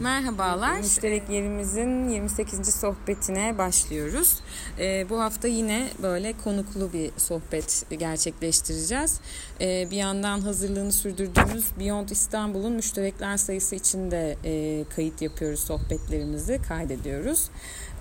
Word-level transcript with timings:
Merhabalar. 0.00 0.78
Müşterek 0.78 1.28
yerimizin 1.30 2.08
28. 2.08 2.74
sohbetine 2.74 3.58
başlıyoruz. 3.58 4.40
Ee, 4.78 5.06
bu 5.10 5.20
hafta 5.20 5.48
yine 5.48 5.88
böyle 6.02 6.34
konuklu 6.44 6.92
bir 6.92 7.10
sohbet 7.16 7.86
gerçekleştireceğiz. 7.98 9.20
Ee, 9.60 9.88
bir 9.90 9.96
yandan 9.96 10.40
hazırlığını 10.40 10.92
sürdürdüğümüz 10.92 11.64
Beyond 11.80 12.08
İstanbul'un 12.08 12.72
müşterekler 12.72 13.36
sayısı 13.36 13.74
içinde 13.74 14.36
e, 14.44 14.84
kayıt 14.96 15.22
yapıyoruz 15.22 15.60
sohbetlerimizi, 15.60 16.60
kaydediyoruz. 16.68 17.50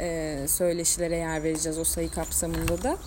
Ee, 0.02 0.46
söyleşilere 0.48 1.16
yer 1.16 1.44
vereceğiz 1.44 1.78
o 1.78 1.84
sayı 1.84 2.10
kapsamında 2.10 2.84
da. 2.84 2.98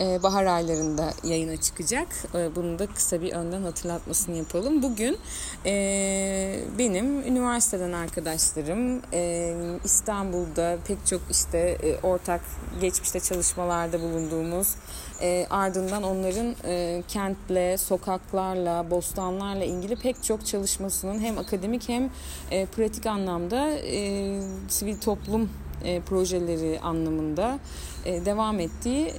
Ee, 0.00 0.22
bahar 0.22 0.44
aylarında 0.44 1.12
yayına 1.24 1.56
çıkacak. 1.56 2.08
Ee, 2.34 2.56
bunu 2.56 2.78
da 2.78 2.86
kısa 2.86 3.22
bir 3.22 3.32
önden 3.32 3.62
hatırlatmasını 3.62 4.36
yapalım. 4.36 4.82
Bugün 4.82 5.18
e, 5.66 6.60
benim 6.78 7.22
üniversiteden 7.22 7.85
arkadaşlarım 7.92 9.02
e, 9.12 9.54
İstanbul'da 9.84 10.78
pek 10.86 11.06
çok 11.06 11.20
işte 11.30 11.58
e, 11.58 12.06
ortak 12.06 12.40
geçmişte 12.80 13.20
çalışmalarda 13.20 14.00
bulunduğumuz 14.00 14.74
e, 15.22 15.46
ardından 15.50 16.02
onların 16.02 16.54
kentle, 17.08 17.78
sokaklarla, 17.78 18.90
bostanlarla 18.90 19.64
ilgili 19.64 19.96
pek 19.96 20.22
çok 20.24 20.46
çalışmasının 20.46 21.20
hem 21.20 21.38
akademik 21.38 21.88
hem 21.88 22.10
pratik 22.50 23.06
anlamda 23.06 23.70
sivil 24.68 25.00
toplum 25.00 25.50
projeleri 26.06 26.80
anlamında 26.80 27.58
devam 28.04 28.60
ettiği 28.60 29.12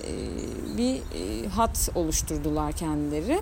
bir 0.78 1.02
hat 1.48 1.90
oluşturdular 1.96 2.72
kendileri. 2.72 3.40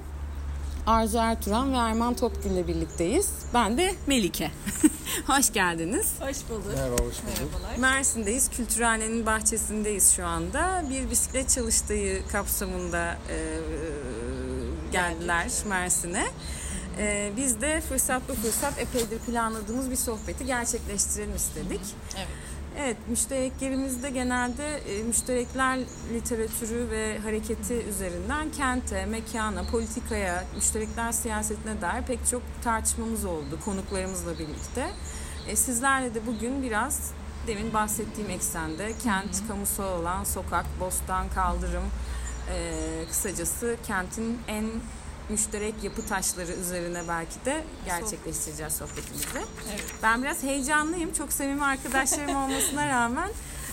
Arzu 0.88 1.17
Ertuğran 1.17 1.73
ve 1.73 1.77
Erman 1.77 2.13
Topgül 2.13 2.52
ile 2.52 2.67
birlikteyiz. 2.67 3.30
Ben 3.53 3.77
de 3.77 3.95
Melike. 4.07 4.52
hoş 5.27 5.53
geldiniz. 5.53 6.13
Hoş 6.20 6.38
bulduk. 6.49 6.73
Merhaba, 6.76 6.93
hoş 6.93 7.02
bulduk. 7.02 7.53
Merhabalar. 7.53 7.77
Mersin'deyiz. 7.77 8.49
Kültürhanenin 8.49 9.26
bahçesindeyiz 9.26 10.12
şu 10.15 10.26
anda. 10.26 10.84
Bir 10.90 11.10
bisiklet 11.10 11.49
çalıştığı 11.49 12.27
kapsamında 12.32 13.18
e, 13.29 13.37
geldiler 14.91 15.51
Mersin'e. 15.70 16.26
E, 16.98 17.32
biz 17.38 17.62
de 17.62 17.82
fırsat 17.82 18.21
bu 18.29 18.34
fırsat 18.34 18.79
epeydir 18.79 19.20
planladığımız 19.20 19.91
bir 19.91 19.95
sohbeti 19.95 20.45
gerçekleştirelim 20.45 21.35
istedik. 21.35 21.82
Evet. 22.17 22.27
Evet, 22.79 22.98
müştereklerimizde 23.09 24.09
genelde 24.09 24.77
e, 24.77 25.04
müşterekler 25.04 25.79
literatürü 26.13 26.90
ve 26.90 27.20
hareketi 27.20 27.73
üzerinden 27.73 28.51
kente, 28.51 29.05
mekana, 29.05 29.63
politikaya, 29.63 30.43
müşterekler 30.55 31.12
siyasetine 31.12 31.82
dair 31.82 32.04
pek 32.04 32.27
çok 32.32 32.41
tartışmamız 32.63 33.26
oldu 33.26 33.59
konuklarımızla 33.65 34.34
birlikte. 34.34 34.90
E, 35.48 35.55
sizlerle 35.55 36.15
de 36.15 36.26
bugün 36.27 36.63
biraz 36.63 37.12
demin 37.48 37.73
bahsettiğim 37.73 38.29
eksende 38.29 38.91
kent, 39.04 39.48
kamusal 39.48 40.01
alan, 40.01 40.23
sokak, 40.23 40.65
bostan, 40.79 41.29
kaldırım, 41.29 41.84
e, 42.54 42.82
kısacası 43.10 43.77
kentin 43.87 44.39
en 44.48 44.65
müşterek 45.29 45.84
yapı 45.84 46.05
taşları 46.07 46.51
üzerine 46.51 47.01
belki 47.07 47.45
de 47.45 47.63
gerçekleştireceğiz 47.85 48.73
sohbetimizi. 48.73 49.27
Evet. 49.70 49.84
Ben 50.04 50.23
biraz 50.23 50.43
heyecanlıyım. 50.43 51.13
Çok 51.13 51.34
sevimli 51.34 51.63
arkadaşlarım 51.63 52.35
olmasına 52.43 52.87
rağmen 52.87 53.29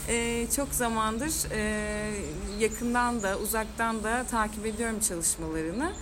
e, 0.09 0.47
çok 0.57 0.69
zamandır 0.75 1.33
e, 1.53 2.11
yakından 2.59 3.23
da 3.23 3.39
uzaktan 3.39 4.05
da 4.05 4.25
takip 4.31 4.67
ediyorum 4.67 5.01
çalışmalarını. 5.01 5.93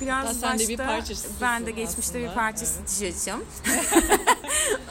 Biraz 0.00 0.26
Hatta 0.26 0.34
sen 0.34 0.58
de 0.58 0.68
bir 0.68 0.76
parçasısın 0.76 1.36
ben 1.40 1.66
de 1.66 1.70
geçmişte 1.70 2.18
aslında. 2.18 2.30
bir 2.30 2.34
parçası 2.34 2.78
Evet. 2.80 2.96
diyeceğim. 3.00 3.40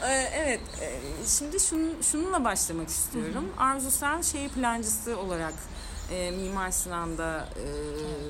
E, 0.08 0.12
evet. 0.12 0.60
e, 0.80 1.00
Şimdi 1.38 1.60
şun, 1.60 1.96
şununla 2.02 2.44
başlamak 2.44 2.88
istiyorum. 2.88 3.48
Arzu 3.58 3.90
sen 3.90 4.22
şehir 4.22 4.48
plancısı 4.48 5.18
olarak 5.18 5.54
e, 6.10 6.30
Mimar 6.30 6.70
Sinan'da 6.70 7.48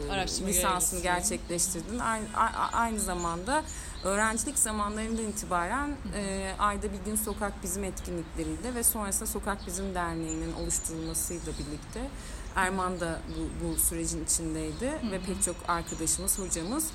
e, 0.08 0.12
araştırma 0.12 0.48
lisansını 0.48 1.00
gerçekleştirdin. 1.00 1.98
Aynı, 1.98 2.24
aynı 2.72 3.00
zamanda 3.00 3.62
öğrencilik 4.04 4.58
zamanlarından 4.58 5.24
itibaren 5.24 5.90
e, 6.16 6.52
ayda 6.58 6.92
bir 6.92 6.98
gün 7.04 7.16
Sokak 7.16 7.62
Bizim 7.62 7.84
etkinlikleriyle 7.84 8.74
ve 8.74 8.82
sonrasında 8.82 9.26
Sokak 9.26 9.66
Bizim 9.66 9.94
Derneği'nin 9.94 10.52
oluşturulmasıyla 10.52 11.52
birlikte 11.52 12.10
Erman 12.56 13.00
da 13.00 13.20
bu, 13.28 13.66
bu 13.66 13.80
sürecin 13.80 14.24
içindeydi 14.24 14.92
ve 15.12 15.20
pek 15.26 15.42
çok 15.42 15.56
arkadaşımız, 15.68 16.38
hocamız. 16.38 16.90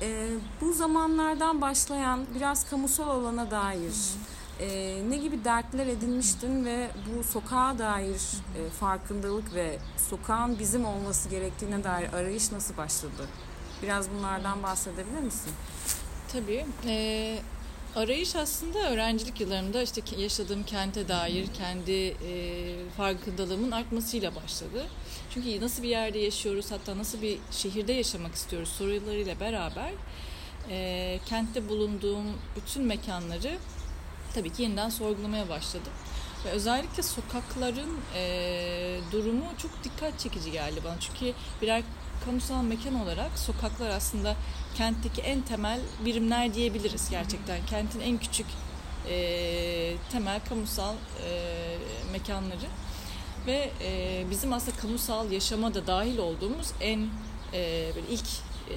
E, 0.00 0.28
bu 0.60 0.72
zamanlardan 0.72 1.60
başlayan 1.60 2.26
biraz 2.34 2.70
kamusal 2.70 3.10
alana 3.10 3.50
dair 3.50 3.94
e, 4.60 4.98
ne 5.08 5.16
gibi 5.16 5.44
dertler 5.44 5.86
edinmiştin 5.86 6.64
ve 6.64 6.90
bu 7.06 7.24
sokağa 7.24 7.78
dair 7.78 8.20
e, 8.58 8.70
farkındalık 8.80 9.54
ve 9.54 9.78
sokağın 10.10 10.58
bizim 10.58 10.84
olması 10.84 11.28
gerektiğine 11.28 11.84
dair 11.84 12.12
arayış 12.12 12.52
nasıl 12.52 12.76
başladı? 12.76 13.28
Biraz 13.82 14.10
bunlardan 14.10 14.62
bahsedebilir 14.62 15.20
misin? 15.20 15.52
Tabii. 16.32 16.66
Ee, 16.86 17.38
arayış 17.96 18.36
aslında 18.36 18.90
öğrencilik 18.90 19.40
yıllarımda 19.40 19.82
işte 19.82 20.00
yaşadığım 20.18 20.62
kente 20.62 21.08
dair 21.08 21.46
kendi 21.46 21.92
e, 21.92 22.74
farkındalığımın 22.96 23.70
artmasıyla 23.70 24.34
başladı. 24.34 24.86
Çünkü 25.30 25.60
nasıl 25.60 25.82
bir 25.82 25.88
yerde 25.88 26.18
yaşıyoruz 26.18 26.70
hatta 26.70 26.98
nasıl 26.98 27.22
bir 27.22 27.38
şehirde 27.50 27.92
yaşamak 27.92 28.34
istiyoruz 28.34 28.68
sorularıyla 28.68 29.40
beraber 29.40 29.90
e, 30.70 31.18
kentte 31.26 31.68
bulunduğum 31.68 32.26
bütün 32.56 32.82
mekanları 32.84 33.58
tabii 34.34 34.52
ki 34.52 34.62
yeniden 34.62 34.88
sorgulamaya 34.88 35.48
başladım. 35.48 35.92
Ve 36.44 36.50
özellikle 36.50 37.02
sokakların 37.02 37.98
e, 38.14 39.00
durumu 39.12 39.44
çok 39.58 39.84
dikkat 39.84 40.18
çekici 40.18 40.50
geldi 40.52 40.80
bana. 40.84 41.00
Çünkü 41.00 41.32
birer 41.62 41.82
kamusal 42.24 42.62
mekan 42.62 43.02
olarak 43.02 43.38
sokaklar 43.38 43.90
aslında 43.90 44.36
kentteki 44.74 45.22
en 45.22 45.40
temel 45.40 45.80
birimler 46.04 46.54
diyebiliriz 46.54 47.10
gerçekten. 47.10 47.66
Kentin 47.66 48.00
en 48.00 48.18
küçük 48.18 48.46
e, 49.08 49.94
temel 50.12 50.40
kamusal 50.48 50.94
e, 50.94 51.78
mekanları 52.12 52.66
ve 53.46 53.70
e, 53.80 54.24
bizim 54.30 54.52
aslında 54.52 54.76
kamusal 54.76 55.30
yaşama 55.30 55.74
da 55.74 55.86
dahil 55.86 56.18
olduğumuz 56.18 56.72
en 56.80 57.00
e, 57.52 57.90
böyle 57.96 58.08
ilk 58.10 58.26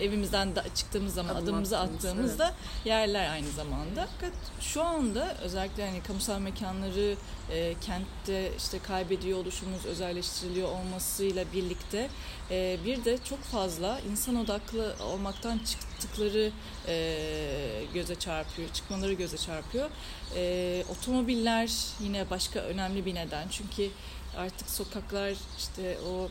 evimizden 0.02 0.56
da 0.56 0.64
çıktığımız 0.76 1.14
zaman 1.14 1.36
Adım 1.36 1.44
adımımızı 1.44 1.80
attığımız, 1.80 2.06
attığımızda 2.06 2.54
yerler 2.86 3.32
aynı 3.32 3.50
zamanda. 3.50 4.08
Fakat 4.16 4.34
şu 4.60 4.84
anda 4.84 5.38
özellikle 5.42 5.86
hani 5.88 6.04
kamusal 6.04 6.40
mekanları 6.40 7.16
e, 7.52 7.74
kentte 7.82 8.52
işte 8.58 8.80
kaybediyor 8.80 9.40
oluşumuz, 9.40 9.86
özelleştiriliyor 9.86 10.70
olmasıyla 10.70 11.46
birlikte 11.54 12.10
e, 12.52 12.78
bir 12.86 13.06
de 13.06 13.18
çok 13.30 13.40
fazla 13.40 14.00
insan 14.12 14.36
odaklı 14.36 14.96
olmaktan 15.04 15.58
çıktıkları 15.58 16.52
e, 16.88 17.86
göze 17.94 18.16
çarpıyor, 18.16 18.70
çıkmaları 18.70 19.14
göze 19.14 19.38
çarpıyor. 19.38 19.90
E, 20.36 20.84
otomobiller 20.90 21.72
yine 22.00 22.30
başka 22.30 22.60
önemli 22.60 23.06
bir 23.06 23.16
neden. 23.16 23.48
Çünkü 23.50 23.90
artık 24.38 24.70
sokaklar 24.70 25.34
işte 25.58 25.98
o 26.10 26.30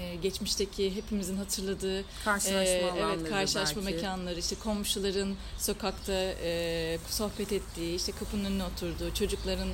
e, 0.00 0.14
geçmişteki 0.14 0.96
hepimizin 0.96 1.36
hatırladığı 1.36 2.04
Karşılaşma 2.24 2.88
alanları 2.92 3.20
evet 3.20 3.30
karşılaşma 3.30 3.82
belki. 3.82 3.94
mekanları 3.94 4.38
işte 4.38 4.56
komşuların 4.56 5.36
sokakta 5.58 6.12
e, 6.42 6.98
sohbet 7.10 7.52
ettiği 7.52 7.96
işte 7.96 8.12
kapının 8.12 8.44
önüne 8.44 8.64
oturduğu 8.64 9.14
çocukların 9.14 9.68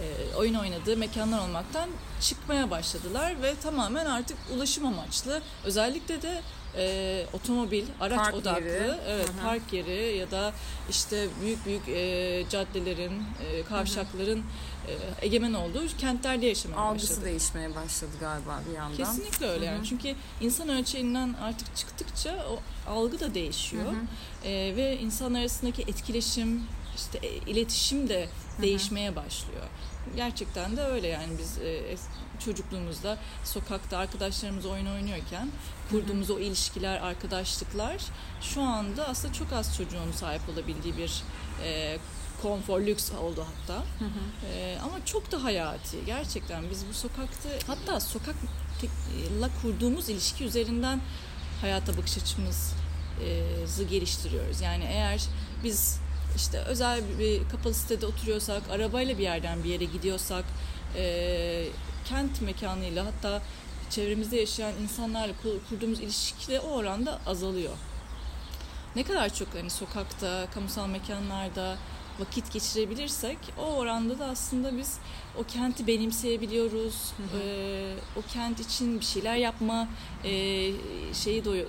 e, 0.00 0.34
oyun 0.36 0.54
oynadığı 0.54 0.96
mekanlar 0.96 1.38
olmaktan 1.48 1.88
çıkmaya 2.20 2.70
başladılar 2.70 3.42
ve 3.42 3.54
tamamen 3.62 4.06
artık 4.06 4.36
ulaşım 4.54 4.86
amaçlı 4.86 5.42
özellikle 5.64 6.22
de 6.22 6.42
e, 6.76 7.26
otomobil 7.32 7.84
araç 8.00 8.18
Park 8.18 8.34
odaklı 8.34 8.64
yeri. 8.64 8.94
evet 9.06 9.30
park 9.42 9.72
yeri 9.72 10.16
ya 10.16 10.30
da 10.30 10.52
işte 10.90 11.28
büyük 11.42 11.66
büyük 11.66 11.88
e, 11.88 12.44
caddelerin 12.50 13.22
e, 13.46 13.62
kavşakların 13.62 14.38
e, 14.88 14.92
egemen 15.26 15.54
olduğu 15.54 15.86
kentlerde 15.98 16.46
yaşamaya 16.46 16.76
Algısı 16.80 17.10
başladı. 17.10 17.24
değişmeye 17.26 17.74
başladı 17.74 18.10
galiba 18.20 18.60
bir 18.70 18.74
yandan. 18.76 18.96
Kesinlikle 18.96 19.46
öyle 19.46 19.64
yani. 19.64 19.86
Çünkü 19.86 20.14
insan 20.40 20.68
ölçeğinden 20.68 21.34
artık 21.42 21.76
çıktıkça 21.76 22.46
o 22.50 22.58
algı 22.90 23.20
da 23.20 23.34
değişiyor. 23.34 23.92
Ee, 24.44 24.50
ve 24.76 24.98
insan 24.98 25.34
arasındaki 25.34 25.82
etkileşim, 25.82 26.62
işte 26.96 27.18
e, 27.26 27.28
iletişim 27.50 28.08
de 28.08 28.28
değişmeye 28.62 29.16
başlıyor. 29.16 29.66
Gerçekten 30.16 30.76
de 30.76 30.82
öyle 30.82 31.08
yani 31.08 31.38
biz 31.38 31.58
e, 31.58 31.96
çocukluğumuzda 32.44 33.18
sokakta 33.44 33.98
arkadaşlarımız 33.98 34.66
oyun 34.66 34.86
oynuyorken 34.86 35.48
kurduğumuz 35.90 36.30
o 36.30 36.38
ilişkiler, 36.38 37.00
arkadaşlıklar 37.00 38.02
şu 38.40 38.62
anda 38.62 39.08
aslında 39.08 39.34
çok 39.34 39.52
az 39.52 39.76
çocuğun 39.76 40.12
sahip 40.12 40.48
olabildiği 40.48 40.96
bir 40.96 41.22
e, 41.64 41.98
konfor, 42.42 42.80
lüks 42.80 43.12
oldu 43.12 43.46
hatta. 43.50 43.82
Ee, 44.52 44.78
ama 44.84 45.04
çok 45.04 45.32
da 45.32 45.44
hayati. 45.44 46.04
Gerçekten 46.06 46.70
biz 46.70 46.84
bu 46.88 46.94
sokakta 46.94 47.48
hatta 47.66 48.00
sokakla 48.00 49.48
kurduğumuz 49.62 50.08
ilişki 50.08 50.44
üzerinden 50.44 51.00
hayata 51.60 51.96
bakış 51.96 52.18
açımızı 52.18 53.84
geliştiriyoruz. 53.90 54.60
Yani 54.60 54.84
eğer 54.84 55.22
biz 55.64 56.00
işte 56.36 56.58
özel 56.58 57.02
bir 57.18 57.48
kapalı 57.48 57.74
sitede 57.74 58.06
oturuyorsak, 58.06 58.62
arabayla 58.70 59.18
bir 59.18 59.22
yerden 59.22 59.64
bir 59.64 59.68
yere 59.68 59.84
gidiyorsak, 59.84 60.44
e, 60.96 61.66
kent 62.04 62.42
mekanıyla 62.42 63.06
hatta 63.06 63.42
çevremizde 63.90 64.36
yaşayan 64.36 64.72
insanlarla 64.82 65.34
kurduğumuz 65.68 66.00
ilişki 66.00 66.48
de 66.48 66.60
o 66.60 66.70
oranda 66.70 67.20
azalıyor. 67.26 67.72
Ne 68.96 69.02
kadar 69.02 69.34
çok 69.34 69.48
hani 69.54 69.70
sokakta, 69.70 70.46
kamusal 70.54 70.86
mekanlarda 70.86 71.76
vakit 72.22 72.52
geçirebilirsek 72.52 73.38
o 73.58 73.62
oranda 73.62 74.18
da 74.18 74.26
aslında 74.26 74.78
biz 74.78 74.98
o 75.38 75.44
kenti 75.44 75.86
benimseyebiliyoruz. 75.86 77.12
Hı 77.16 77.36
hı. 77.36 77.42
E, 77.42 77.94
o 78.16 78.22
kent 78.32 78.60
için 78.60 79.00
bir 79.00 79.04
şeyler 79.04 79.36
yapma 79.36 79.88
e, 80.24 80.30
şeyi 81.14 81.44
doğuyor, 81.44 81.66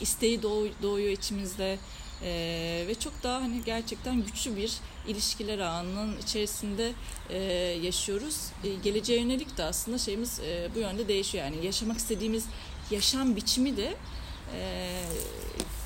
isteği 0.00 0.42
doğuyor 0.82 1.10
içimizde. 1.10 1.78
Ee, 2.22 2.84
ve 2.88 2.94
çok 2.94 3.22
daha 3.22 3.42
hani 3.42 3.64
gerçekten 3.64 4.22
güçlü 4.22 4.56
bir 4.56 4.72
ilişkiler 5.06 5.58
ağının 5.58 6.18
içerisinde 6.22 6.92
e, 7.30 7.38
yaşıyoruz. 7.82 8.36
E, 8.64 8.74
geleceğe 8.74 9.20
yönelik 9.20 9.56
de 9.56 9.64
aslında 9.64 9.98
şeyimiz 9.98 10.40
e, 10.40 10.68
bu 10.74 10.78
yönde 10.78 11.08
değişiyor. 11.08 11.44
Yani 11.44 11.66
yaşamak 11.66 11.98
istediğimiz 11.98 12.46
yaşam 12.90 13.36
biçimi 13.36 13.76
de 13.76 13.94
e, 14.56 15.00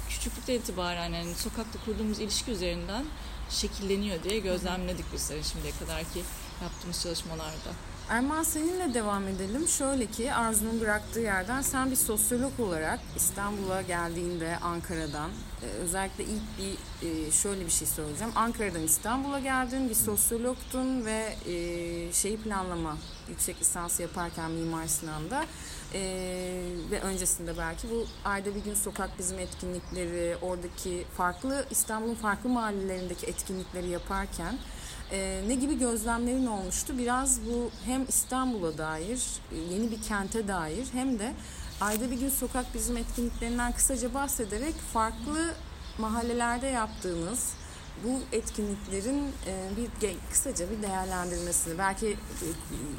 küçüklükten 0.08 0.54
itibaren 0.54 1.12
yani 1.12 1.34
sokakta 1.34 1.78
kurduğumuz 1.84 2.20
ilişki 2.20 2.50
üzerinden 2.50 3.04
şekilleniyor 3.50 4.22
diye 4.22 4.38
gözlemledik 4.38 5.04
biz 5.12 5.32
şimdiye 5.52 5.72
kadar 5.80 6.00
ki 6.00 6.22
yaptığımız 6.62 7.02
çalışmalarda. 7.02 7.70
Erman 8.08 8.42
seninle 8.42 8.94
devam 8.94 9.28
edelim. 9.28 9.68
Şöyle 9.68 10.06
ki 10.06 10.34
Arzu'nun 10.34 10.80
bıraktığı 10.80 11.20
yerden 11.20 11.62
sen 11.62 11.90
bir 11.90 11.96
sosyolog 11.96 12.60
olarak 12.60 13.00
İstanbul'a 13.16 13.82
geldiğinde 13.82 14.58
Ankara'dan 14.58 15.30
e, 15.62 15.66
özellikle 15.66 16.24
ilk 16.24 16.42
bir 16.58 16.72
e, 17.08 17.30
şöyle 17.30 17.66
bir 17.66 17.70
şey 17.70 17.88
söyleyeceğim. 17.88 18.32
Ankara'dan 18.36 18.82
İstanbul'a 18.82 19.38
geldin, 19.38 19.88
bir 19.88 19.94
sosyologtun 19.94 21.04
ve 21.04 21.36
e, 21.46 22.12
şeyi 22.12 22.36
planlama 22.36 22.96
yüksek 23.28 23.60
lisansı 23.60 24.02
yaparken 24.02 24.50
Mimar 24.50 24.86
Sinan'da 24.86 25.44
ve 26.90 27.00
öncesinde 27.00 27.58
belki 27.58 27.90
bu 27.90 28.06
ayda 28.24 28.54
bir 28.54 28.60
gün 28.60 28.74
sokak 28.74 29.18
bizim 29.18 29.38
etkinlikleri, 29.38 30.36
oradaki 30.42 31.04
farklı 31.16 31.66
İstanbul'un 31.70 32.14
farklı 32.14 32.50
mahallelerindeki 32.50 33.26
etkinlikleri 33.26 33.88
yaparken 33.88 34.58
e, 35.12 35.42
ne 35.48 35.54
gibi 35.54 35.78
gözlemlerin 35.78 36.46
olmuştu? 36.46 36.98
Biraz 36.98 37.46
bu 37.46 37.70
hem 37.84 38.04
İstanbul'a 38.08 38.78
dair, 38.78 39.22
yeni 39.70 39.90
bir 39.90 40.02
kente 40.02 40.48
dair 40.48 40.86
hem 40.92 41.18
de 41.18 41.32
ayda 41.80 42.10
bir 42.10 42.20
gün 42.20 42.28
sokak 42.28 42.74
bizim 42.74 42.96
etkinliklerinden 42.96 43.72
kısaca 43.72 44.14
bahsederek 44.14 44.74
farklı 44.74 45.54
mahallelerde 45.98 46.66
yaptığınız 46.66 47.52
bu 48.04 48.36
etkinliklerin 48.36 49.32
e, 49.46 49.70
bir 49.76 50.16
kısaca 50.30 50.70
bir 50.70 50.82
değerlendirmesini 50.82 51.78
belki 51.78 52.16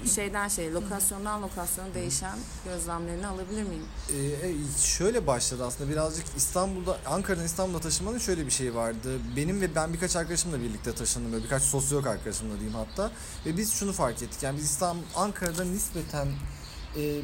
e, 0.04 0.08
şeyden 0.08 0.48
şey 0.48 0.74
lokasyondan 0.74 1.42
lokasyona 1.42 1.94
değişen 1.94 2.38
gözlemlerini 2.66 3.28
alabilir 3.28 3.64
miyim? 3.64 3.86
Ee, 4.10 4.82
şöyle 4.82 5.28
başladı 5.28 5.66
aslında 5.66 5.90
birazcık 5.90 6.26
İstanbul'da 6.38 6.98
Ankara'dan 7.06 7.46
İstanbul'a 7.46 7.80
taşınmanın 7.80 8.18
şöyle 8.18 8.46
bir 8.46 8.52
şey 8.52 8.76
vardı. 8.76 9.20
Benim 9.36 9.62
ve 9.62 9.76
ben 9.76 9.94
birkaç 9.94 10.16
arkadaşımla 10.16 10.60
birlikte 10.60 10.96
taşındım 10.96 11.32
böyle 11.32 11.44
birkaç 11.44 11.64
sosyolog 11.64 12.08
arkadaşımla 12.08 12.54
diyeyim 12.60 12.76
hatta 12.78 13.12
ve 13.46 13.58
biz 13.58 13.74
şunu 13.74 13.94
fark 13.94 14.24
ettik 14.24 14.44
yani 14.44 14.58
biz 14.58 14.66
İstanbul 14.66 15.04
Ankara'da 15.16 15.64
nispeten 15.64 16.28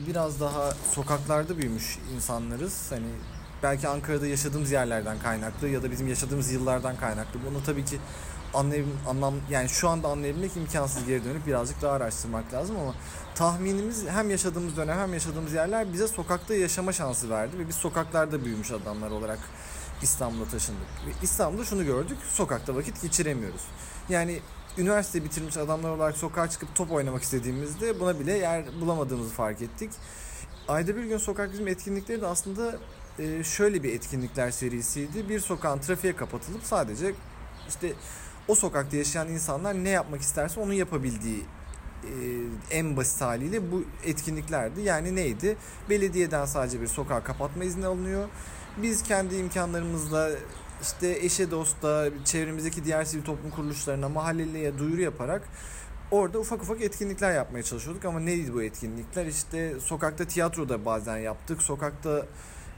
biraz 0.07 0.39
daha 0.39 0.71
sokaklarda 0.91 1.57
büyümüş 1.57 1.99
insanlarız. 2.15 2.91
Hani 2.91 3.07
belki 3.65 3.87
Ankara'da 3.87 4.27
yaşadığımız 4.27 4.71
yerlerden 4.71 5.19
kaynaklı 5.19 5.67
ya 5.69 5.83
da 5.83 5.91
bizim 5.91 6.07
yaşadığımız 6.07 6.51
yıllardan 6.51 6.97
kaynaklı. 6.97 7.39
Bunu 7.49 7.63
tabii 7.63 7.85
ki 7.85 7.99
anlayım, 8.53 8.99
anlam 9.07 9.33
yani 9.49 9.69
şu 9.69 9.89
anda 9.89 10.07
anlayabilmek 10.07 10.57
imkansız 10.57 11.05
geri 11.05 11.25
dönüp 11.25 11.47
birazcık 11.47 11.81
daha 11.81 11.93
araştırmak 11.93 12.53
lazım 12.53 12.75
ama 12.79 12.95
tahminimiz 13.35 14.07
hem 14.07 14.29
yaşadığımız 14.29 14.77
dönem 14.77 14.97
hem 14.97 15.13
yaşadığımız 15.13 15.53
yerler 15.53 15.93
bize 15.93 16.07
sokakta 16.07 16.55
yaşama 16.55 16.93
şansı 16.93 17.29
verdi 17.29 17.59
ve 17.59 17.67
biz 17.67 17.75
sokaklarda 17.75 18.45
büyümüş 18.45 18.71
adamlar 18.71 19.11
olarak 19.11 19.39
İstanbul'a 20.01 20.45
taşındık. 20.45 20.87
Ve 21.07 21.11
İstanbul'da 21.21 21.65
şunu 21.65 21.85
gördük. 21.85 22.17
Sokakta 22.29 22.75
vakit 22.75 23.01
geçiremiyoruz. 23.01 23.61
Yani 24.09 24.39
üniversite 24.77 25.23
bitirmiş 25.23 25.57
adamlar 25.57 25.89
olarak 25.89 26.17
sokağa 26.17 26.49
çıkıp 26.49 26.75
top 26.75 26.91
oynamak 26.91 27.23
istediğimizde 27.23 27.99
buna 27.99 28.19
bile 28.19 28.33
yer 28.33 28.65
bulamadığımızı 28.81 29.33
fark 29.33 29.61
ettik. 29.61 29.91
Ayda 30.67 30.95
bir 30.95 31.03
gün 31.03 31.17
sokak 31.17 31.53
bizim 31.53 31.67
etkinlikleri 31.67 32.21
de 32.21 32.27
aslında 32.27 32.75
e, 33.19 33.43
şöyle 33.43 33.83
bir 33.83 33.93
etkinlikler 33.93 34.51
serisiydi. 34.51 35.29
Bir 35.29 35.39
sokağın 35.39 35.79
trafiğe 35.79 36.15
kapatılıp 36.15 36.63
sadece 36.63 37.13
işte 37.69 37.93
o 38.47 38.55
sokakta 38.55 38.97
yaşayan 38.97 39.27
insanlar 39.27 39.73
ne 39.73 39.89
yapmak 39.89 40.21
isterse 40.21 40.59
onu 40.59 40.73
yapabildiği 40.73 41.45
e, 42.03 42.11
en 42.71 42.97
basit 42.97 43.21
haliyle 43.21 43.71
bu 43.71 43.83
etkinliklerdi. 44.05 44.81
Yani 44.81 45.15
neydi? 45.15 45.57
Belediyeden 45.89 46.45
sadece 46.45 46.81
bir 46.81 46.87
sokağı 46.87 47.23
kapatma 47.23 47.63
izni 47.63 47.85
alınıyor. 47.85 48.29
Biz 48.77 49.03
kendi 49.03 49.35
imkanlarımızla 49.35 50.31
işte 50.81 51.17
eşe 51.21 51.51
dosta, 51.51 52.09
çevremizdeki 52.25 52.85
diğer 52.85 53.05
sivil 53.05 53.23
toplum 53.23 53.51
kuruluşlarına, 53.51 54.09
mahalleliye 54.09 54.77
duyuru 54.77 55.01
yaparak 55.01 55.49
orada 56.11 56.39
ufak 56.39 56.61
ufak 56.61 56.81
etkinlikler 56.81 57.33
yapmaya 57.33 57.63
çalışıyorduk 57.63 58.05
ama 58.05 58.19
neydi 58.19 58.53
bu 58.53 58.63
etkinlikler? 58.63 59.25
İşte 59.25 59.79
sokakta 59.79 60.25
tiyatroda 60.25 60.85
bazen 60.85 61.17
yaptık. 61.17 61.61
Sokakta 61.61 62.25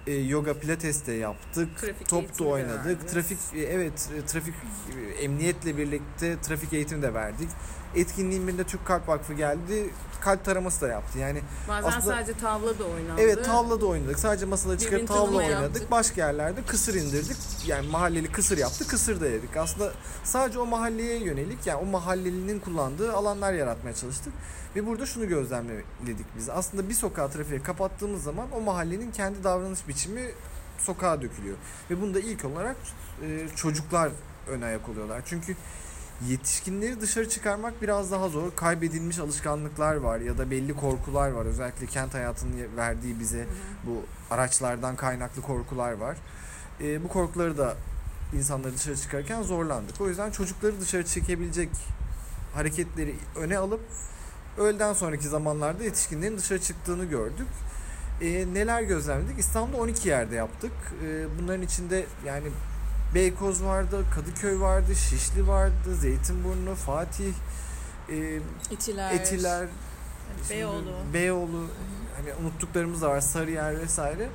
e, 0.08 0.14
yoga 0.14 0.54
pilates 0.54 1.08
de 1.08 1.14
yaptık. 1.14 1.78
Trafik 1.78 2.10
top 2.10 2.40
da 2.40 2.44
oynadık. 2.44 2.86
Verdik. 2.86 3.08
Trafik 3.10 3.38
e, 3.56 3.60
evet 3.60 4.10
e, 4.18 4.26
trafik 4.26 4.54
e, 4.54 5.24
emniyetle 5.24 5.78
birlikte 5.78 6.42
trafik 6.42 6.74
eğitimi 6.74 7.02
de 7.02 7.14
verdik. 7.14 7.50
Etkinliğin 7.98 8.48
birinde 8.48 8.64
Türk 8.64 8.86
Kalp 8.86 9.08
Vakfı 9.08 9.34
geldi. 9.34 9.90
Kalp 10.22 10.46
taraması 10.46 10.82
da 10.82 10.88
yaptı. 10.88 11.20
Yani 11.20 11.42
bazen 11.68 11.90
aslında, 11.90 12.16
sadece 12.16 12.34
tavla 12.34 12.80
da 12.80 12.84
oynandı. 12.84 13.22
Evet 13.22 13.46
tavla 13.46 13.82
da 13.82 13.86
oynadık. 13.86 14.20
Sadece 14.20 14.46
masada 14.46 14.78
çıkıp 14.78 15.08
tavla 15.08 15.38
oynadık. 15.38 15.62
Yaptık. 15.62 15.92
Başka 15.92 16.26
yerlerde 16.26 16.62
kısır 16.62 16.94
indirdik. 16.94 17.38
Yani 17.68 17.88
mahalleli 17.88 18.32
kısır 18.32 18.58
yaptı. 18.58 18.88
Kısır 18.88 19.22
da 19.22 19.28
yedik. 19.28 19.58
Aslında 19.58 19.92
sadece 20.24 20.60
o 20.60 20.66
mahalleye 20.66 21.24
yönelik 21.24 21.68
yani 21.68 21.80
o 21.80 21.86
mahallelinin 21.86 22.60
kullandığı 22.60 23.14
alanlar 23.14 23.54
yaratmaya 23.54 23.96
çalıştık. 23.96 24.34
Ve 24.76 24.88
burada 24.88 25.06
şunu 25.06 25.28
gözlemledik 25.28 26.26
biz. 26.38 26.50
Aslında 26.50 26.90
bir 26.90 26.94
sokağı 26.94 27.32
trafiğe 27.32 27.64
kapattığımız 27.64 28.24
zaman 28.24 28.48
o 28.52 28.62
mahallenin 28.62 29.12
kendi 29.12 29.44
davranış 29.44 29.88
biçimi 29.88 30.32
sokağa 30.80 31.22
dökülüyor. 31.22 31.58
Ve 31.92 32.02
bunda 32.02 32.20
ilk 32.20 32.46
olarak 32.46 32.76
e, 33.24 33.48
çocuklar 33.56 34.12
ön 34.48 34.62
ayak 34.62 34.90
oluyorlar. 34.90 35.22
Çünkü 35.26 35.56
yetişkinleri 36.26 37.02
dışarı 37.02 37.30
çıkarmak 37.30 37.82
biraz 37.82 38.12
daha 38.12 38.30
zor. 38.30 38.56
Kaybedilmiş 38.56 39.20
alışkanlıklar 39.20 39.96
var 39.96 40.20
ya 40.20 40.38
da 40.38 40.52
belli 40.52 40.76
korkular 40.76 41.30
var. 41.30 41.46
Özellikle 41.46 41.86
kent 41.86 42.14
hayatının 42.14 42.78
verdiği 42.78 43.20
bize 43.20 43.46
bu 43.86 44.04
araçlardan 44.32 44.96
kaynaklı 44.96 45.42
korkular 45.42 45.92
var. 45.92 46.18
E, 46.82 47.04
bu 47.04 47.08
korkuları 47.08 47.58
da 47.58 47.76
insanları 48.34 48.76
dışarı 48.76 48.98
çıkarken 48.98 49.42
zorlandık. 49.42 50.02
O 50.02 50.08
yüzden 50.08 50.32
çocukları 50.32 50.82
dışarı 50.82 51.06
çekebilecek 51.06 51.70
hareketleri 52.54 53.16
öne 53.36 53.58
alıp 53.58 53.82
öğleden 54.58 54.94
sonraki 54.94 55.28
zamanlarda 55.28 55.84
yetişkinlerin 55.84 56.38
dışarı 56.38 56.62
çıktığını 56.62 57.06
gördük. 57.06 57.48
E, 58.22 58.46
neler 58.54 58.82
gözlemledik? 58.82 59.40
İstanbul'da 59.40 59.82
12 59.82 60.10
yerde 60.10 60.36
yaptık. 60.36 60.72
E, 61.06 61.26
bunların 61.42 61.62
içinde 61.62 62.06
yani 62.26 62.48
Beykoz 63.16 63.64
vardı, 63.64 64.06
Kadıköy 64.16 64.60
vardı, 64.60 64.96
Şişli 64.96 65.48
vardı, 65.48 65.96
Zeytinburnu, 66.02 66.76
Fatih, 66.76 67.34
e, 68.10 68.40
Etiler, 68.72 69.14
Etiler 69.14 69.68
Beyoğlu. 70.50 70.94
Beyoğlu, 71.14 71.66
hani 72.18 72.34
unuttuklarımız 72.48 73.02
da 73.02 73.10
var, 73.10 73.22
Sarıyer 73.22 73.80
vesaire. 73.80 74.30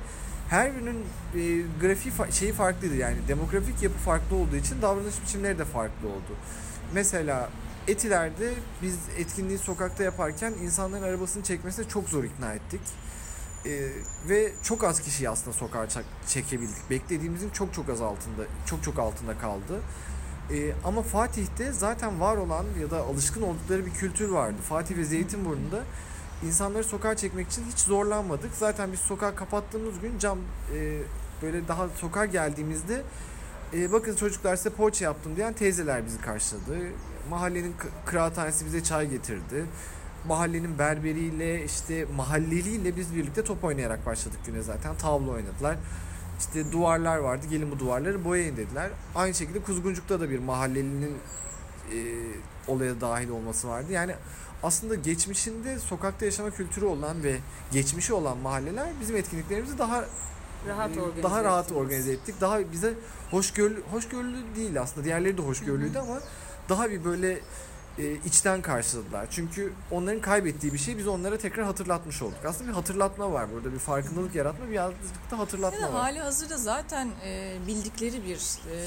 Her 0.49 0.75
birinin 0.75 0.99
e, 1.35 1.65
grafiği 1.81 2.15
fa- 2.15 2.31
şeyi 2.31 2.53
farklıydı 2.53 2.95
yani 2.95 3.17
demografik 3.27 3.83
yapı 3.83 3.97
farklı 3.97 4.35
olduğu 4.35 4.55
için 4.55 4.81
davranış 4.81 5.21
biçimleri 5.21 5.59
de 5.59 5.65
farklı 5.65 6.07
oldu. 6.07 6.35
Mesela 6.93 7.49
Etiler'de 7.87 8.53
biz 8.81 8.95
etkinliği 9.17 9.57
sokakta 9.57 10.03
yaparken 10.03 10.53
insanların 10.63 11.03
arabasını 11.03 11.43
çekmesine 11.43 11.87
çok 11.87 12.09
zor 12.09 12.23
ikna 12.23 12.53
ettik. 12.53 12.81
Ee, 13.65 13.89
ve 14.29 14.51
çok 14.63 14.83
az 14.83 15.01
kişiyi 15.01 15.29
aslında 15.29 15.57
sokağa 15.57 15.87
çekebildik. 16.27 16.89
Beklediğimizin 16.89 17.49
çok 17.49 17.73
çok 17.73 17.89
az 17.89 18.01
altında, 18.01 18.41
çok 18.65 18.83
çok 18.83 18.99
altında 18.99 19.37
kaldı. 19.37 19.81
Ee, 20.51 20.73
ama 20.85 21.01
Fatih'te 21.01 21.71
zaten 21.71 22.19
var 22.19 22.37
olan 22.37 22.65
ya 22.81 22.91
da 22.91 23.01
alışkın 23.01 23.41
oldukları 23.41 23.85
bir 23.85 23.91
kültür 23.91 24.29
vardı. 24.29 24.57
Fatih 24.69 24.97
ve 24.97 25.03
Zeytinburnu'nda 25.03 25.83
insanları 26.47 26.83
sokağa 26.83 27.17
çekmek 27.17 27.47
için 27.47 27.63
hiç 27.71 27.79
zorlanmadık. 27.79 28.51
Zaten 28.59 28.91
biz 28.91 28.99
sokağı 28.99 29.35
kapattığımız 29.35 29.99
gün 29.99 30.19
cam 30.19 30.39
e, 30.75 30.99
böyle 31.41 31.67
daha 31.67 31.89
sokağa 31.89 32.25
geldiğimizde 32.25 33.01
e, 33.73 33.91
bakın 33.91 34.15
çocuklar 34.15 34.55
size 34.55 34.69
poğaça 34.69 35.05
yaptım 35.05 35.35
diyen 35.35 35.53
teyzeler 35.53 36.05
bizi 36.05 36.21
karşıladı. 36.21 36.77
Mahallenin 37.29 37.75
kıraathanesi 38.05 38.65
bize 38.65 38.83
çay 38.83 39.09
getirdi 39.09 39.65
mahallenin 40.27 40.79
berberiyle 40.79 41.65
işte 41.65 42.05
mahalleliyle 42.15 42.95
biz 42.95 43.15
birlikte 43.15 43.43
top 43.43 43.63
oynayarak 43.63 44.05
başladık 44.05 44.39
güne 44.45 44.61
zaten. 44.61 44.95
Tavla 44.95 45.31
oynadılar. 45.31 45.77
İşte 46.39 46.71
duvarlar 46.71 47.17
vardı. 47.17 47.45
Gelin 47.49 47.71
bu 47.71 47.79
duvarları 47.79 48.25
boyayın 48.25 48.57
dediler. 48.57 48.89
Aynı 49.15 49.33
şekilde 49.33 49.59
Kuzguncuk'ta 49.59 50.19
da 50.19 50.29
bir 50.29 50.39
mahallelinin 50.39 51.17
e, 51.91 51.97
olaya 52.67 53.01
dahil 53.01 53.29
olması 53.29 53.67
vardı. 53.67 53.91
Yani 53.91 54.15
aslında 54.63 54.95
geçmişinde 54.95 55.79
sokakta 55.79 56.25
yaşama 56.25 56.51
kültürü 56.51 56.85
olan 56.85 57.23
ve 57.23 57.37
geçmişi 57.71 58.13
olan 58.13 58.37
mahalleler 58.37 58.87
bizim 59.01 59.15
etkinliklerimizi 59.15 59.77
daha 59.77 60.05
Rahat 60.67 60.97
e, 60.97 61.01
organize 61.01 61.23
daha 61.23 61.43
rahat 61.43 61.65
ettiniz. 61.65 61.81
organize 61.81 62.11
ettik. 62.11 62.35
Daha 62.41 62.71
bize 62.71 62.93
hoşgörülü 63.31 63.81
hoşgörülü 63.91 64.37
değil 64.55 64.81
aslında. 64.81 65.05
Diğerleri 65.05 65.37
de 65.37 65.41
hoşgörülüydü 65.41 65.97
ama 65.99 66.19
daha 66.69 66.89
bir 66.89 67.05
böyle 67.05 67.39
e, 67.99 68.13
içten 68.25 68.61
karşıladılar. 68.61 69.27
Çünkü 69.31 69.73
onların 69.91 70.21
kaybettiği 70.21 70.73
bir 70.73 70.77
şey 70.77 70.97
biz 70.97 71.07
onlara 71.07 71.37
tekrar 71.37 71.65
hatırlatmış 71.65 72.21
olduk. 72.21 72.37
Aslında 72.47 72.69
bir 72.69 72.73
hatırlatma 72.75 73.31
var 73.31 73.51
burada. 73.53 73.73
Bir 73.73 73.79
farkındalık 73.79 74.35
yaratma, 74.35 74.65
bir 74.65 74.71
birazcık 74.71 75.31
da 75.31 75.39
hatırlatma 75.39 75.87
da 75.87 75.93
var. 75.93 76.01
hali 76.01 76.19
hazırda 76.19 76.57
zaten 76.57 77.09
e, 77.25 77.55
bildikleri 77.67 78.23
bir 78.23 78.35
e, 78.71 78.77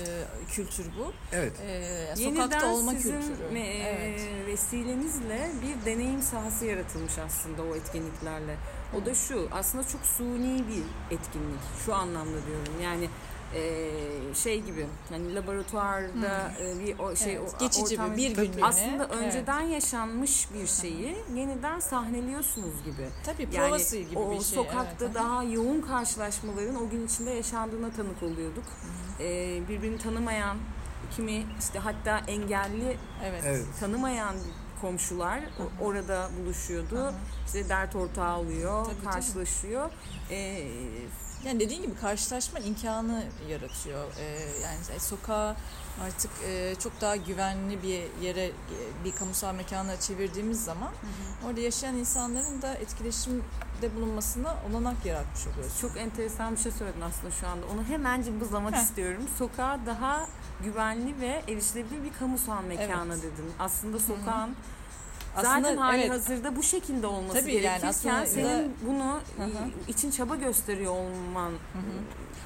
kültür 0.51 0.85
bu. 0.99 1.13
Evet. 1.33 1.53
E, 1.67 1.73
Yeniden 2.17 2.43
sokakta 2.43 2.73
olma 2.73 2.93
sizin 2.93 3.21
kültürü. 3.21 3.59
me- 3.59 3.83
evet. 3.83 4.21
vesilenizle 4.47 5.51
bir 5.63 5.91
deneyim 5.93 6.23
sahası 6.23 6.65
yaratılmış 6.65 7.19
aslında 7.27 7.63
o 7.63 7.77
etkinliklerle. 7.77 8.57
O 9.03 9.07
da 9.07 9.15
şu 9.15 9.49
aslında 9.53 9.89
çok 9.89 10.01
suni 10.07 10.65
bir 10.69 11.15
etkinlik 11.17 11.61
şu 11.87 11.95
anlamda 11.95 12.47
diyorum 12.47 12.83
yani 12.83 13.09
e, 13.55 13.91
şey 14.35 14.61
gibi 14.63 14.87
hani 15.11 15.35
laboratuvarda 15.35 16.51
e, 16.61 16.79
bir 16.87 16.99
o 16.99 17.17
şey 17.17 17.37
Evet, 17.37 17.55
o, 17.57 17.59
geçici 17.59 17.95
ortam- 17.95 18.17
bir, 18.17 18.35
Tabii. 18.35 18.47
günlüğüne. 18.49 18.65
aslında 18.67 19.09
Evet. 19.15 19.17
önceden 19.25 19.61
yaşanmış 19.61 20.49
bir 20.55 20.67
şeyi 20.67 21.17
yeniden 21.35 21.81
sahneliyorsunuz 21.81 22.85
gibi. 22.85 23.09
Tabii 23.25 23.43
Yani 23.43 23.69
provası 23.69 23.97
gibi 23.99 24.19
o 24.19 24.31
bir 24.31 24.35
şey. 24.35 24.45
sokakta 24.45 25.05
evet. 25.05 25.15
daha 25.15 25.43
yoğun 25.45 25.81
karşılaşmaların 25.81 26.77
o 26.87 26.89
gün 26.91 27.07
içinde 27.07 27.31
yaşandığına 27.31 27.91
tanık 27.91 28.23
oluyorduk. 28.23 28.65
Ee, 29.21 29.61
birbirini 29.69 29.99
tanımayan, 29.99 30.57
kimi 31.17 31.45
işte 31.59 31.79
hatta 31.79 32.19
engelli 32.29 32.97
Evet. 33.25 33.43
Evet. 33.47 33.65
tanımayan 33.81 34.35
komşular 34.81 35.41
o- 35.61 35.85
orada 35.85 36.29
buluşuyordu. 36.41 36.97
Hı 36.97 37.09
hı. 37.09 37.15
İşte 37.47 37.69
dert 37.69 37.97
ortağı 37.97 38.39
oluyor, 38.39 38.85
Tabii, 38.85 38.95
tabii. 38.97 39.05
karşılaşıyor. 39.15 39.91
Yani 41.45 41.61
dediğin 41.61 41.83
gibi 41.83 41.95
karşılaşma 42.01 42.59
imkanı 42.59 43.23
yaratıyor. 43.49 44.05
Ee, 44.21 44.39
yani 44.63 45.01
sokağa 45.01 45.57
artık 46.05 46.31
e, 46.49 46.75
çok 46.83 47.01
daha 47.01 47.17
güvenli 47.17 47.83
bir 47.83 48.23
yere, 48.25 48.45
e, 48.47 48.53
bir 49.05 49.13
kamusal 49.13 49.55
mekana 49.55 50.01
çevirdiğimiz 50.01 50.65
zaman 50.65 50.93
orada 51.47 51.61
yaşayan 51.61 51.97
insanların 51.97 52.63
da 52.63 52.75
etkileşimde 52.75 53.95
bulunmasına 53.97 54.55
olanak 54.71 55.07
yaratmış 55.07 55.47
oluyoruz. 55.47 55.81
çok 55.81 55.97
enteresan 55.97 56.53
bir 56.55 56.61
şey 56.61 56.73
söyledin 56.73 57.01
aslında 57.01 57.31
şu 57.31 57.49
anda. 57.49 57.67
Onu 57.67 57.85
hemen 57.85 58.23
cımbızlamak 58.23 58.75
Heh. 58.75 58.83
istiyorum. 58.83 59.23
Sokağa 59.39 59.81
daha 59.87 60.27
güvenli 60.65 61.21
ve 61.21 61.43
erişilebilir 61.49 62.05
bir 62.05 62.13
kamusal 62.19 62.63
mekana 62.63 63.13
Evet. 63.15 63.23
dedin. 63.23 63.53
Aslında 63.59 63.99
sokağın 63.99 64.27
Aslında 64.27 64.76
Zaten 65.43 65.77
hali 65.77 66.01
evet. 66.01 66.11
hazırda 66.11 66.57
bu 66.57 66.63
şekilde 66.63 67.07
olması 67.07 67.41
Tabii 67.41 67.53
yani 67.53 67.63
gerekirken 67.63 67.91
aslında 67.91 68.27
senin 68.27 68.75
bunu 68.87 69.13
Hı 69.37 69.91
için 69.91 70.11
çaba 70.11 70.37
gösteriyor 70.37 70.93
olman 70.93 71.53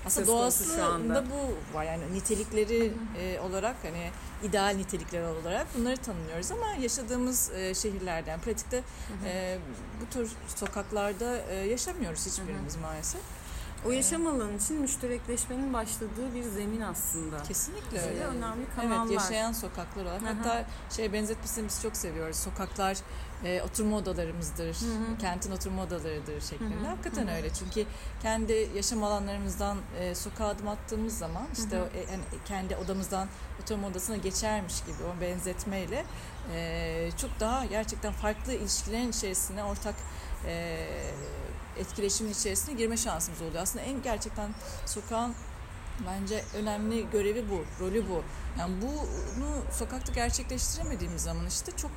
Aslında 0.06 0.26
şu 0.26 0.32
anda. 0.32 0.42
doğasında 0.42 1.24
bu 1.30 1.76
var. 1.76 1.84
Yani 1.84 2.14
nitelikleri 2.14 2.92
e, 3.18 3.40
olarak 3.40 3.76
hani 3.82 4.10
ideal 4.48 4.74
nitelikler 4.76 5.22
olarak 5.22 5.66
bunları 5.78 5.96
tanımlıyoruz 5.96 6.50
ama 6.50 6.66
yaşadığımız 6.80 7.50
e, 7.50 7.74
şehirlerden 7.74 8.40
pratikte 8.40 8.82
e, 9.26 9.58
bu 10.00 10.12
tür 10.12 10.30
sokaklarda 10.56 11.36
e, 11.36 11.54
yaşamıyoruz 11.54 12.26
hiçbirimiz 12.26 12.76
maalesef. 12.76 13.20
O 13.86 13.90
yaşam 13.90 14.26
alanı 14.26 14.56
için 14.56 14.80
müşterekleşmenin 14.80 15.72
başladığı 15.72 16.34
bir 16.34 16.42
zemin 16.42 16.80
aslında. 16.80 17.42
Kesinlikle 17.42 18.00
öyle. 18.00 18.24
önemli 18.24 18.66
kanallar. 18.76 19.06
Evet 19.06 19.12
yaşayan 19.12 19.52
sokaklar 19.52 20.02
olarak. 20.02 20.22
Hatta 20.22 20.66
şey 20.90 21.12
benzetmesini 21.12 21.68
biz 21.68 21.82
çok 21.82 21.96
seviyoruz. 21.96 22.36
Sokaklar 22.36 22.96
e, 23.44 23.62
oturma 23.62 23.96
odalarımızdır. 23.96 24.66
Hı 24.66 24.70
hı. 24.70 25.18
Kentin 25.20 25.52
oturma 25.52 25.82
odalarıdır 25.82 26.40
şeklinde. 26.40 26.74
Hı 26.74 26.84
hı. 26.84 26.86
Hakikaten 26.86 27.26
Hı 27.26 27.30
hı. 27.30 27.34
öyle. 27.34 27.50
Çünkü 27.54 27.84
kendi 28.22 28.70
yaşam 28.76 29.04
alanlarımızdan 29.04 29.78
e, 30.00 30.14
sokağa 30.14 30.46
adım 30.46 30.68
attığımız 30.68 31.18
zaman 31.18 31.46
işte 31.58 31.76
Hı 31.76 31.80
hı. 31.80 31.84
o, 31.84 31.86
e, 31.86 32.44
kendi 32.44 32.76
odamızdan 32.76 33.28
oturma 33.62 33.86
odasına 33.86 34.16
geçermiş 34.16 34.80
gibi 34.80 34.96
o 35.16 35.20
benzetmeyle 35.20 36.04
e, 36.54 37.10
çok 37.20 37.40
daha 37.40 37.64
gerçekten 37.64 38.12
farklı 38.12 38.52
ilişkilerin 38.52 39.10
içerisine 39.10 39.64
ortak 39.64 39.94
e, 40.46 40.86
etkileşimin 41.76 42.32
içerisine 42.32 42.74
girme 42.74 42.96
şansımız 42.96 43.42
oluyor. 43.42 43.62
Aslında 43.62 43.84
en 43.84 44.02
gerçekten 44.02 44.50
sokağın 44.86 45.34
Bence 46.06 46.44
önemli 46.54 47.10
görevi 47.10 47.44
bu, 47.50 47.84
rolü 47.84 48.08
bu. 48.08 48.22
Yani 48.58 48.74
bunu 48.82 49.62
sokakta 49.72 50.12
gerçekleştiremediğimiz 50.12 51.22
zaman 51.22 51.46
işte 51.46 51.72
çok 51.76 51.90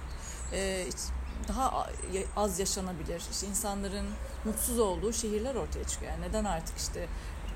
e, 0.54 0.86
daha 1.48 1.88
az 2.36 2.60
yaşanabilir. 2.60 3.24
İşte 3.32 3.48
insanların 3.48 4.06
mutsuz 4.46 4.80
olduğu 4.80 5.14
şehirler 5.14 5.56
ortaya 5.56 5.84
çıkıyor. 5.84 6.12
Yani 6.12 6.22
neden 6.22 6.46
artık 6.46 6.78
işte 6.78 7.08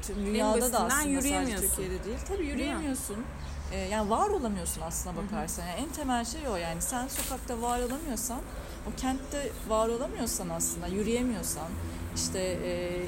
tüm 0.02 0.26
dünyada 0.26 0.74
da 0.74 0.80
aslında 0.80 1.22
sadece. 1.22 1.56
Türkiye'de 1.56 2.04
değil. 2.04 2.18
Tabii 2.28 2.44
mi? 2.44 2.50
yürüyemiyorsun. 2.50 3.26
E, 3.72 3.78
yani 3.78 4.10
var 4.10 4.30
olamıyorsun 4.30 4.82
aslına 4.82 5.16
bakarsan. 5.18 5.66
Yani 5.66 5.80
en 5.80 5.90
temel 5.90 6.26
şey 6.26 6.48
o 6.48 6.56
yani. 6.56 6.82
Sen 6.82 7.08
sokakta 7.08 7.62
var 7.62 7.80
olamıyorsan, 7.80 8.42
o 8.88 9.02
kentte 9.02 9.50
var 9.70 9.88
olamıyorsan 9.88 10.50
aslında, 10.50 10.88
yürüyemiyorsan, 10.88 11.68
işte 12.16 12.40
e, 12.40 13.00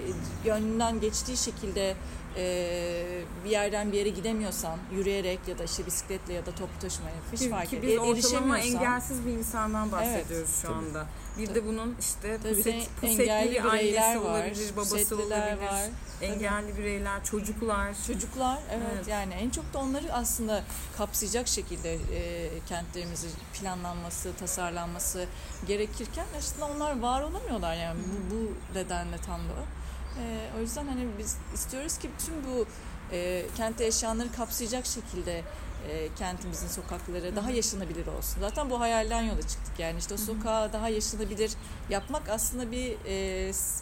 gönlünden 0.43 0.99
geçtiği 0.99 1.37
şekilde 1.37 1.95
e, 2.37 3.21
bir 3.45 3.49
yerden 3.49 3.91
bir 3.91 3.97
yere 3.97 4.09
gidemiyorsan 4.09 4.77
yürüyerek 4.95 5.39
ya 5.47 5.57
da 5.59 5.63
işte 5.63 5.85
bisikletle 5.85 6.33
ya 6.33 6.45
da 6.45 6.51
toplu 6.51 6.79
taşımayla 6.81 7.17
hiç 7.33 7.39
Ki, 7.39 7.49
fark 7.49 7.69
ki 7.69 7.75
et- 7.77 7.83
biz 7.83 7.97
ortalama 7.97 8.59
engelsiz 8.59 9.25
bir 9.25 9.31
insandan 9.31 9.91
bahsediyoruz 9.91 10.49
Evet. 10.49 10.61
şu 10.61 10.67
Tabii. 10.67 10.73
anda. 10.77 11.05
Bir 11.39 11.47
de 11.47 11.53
Tabii. 11.53 11.65
bunun 11.67 11.95
işte 11.99 12.37
Tabii 12.43 12.55
puset, 12.55 12.65
de 12.65 12.85
pusetli 13.01 13.21
engelli 13.23 13.51
bir 13.51 13.63
bireyler 13.63 14.01
annesi 14.03 14.25
var, 14.25 14.31
olabilir, 14.31 14.71
babası 14.75 15.15
olabilir, 15.15 15.67
var. 15.67 15.89
engelli 16.21 16.77
bireyler, 16.77 17.23
çocuklar. 17.23 17.89
Çocuklar 18.07 18.59
evet, 18.71 18.87
Evet. 18.95 19.07
yani 19.07 19.33
en 19.33 19.49
çok 19.49 19.73
da 19.73 19.79
onları 19.79 20.13
aslında 20.13 20.63
kapsayacak 20.97 21.47
şekilde 21.47 21.93
e, 21.93 22.49
kentlerimizi 22.69 23.27
planlanması, 23.53 24.33
tasarlanması 24.39 25.25
gerekirken 25.67 26.25
aslında 26.37 26.65
onlar 26.65 26.99
var 26.99 27.21
olamıyorlar 27.21 27.75
yani 27.75 27.99
bu, 27.99 28.35
bu 28.35 28.51
nedenle 28.79 29.17
tam 29.25 29.39
da. 29.39 29.78
E, 30.17 30.49
o 30.57 30.61
yüzden 30.61 30.87
hani 30.87 31.07
biz 31.17 31.37
istiyoruz 31.53 31.97
ki 31.97 32.09
tüm 32.25 32.35
bu 32.43 32.65
e, 33.11 33.45
kentte 33.57 33.83
yaşayanları 33.83 34.31
kapsayacak 34.31 34.85
şekilde 34.85 35.43
e, 35.87 36.09
kentimizin 36.15 36.67
sokakları 36.67 37.35
daha 37.35 37.51
yaşanabilir 37.51 38.07
olsun. 38.07 38.39
Zaten 38.39 38.69
bu 38.69 38.79
hayalden 38.79 39.21
yola 39.21 39.41
çıktık 39.41 39.79
yani 39.79 39.99
işte 39.99 40.13
o 40.13 40.17
sokağı 40.17 40.73
daha 40.73 40.89
yaşanabilir 40.89 41.51
yapmak 41.89 42.29
aslında 42.29 42.71
bir 42.71 42.97
e, 43.05 43.15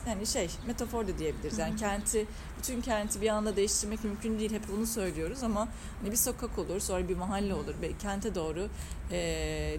yani 0.08 0.28
şey 0.28 0.50
metafor 0.68 1.08
da 1.08 1.18
diyebiliriz. 1.18 1.58
Yani 1.58 1.76
kenti 1.76 2.26
bütün 2.58 2.82
kenti 2.82 3.22
bir 3.22 3.30
anda 3.30 3.56
değiştirmek 3.56 4.04
mümkün 4.04 4.40
değil. 4.40 4.54
Hep 4.54 4.62
bunu 4.78 4.86
söylüyoruz 4.86 5.44
ama 5.44 5.68
hani 6.02 6.12
bir 6.12 6.18
sokak 6.18 6.60
olur, 6.60 6.80
sonra 6.80 7.10
bir 7.10 7.18
mahalle 7.18 7.54
olur. 7.54 7.74
Belki 7.82 7.98
kente 7.98 8.36
doğru 8.36 8.68
e, 9.12 9.18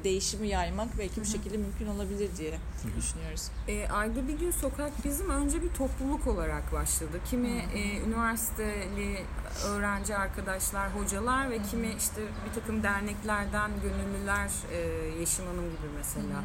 değişimi 0.04 0.48
yaymak 0.48 0.88
belki 0.98 1.20
bu 1.20 1.24
şekilde 1.24 1.56
mümkün 1.56 1.86
olabilir 1.86 2.30
diye 2.38 2.58
düşünüyoruz. 2.96 3.50
E, 3.68 3.88
ayda 3.88 4.28
bir 4.28 4.38
gün 4.38 4.50
sokak 4.50 5.04
bizim 5.04 5.30
önce 5.30 5.62
bir 5.62 5.68
topluluk 5.68 6.26
olarak 6.26 6.72
başladı. 6.72 7.20
Kimi 7.30 7.64
e, 7.74 8.00
üniversiteli 8.06 9.24
öğrenci 9.66 10.16
arkadaşlar, 10.16 10.94
hocalar 10.94 11.50
ve 11.50 11.58
kimi 11.70 11.88
işte 11.98 12.07
bir 12.16 12.60
takım 12.60 12.82
derneklerden 12.82 13.70
gönüllüler, 13.82 14.50
e, 14.72 14.78
Yeşim 15.20 15.46
Hanım 15.46 15.64
gibi 15.64 15.88
mesela. 15.96 16.44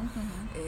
E, 0.58 0.62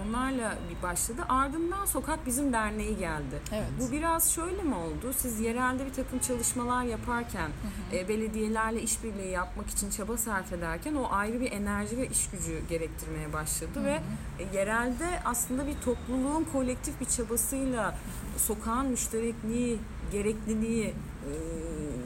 onlarla 0.00 0.58
bir 0.70 0.82
başladı. 0.82 1.22
Ardından 1.28 1.86
Sokak 1.86 2.26
Bizim 2.26 2.52
Derneği 2.52 2.96
geldi. 2.96 3.40
Evet. 3.52 3.68
Bu 3.80 3.92
biraz 3.92 4.32
şöyle 4.32 4.62
mi 4.62 4.74
oldu? 4.74 5.12
Siz 5.16 5.40
yerelde 5.40 5.86
bir 5.86 5.92
takım 5.92 6.18
çalışmalar 6.18 6.84
yaparken, 6.84 7.50
e, 7.92 8.08
belediyelerle 8.08 8.82
işbirliği 8.82 9.30
yapmak 9.30 9.70
için 9.70 9.90
çaba 9.90 10.16
sarf 10.16 10.52
ederken 10.52 10.94
o 10.94 11.08
ayrı 11.10 11.40
bir 11.40 11.52
enerji 11.52 11.96
ve 11.96 12.06
iş 12.06 12.30
gücü 12.30 12.60
gerektirmeye 12.68 13.32
başladı 13.32 13.84
ve 13.84 14.00
e, 14.38 14.56
yerelde 14.56 15.06
aslında 15.24 15.66
bir 15.66 15.74
topluluğun 15.84 16.44
kolektif 16.52 17.00
bir 17.00 17.06
çabasıyla 17.06 17.94
sokağın 18.36 18.86
müşterekliği, 18.86 19.78
gerekliliği 20.12 20.86
e, 20.86 21.32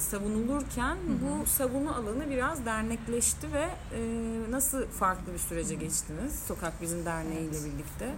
savunulurken 0.00 0.96
bu 1.22 1.46
savunma 1.46 1.94
alanı 1.96 2.30
biraz 2.30 2.66
dernekleşti 2.66 3.52
ve 3.52 3.68
e, 3.96 4.00
nasıl 4.50 4.86
farklı 4.86 5.32
bir 5.32 5.38
sürece 5.38 5.74
geçtiniz 5.74 6.38
Sokak 6.48 6.82
Bizim 6.82 7.04
Derneği 7.04 7.40
ile 7.40 7.64
birlikte? 7.64 8.14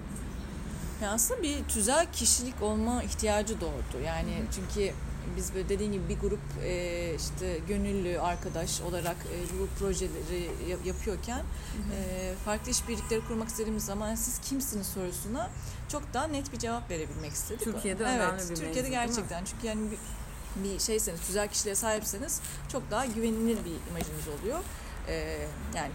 Ya 1.03 1.11
aslında 1.13 1.43
bir 1.43 1.65
tüzel 1.65 2.07
kişilik 2.13 2.63
olma 2.63 3.03
ihtiyacı 3.03 3.61
doğdu. 3.61 4.01
Yani 4.05 4.43
çünkü 4.55 4.93
biz 5.37 5.55
böyle 5.55 5.69
dediğim 5.69 5.93
gibi 5.93 6.09
bir 6.09 6.19
grup 6.19 6.41
e, 6.65 7.15
işte 7.15 7.59
gönüllü 7.69 8.21
arkadaş 8.21 8.81
olarak 8.81 9.17
e, 9.17 9.59
bu 9.61 9.67
projeleri 9.79 10.51
yap- 10.69 10.87
yapıyorken 10.87 11.43
e, 11.97 12.33
farklı 12.45 12.71
işbirlikleri 12.71 13.21
kurmak 13.29 13.49
istediğimiz 13.49 13.85
zaman 13.85 14.15
siz 14.15 14.39
kimsiniz 14.39 14.87
sorusuna 14.87 15.51
çok 15.89 16.03
daha 16.15 16.27
net 16.27 16.53
bir 16.53 16.59
cevap 16.59 16.91
verebilmek 16.91 17.33
istedik. 17.33 17.65
Türkiye'de 17.65 18.05
evet, 18.05 18.21
önemli 18.21 18.43
bir 18.51 18.57
Türkiye'de 18.57 18.81
mevzu, 18.83 18.91
gerçekten. 18.91 19.45
Çünkü 19.45 19.67
yani 19.67 19.91
bir- 19.91 19.99
bir 20.57 20.79
şeyseniz, 20.79 21.21
tüzel 21.21 21.49
kişiliğe 21.49 21.75
sahipseniz 21.75 22.41
çok 22.73 22.91
daha 22.91 23.07
güvenilir 23.07 23.59
bir 23.65 23.91
imajınız 23.91 24.29
oluyor. 24.41 24.61
Ee, 25.09 25.47
yani 25.77 25.91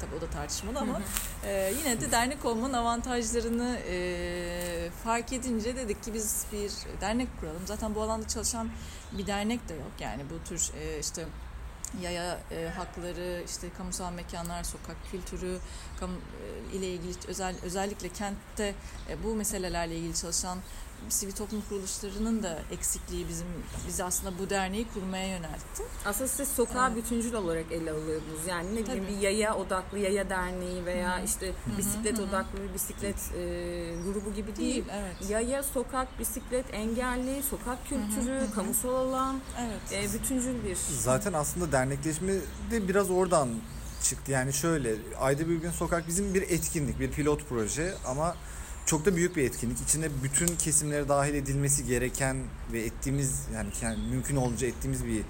tabii 0.00 0.14
o 0.18 0.20
da 0.20 0.30
tartışmalı 0.30 0.78
ama 0.78 1.00
e, 1.46 1.72
yine 1.78 2.00
de 2.00 2.10
dernek 2.10 2.44
olmanın 2.44 2.72
avantajlarını 2.72 3.78
e, 3.88 4.90
fark 5.04 5.32
edince 5.32 5.76
dedik 5.76 6.02
ki 6.02 6.14
biz 6.14 6.44
bir 6.52 6.72
dernek 7.00 7.28
kuralım. 7.40 7.62
Zaten 7.66 7.94
bu 7.94 8.02
alanda 8.02 8.28
çalışan 8.28 8.68
bir 9.12 9.26
dernek 9.26 9.68
de 9.68 9.74
yok. 9.74 9.92
Yani 10.00 10.22
bu 10.30 10.48
tür 10.48 10.70
e, 10.80 10.98
işte 11.00 11.26
yaya 12.02 12.38
e, 12.50 12.68
hakları, 12.76 13.42
işte 13.46 13.68
kamusal 13.78 14.12
mekanlar, 14.12 14.64
sokak 14.64 14.96
kültürü 15.10 15.58
kam, 16.00 16.10
e, 16.10 16.76
ile 16.76 16.88
ilgili 16.88 17.14
özel 17.28 17.54
özellikle 17.62 18.08
kentte 18.08 18.74
e, 19.08 19.24
bu 19.24 19.34
meselelerle 19.34 19.96
ilgili 19.96 20.14
çalışan 20.14 20.58
sivil 21.08 21.32
toplum 21.32 21.62
kuruluşlarının 21.68 22.42
da 22.42 22.58
eksikliği 22.70 23.28
bizim 23.28 23.46
bizi 23.88 24.04
aslında 24.04 24.38
bu 24.38 24.50
derneği 24.50 24.86
kurmaya 24.94 25.28
yöneltti. 25.28 25.82
Aslında 26.04 26.28
siz 26.28 26.48
sokağı 26.48 26.92
Evet. 26.92 27.04
bütüncül 27.04 27.34
olarak 27.34 27.72
ele 27.72 27.90
alıyorsunuz. 27.90 28.46
Yani 28.48 28.76
ne 28.76 28.82
bileyim 28.82 29.06
bir 29.08 29.16
yaya 29.16 29.56
odaklı 29.56 29.98
yaya 29.98 30.30
derneği 30.30 30.86
veya 30.86 31.18
Hı. 31.20 31.24
işte 31.24 31.52
bisiklet 31.78 32.18
hı 32.18 32.22
hı. 32.22 32.26
odaklı 32.26 32.58
bir 32.68 32.74
bisiklet 32.74 33.16
e, 33.36 33.40
grubu 34.04 34.34
gibi 34.34 34.56
değil. 34.56 34.74
Değil, 34.74 34.84
evet. 34.92 35.30
Yaya, 35.30 35.62
sokak, 35.62 36.18
bisiklet, 36.18 36.74
engelli, 36.74 37.42
sokak 37.42 37.88
kültürü, 37.88 38.40
hı 38.40 38.44
hı. 38.44 38.54
kamusal 38.54 38.94
alan, 38.94 39.40
Evet. 39.60 40.10
e, 40.10 40.14
bütüncül 40.14 40.64
bir. 40.64 40.76
Zaten 40.98 41.32
aslında 41.32 41.72
dernekleşme 41.72 42.32
de 42.70 42.88
biraz 42.88 43.10
oradan 43.10 43.48
çıktı. 44.02 44.32
Yani 44.32 44.52
şöyle 44.52 44.94
Ayda 45.20 45.48
Bir 45.48 45.56
Gün 45.56 45.70
Sokak 45.70 46.08
bizim 46.08 46.34
bir 46.34 46.42
etkinlik, 46.42 47.00
bir 47.00 47.10
pilot 47.10 47.48
proje 47.48 47.94
ama 48.06 48.36
çok 48.86 49.04
da 49.04 49.16
büyük 49.16 49.36
bir 49.36 49.44
etkinlik. 49.44 49.80
İçinde 49.80 50.08
bütün 50.22 50.46
kesimlere 50.46 51.08
dahil 51.08 51.34
edilmesi 51.34 51.86
gereken 51.86 52.36
ve 52.72 52.82
ettiğimiz 52.82 53.42
yani 53.54 53.70
kend- 53.70 54.10
mümkün 54.10 54.36
olunca 54.36 54.66
ettiğimiz 54.66 55.04
bir 55.06 55.22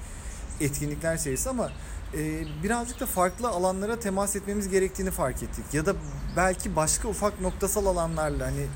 etkinlikler 0.60 1.16
serisi 1.16 1.48
ama 1.48 1.72
e, 2.14 2.44
birazcık 2.62 3.00
da 3.00 3.06
farklı 3.06 3.48
alanlara 3.48 4.00
temas 4.00 4.36
etmemiz 4.36 4.68
gerektiğini 4.68 5.10
fark 5.10 5.42
ettik. 5.42 5.64
Ya 5.72 5.86
da 5.86 5.94
belki 6.36 6.76
başka 6.76 7.08
ufak 7.08 7.40
noktasal 7.40 7.86
alanlarla 7.86 8.46
hani 8.46 8.66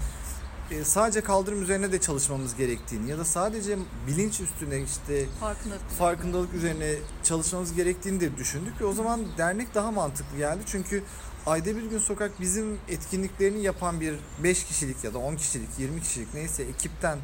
sadece 0.85 1.21
kaldırım 1.21 1.63
üzerine 1.63 1.93
de 1.93 2.01
çalışmamız 2.01 2.57
gerektiğini 2.57 3.11
ya 3.11 3.19
da 3.19 3.25
sadece 3.25 3.79
bilinç 4.07 4.41
üstüne 4.41 4.83
işte 4.83 5.27
Farkındalık. 5.41 5.91
farkındalık 5.99 6.55
üzerine 6.55 6.95
çalışmamız 7.23 7.75
gerektiğini 7.75 8.21
de 8.21 8.37
düşündük 8.37 8.81
ve 8.81 8.85
o 8.85 8.93
zaman 8.93 9.21
dernek 9.39 9.75
daha 9.75 9.91
mantıklı 9.91 10.37
geldi. 10.37 10.61
Çünkü 10.67 11.03
ayda 11.47 11.77
bir 11.77 11.83
gün 11.83 11.99
sokak 11.99 12.41
bizim 12.41 12.79
etkinliklerini 12.89 13.63
yapan 13.63 14.01
bir 14.01 14.15
5 14.43 14.65
kişilik 14.65 15.05
ya 15.05 15.15
da 15.15 15.19
10 15.19 15.37
kişilik 15.37 15.69
20 15.79 16.03
kişilik 16.03 16.35
neyse 16.35 16.63
ekipten 16.63 17.19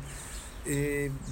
e, 0.66 0.74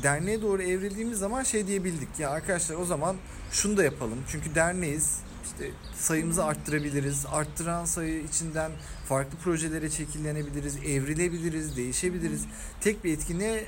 derneğe 0.03 0.43
doğru 0.43 0.63
evrildiğimiz 0.63 1.19
zaman 1.19 1.43
şey 1.43 1.67
diyebildik 1.67 2.19
ya 2.19 2.31
arkadaşlar 2.31 2.77
o 2.77 2.85
zaman 2.85 3.17
şunu 3.53 3.77
da 3.77 3.85
yapalım 3.85 4.19
çünkü 4.29 4.55
derneğiz 4.55 5.19
işte 5.45 5.71
sayımızı 5.99 6.45
arttırabiliriz 6.45 7.27
arttıran 7.33 7.85
sayı 7.85 8.23
içinden 8.23 8.73
farklı 9.13 9.39
projelere 9.39 9.91
şekillenebiliriz 9.91 10.77
evrilebiliriz 10.77 11.77
değişebiliriz. 11.77 12.45
Tek 12.81 13.05
bir 13.05 13.13
etkinliğe 13.13 13.65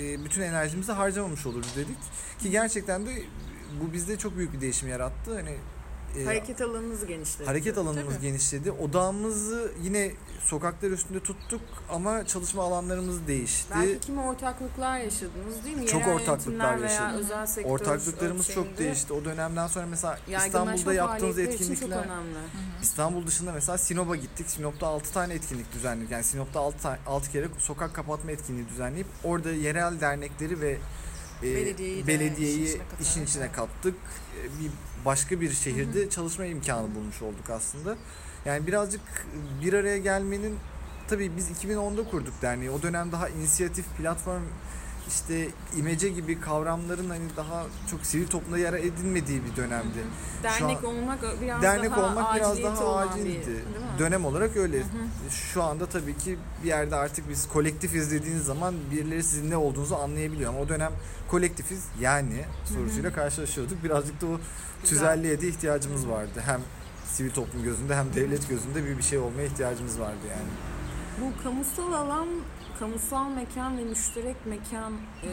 e, 0.00 0.24
bütün 0.24 0.40
enerjimizi 0.40 0.92
harcamamış 0.92 1.46
oluruz 1.46 1.76
dedik. 1.76 1.98
Ki 2.38 2.50
gerçekten 2.50 3.06
de 3.06 3.22
bu 3.80 3.92
bizde 3.92 4.18
çok 4.18 4.36
büyük 4.36 4.52
bir 4.52 4.60
değişim 4.60 4.88
yarattı. 4.88 5.34
Hani 5.34 5.56
Hareket 6.24 6.60
alanınız 6.60 7.06
genişledi. 7.06 7.46
Hareket 7.46 7.78
alanımız 7.78 8.14
Tabii. 8.14 8.22
genişledi. 8.26 8.70
Odağımızı 8.70 9.72
yine 9.82 10.12
sokaklar 10.40 10.90
üstünde 10.90 11.20
tuttuk 11.20 11.60
ama 11.88 12.26
çalışma 12.26 12.62
alanlarımız 12.62 13.26
değişti. 13.26 13.74
Belki 13.74 14.00
kimi 14.00 14.20
ortaklıklar 14.20 14.98
yaşadınız 14.98 15.64
değil 15.64 15.76
mi? 15.76 15.86
Çok 15.86 16.00
Yerel 16.00 16.14
ortaklıklar 16.14 16.76
yaşadık. 16.78 17.20
özel 17.20 17.46
sektör 17.46 17.70
Ortaklıklarımız 17.70 18.48
çok 18.48 18.78
değişti. 18.78 19.12
O 19.12 19.24
dönemden 19.24 19.66
sonra 19.66 19.86
mesela 19.86 20.18
İstanbul'da 20.46 20.94
yaptığımız 20.94 21.36
faaliyetleri 21.36 21.54
için 21.64 21.74
çok 21.74 21.82
etkinlikler. 21.82 22.08
İstanbul 22.82 23.26
dışında 23.26 23.52
mesela 23.52 23.78
Sinop'a 23.78 24.16
gittik. 24.16 24.50
Sinop'ta 24.50 24.86
6 24.86 25.12
tane 25.12 25.34
etkinlik 25.34 25.72
düzenledik. 25.72 26.10
Yani 26.10 26.24
Sinop'ta 26.24 26.60
6, 26.60 26.98
6 27.06 27.30
kere 27.32 27.48
sokak 27.58 27.94
kapatma 27.94 28.30
etkinliği 28.30 28.68
düzenleyip 28.68 29.06
orada 29.24 29.50
yerel 29.50 30.00
dernekleri 30.00 30.60
ve 30.60 30.78
e, 31.42 31.42
Belediyeyi 31.42 32.06
belediyeyi 32.06 32.56
işin 32.64 32.74
içine 32.74 32.82
işin 33.00 33.24
içine 33.24 33.52
kattık. 33.52 33.94
E, 34.40 34.42
Bir 34.44 34.70
başka 35.04 35.40
bir 35.40 35.52
şehirde 35.52 36.10
çalışma 36.10 36.44
imkanı 36.44 36.94
bulmuş 36.94 37.22
olduk 37.22 37.50
aslında. 37.50 37.96
Yani 38.44 38.66
birazcık 38.66 39.00
bir 39.62 39.72
araya 39.72 39.98
gelmenin 39.98 40.58
tabii 41.08 41.36
biz 41.36 41.50
2010'da 41.50 42.10
kurduk 42.10 42.42
derneği. 42.42 42.70
O 42.70 42.82
dönem 42.82 43.12
daha 43.12 43.28
inisiyatif 43.28 43.84
platform 43.98 44.42
işte 45.10 45.48
imece 45.76 46.08
gibi 46.08 46.40
kavramların 46.40 47.10
hani 47.10 47.24
daha 47.36 47.64
çok 47.90 48.06
sivil 48.06 48.26
toplumda 48.26 48.58
yer 48.58 48.72
edinmediği 48.72 49.40
bir 49.44 49.56
dönemdi. 49.56 49.98
Dernek 50.42 50.78
an- 50.78 50.84
olmak 50.84 51.18
biraz 51.42 51.62
Dernek 51.62 51.90
daha 51.90 52.06
olmak 52.10 52.36
biraz 52.36 52.62
daha 52.62 53.04
bir- 53.04 53.10
acildi. 53.10 53.50
mi? 53.50 53.56
Dönem 53.98 54.24
olarak 54.24 54.56
öyle. 54.56 54.82
Şu 55.30 55.62
anda 55.62 55.86
tabii 55.86 56.16
ki 56.18 56.38
bir 56.62 56.68
yerde 56.68 56.96
artık 56.96 57.28
biz 57.28 57.48
kolektif 57.48 57.94
izlediğiniz 57.94 58.44
zaman 58.44 58.74
birileri 58.90 59.22
sizin 59.22 59.50
ne 59.50 59.56
olduğunuzu 59.56 59.94
anlayabiliyor. 59.94 60.50
Ama 60.50 60.60
o 60.60 60.68
dönem 60.68 60.92
kolektifiz 61.28 61.84
yani 62.00 62.44
sorusuyla 62.64 63.12
karşılaşıyorduk. 63.12 63.84
Birazcık 63.84 64.20
da 64.20 64.26
o 64.26 64.40
tüzelliğe 64.84 65.40
de 65.40 65.48
ihtiyacımız 65.48 66.08
vardı. 66.08 66.42
Hem 66.46 66.60
sivil 67.06 67.30
toplum 67.30 67.62
gözünde 67.62 67.96
hem 67.96 68.14
devlet 68.14 68.48
gözünde 68.48 68.84
bir 68.84 68.98
bir 68.98 69.02
şey 69.02 69.18
olmaya 69.18 69.44
ihtiyacımız 69.46 70.00
vardı 70.00 70.18
yani. 70.30 70.50
Bu 71.20 71.42
kamusal 71.42 71.92
alan, 71.92 72.28
kamusal 72.80 73.28
mekan 73.28 73.78
ve 73.78 73.84
müşterek 73.84 74.36
mekan 74.46 74.92
e, 75.22 75.30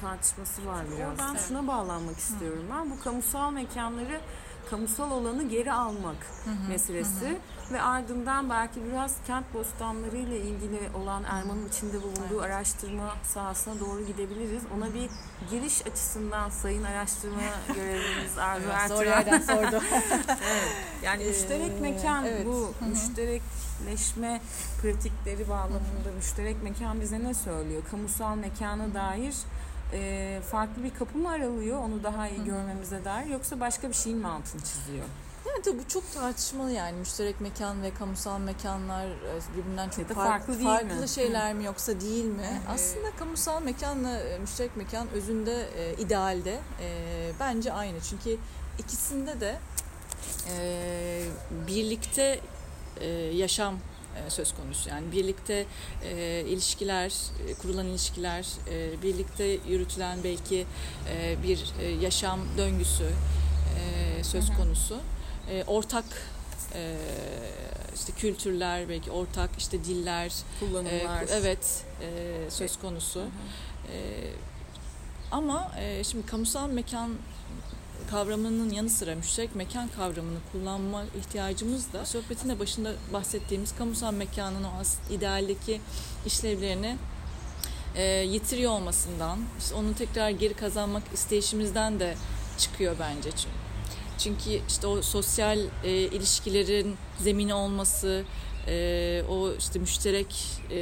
tartışması 0.00 0.66
var 0.66 0.84
biraz. 0.96 1.10
Oradan 1.10 1.34
Evet. 1.34 1.44
şuna 1.48 1.66
bağlanmak 1.66 2.18
istiyorum 2.18 2.64
ben. 2.72 2.90
Bu 2.90 3.00
kamusal 3.04 3.50
mekanları 3.50 4.20
kamusal 4.70 5.10
olanı 5.10 5.48
geri 5.48 5.72
almak 5.72 6.16
meselesi 6.68 7.38
ve 7.72 7.82
ardından 7.82 8.50
belki 8.50 8.84
biraz 8.84 9.14
kent 9.26 9.54
bostanları 9.54 10.16
ile 10.16 10.40
ilgili 10.40 10.80
olan 10.94 11.24
Erman'ın 11.24 11.68
içinde 11.68 12.02
bulunduğu 12.02 12.42
araştırma 12.42 13.14
sahasına 13.24 13.80
doğru 13.80 14.06
gidebiliriz. 14.06 14.62
Ona 14.76 14.94
bir 14.94 15.10
giriş 15.50 15.86
açısından 15.86 16.50
sayın 16.50 16.84
araştırma 16.84 17.40
görevlimiz 17.74 18.38
Arzu 18.38 18.64
Evet, 18.64 18.88
zor 18.88 18.94
Ertuğrul. 18.96 19.06
yerden 19.10 19.40
sordu. 19.40 19.82
Yani 21.02 21.22
Ee, 21.22 21.28
müşterek 21.28 21.80
mekan 21.80 22.24
evet. 22.24 22.46
bu 22.46 22.72
Hı 22.78 22.84
hı. 22.84 22.90
Müşterekleşme 23.80 24.40
pratikleri 24.82 25.48
bağlamında 25.48 26.12
müşterek 26.16 26.62
mekan 26.62 27.00
bize 27.00 27.24
ne 27.24 27.34
söylüyor? 27.34 27.82
Kamusal 27.90 28.36
mekana 28.36 28.94
dair 28.94 29.34
e, 29.92 30.40
farklı 30.50 30.84
bir 30.84 30.94
kapı 30.94 31.18
mı 31.18 31.30
aralıyor 31.30 31.78
onu 31.78 32.02
daha 32.02 32.28
iyi 32.28 32.44
görmemize 32.44 33.04
dair 33.04 33.26
yoksa 33.26 33.60
başka 33.60 33.88
bir 33.88 33.94
şeyin 33.94 34.18
mi 34.18 34.26
altını 34.28 34.60
çiziyor? 34.62 35.04
Yani 35.46 35.62
tabii 35.62 35.78
bu 35.78 35.88
çok 35.88 36.12
tartışmalı 36.14 36.70
yani 36.72 36.96
müşterek 36.98 37.40
mekan 37.40 37.82
ve 37.82 37.94
kamusal 37.94 38.38
mekanlar 38.38 39.04
e, 39.06 39.56
birbirinden 39.56 39.88
çok 39.88 39.98
Ya 39.98 40.08
da 40.08 40.14
fark- 40.14 40.28
farklı 40.28 40.54
değil 40.58 40.64
farklı 40.70 41.00
mi? 41.00 41.08
şeyler 41.08 41.54
mi 41.54 41.64
yoksa 41.64 42.00
değil 42.00 42.24
mi? 42.24 42.60
Aslında 42.68 43.10
kamusal 43.18 43.62
mekanla 43.62 44.18
e, 44.20 44.38
müşterek 44.38 44.76
mekan 44.76 45.08
özünde 45.10 45.68
e, 45.76 45.94
idealde 46.02 46.58
e, 46.82 47.30
bence 47.40 47.72
aynı. 47.72 48.00
Çünkü 48.00 48.36
ikisinde 48.78 49.40
de 49.40 49.58
e, 50.56 51.22
birlikte 51.66 52.40
yaşam 53.36 53.78
e, 54.26 54.30
söz 54.30 54.54
konusu. 54.54 54.88
Yani 54.88 55.12
birlikte 55.12 55.66
e, 56.04 56.44
ilişkiler, 56.48 57.12
e, 57.48 57.54
kurulan 57.54 57.86
ilişkiler, 57.86 58.46
e, 58.70 59.02
birlikte 59.02 59.44
yürütülen 59.68 60.18
belki 60.24 60.66
e, 61.10 61.42
bir 61.42 61.64
e, 61.80 61.86
yaşam 61.88 62.40
döngüsü 62.58 63.04
e, 63.78 64.24
söz 64.24 64.50
konusu. 64.56 64.96
E, 65.50 65.64
ortak 65.66 66.04
e, 66.74 66.96
işte 67.94 68.12
kültürler, 68.12 68.88
belki 68.88 69.10
ortak 69.10 69.50
işte 69.58 69.84
diller, 69.84 70.26
e, 70.26 70.60
Kullanımlar. 70.60 71.24
evet 71.30 71.84
e, 72.02 72.50
söz 72.50 72.78
konusu. 72.78 73.20
E, 73.92 73.96
ama 75.30 75.72
e, 75.80 76.04
şimdi 76.04 76.26
kamusal 76.26 76.68
mekan 76.68 77.10
kavramının 78.10 78.70
yanı 78.70 78.90
sıra 78.90 79.14
müşterek 79.14 79.56
mekan 79.56 79.88
kavramını 79.88 80.38
kullanma 80.52 81.04
ihtiyacımız 81.18 81.92
da 81.92 82.06
sohbetin 82.06 82.48
de 82.48 82.60
başında 82.60 82.92
bahsettiğimiz 83.12 83.76
kamusal 83.76 84.12
mekanın 84.12 84.64
o 84.64 85.12
idealdeki 85.12 85.80
işlevlerini 86.26 86.96
e, 87.96 88.02
yitiriyor 88.04 88.72
olmasından, 88.72 89.38
işte 89.58 89.74
onu 89.74 89.94
tekrar 89.94 90.30
geri 90.30 90.54
kazanmak 90.54 91.02
isteyişimizden 91.14 92.00
de 92.00 92.16
çıkıyor 92.58 92.96
bence. 93.00 93.30
Çünkü 94.18 94.60
işte 94.68 94.86
o 94.86 95.02
sosyal 95.02 95.58
e, 95.84 95.90
ilişkilerin 95.90 96.96
zemini 97.18 97.54
olması, 97.54 98.24
e, 98.68 99.22
o 99.30 99.52
işte 99.58 99.78
müşterek 99.78 100.44
e, 100.70 100.78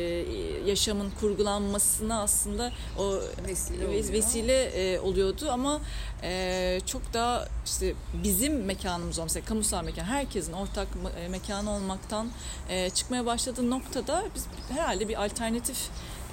yaşamın 0.66 1.10
kurgulanmasına 1.20 2.22
aslında 2.22 2.72
o 2.98 3.12
Vesile 3.48 3.76
ves- 3.84 3.86
oluyor. 3.88 4.12
vesile 4.12 4.62
e, 4.64 5.00
oluyordu 5.00 5.48
ama 5.50 5.80
e, 6.22 6.80
çok 6.86 7.14
daha 7.14 7.48
işte 7.66 7.94
bizim 8.24 8.64
mekanımız 8.64 9.18
olması, 9.18 9.44
kamusal 9.44 9.84
mekan, 9.84 10.04
herkesin 10.04 10.52
ortak 10.52 10.88
me- 11.04 11.24
e, 11.24 11.28
mekanı 11.28 11.70
olmaktan 11.70 12.28
e, 12.68 12.90
çıkmaya 12.90 13.26
başladığı 13.26 13.70
noktada 13.70 14.24
biz 14.34 14.46
herhalde 14.70 15.08
bir 15.08 15.24
alternatif 15.24 15.78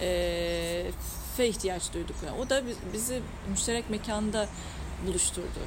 e, 0.01 0.85
hafife 1.27 1.47
ihtiyaç 1.47 1.93
duyduk. 1.93 2.15
Yani 2.25 2.39
o 2.41 2.49
da 2.49 2.63
bizi 2.93 3.21
müşterek 3.49 3.89
mekanda 3.89 4.47
buluşturdu 5.07 5.59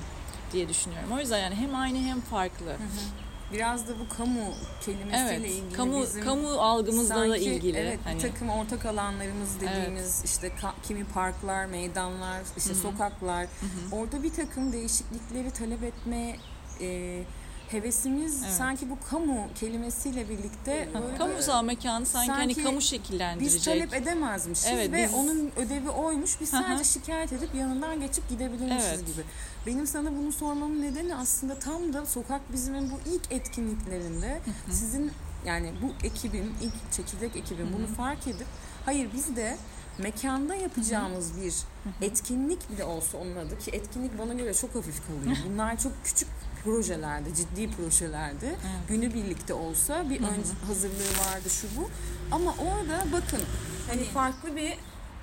diye 0.52 0.68
düşünüyorum. 0.68 1.12
O 1.12 1.18
yüzden 1.20 1.38
yani 1.38 1.54
hem 1.54 1.74
aynı 1.74 1.98
hem 1.98 2.20
farklı. 2.20 2.66
Hı 2.66 2.72
hı. 2.72 3.25
Biraz 3.52 3.88
da 3.88 3.92
bu 3.98 4.16
kamu 4.16 4.54
kelimesiyle 4.80 5.34
evet, 5.34 5.50
ilgili 5.50 5.72
kamu, 5.72 6.02
bizim 6.02 6.24
kamu 6.24 6.48
algımızla 6.48 7.14
sanki, 7.14 7.30
da 7.30 7.36
ilgili. 7.36 7.78
Evet, 7.78 7.98
hani. 8.04 8.14
bir 8.14 8.20
takım 8.20 8.48
ortak 8.48 8.86
alanlarımız 8.86 9.60
dediğimiz 9.60 10.16
evet. 10.18 10.24
işte 10.24 10.52
ka, 10.60 10.74
kimi 10.82 11.04
parklar, 11.04 11.66
meydanlar, 11.66 12.40
işte 12.56 12.70
Hı-hı. 12.70 12.78
sokaklar. 12.78 13.42
Hı-hı. 13.42 13.96
Orada 13.96 14.22
bir 14.22 14.32
takım 14.34 14.72
değişiklikleri 14.72 15.50
talep 15.50 15.82
etme 15.82 16.36
e, 16.80 17.22
hevesimiz 17.70 18.42
evet. 18.42 18.52
sanki 18.52 18.90
bu 18.90 18.98
kamu 19.10 19.48
kelimesiyle 19.60 20.28
birlikte 20.28 20.88
böyle 20.94 21.16
kamusal 21.16 21.64
mekanı 21.64 22.06
sanki, 22.06 22.30
hani 22.30 22.40
sanki 22.40 22.60
hani 22.60 22.64
kamu 22.64 22.80
şekillendirecek. 22.80 23.56
Biz 23.56 23.64
talep 23.64 23.94
edemezmişiz 23.94 24.66
evet, 24.70 24.92
ve 24.92 25.04
biz... 25.04 25.14
onun 25.14 25.50
ödevi 25.56 25.90
oymuş. 25.90 26.40
Biz 26.40 26.50
sadece 26.50 26.84
şikayet 26.84 27.32
edip 27.32 27.54
yanından 27.54 28.00
geçip 28.00 28.28
gidebilirmişiz 28.28 28.88
evet. 28.88 29.06
gibi. 29.06 29.22
Benim 29.66 29.86
sana 29.86 30.10
bunu 30.16 30.32
sormamın 30.32 30.82
nedeni 30.82 31.16
aslında 31.16 31.58
tam 31.58 31.92
da 31.92 32.06
Sokak 32.06 32.52
Bizim'in 32.52 32.90
bu 32.90 32.94
ilk 33.06 33.32
etkinliklerinde 33.32 34.40
sizin 34.70 35.12
yani 35.46 35.72
bu 35.82 36.06
ekibin, 36.06 36.54
ilk 36.62 36.92
çekirdek 36.92 37.36
ekibin 37.36 37.68
bunu 37.78 37.86
fark 37.86 38.26
edip 38.26 38.46
hayır 38.84 39.08
biz 39.14 39.36
de 39.36 39.56
mekanda 39.98 40.54
yapacağımız 40.54 41.40
bir 41.42 41.54
etkinlik 42.02 42.70
bile 42.70 42.84
olsa 42.84 43.18
onun 43.18 43.36
adı 43.36 43.58
ki 43.58 43.70
etkinlik 43.70 44.18
bana 44.18 44.34
göre 44.34 44.54
çok 44.54 44.74
hafif 44.74 45.06
kalıyor. 45.06 45.36
Bunlar 45.48 45.78
çok 45.78 45.92
küçük 46.04 46.28
projelerde, 46.66 47.34
ciddi 47.34 47.70
projelerde 47.70 48.46
evet. 48.46 48.88
günü 48.88 49.14
birlikte 49.14 49.54
olsa 49.54 50.10
bir 50.10 50.20
ön 50.20 50.66
hazırlığı 50.66 51.18
vardı 51.26 51.50
şu 51.50 51.66
bu. 51.76 51.90
Ama 52.32 52.50
orada 52.50 53.04
bakın 53.12 53.40
hani 53.88 54.04
farklı 54.04 54.56
bir 54.56 54.74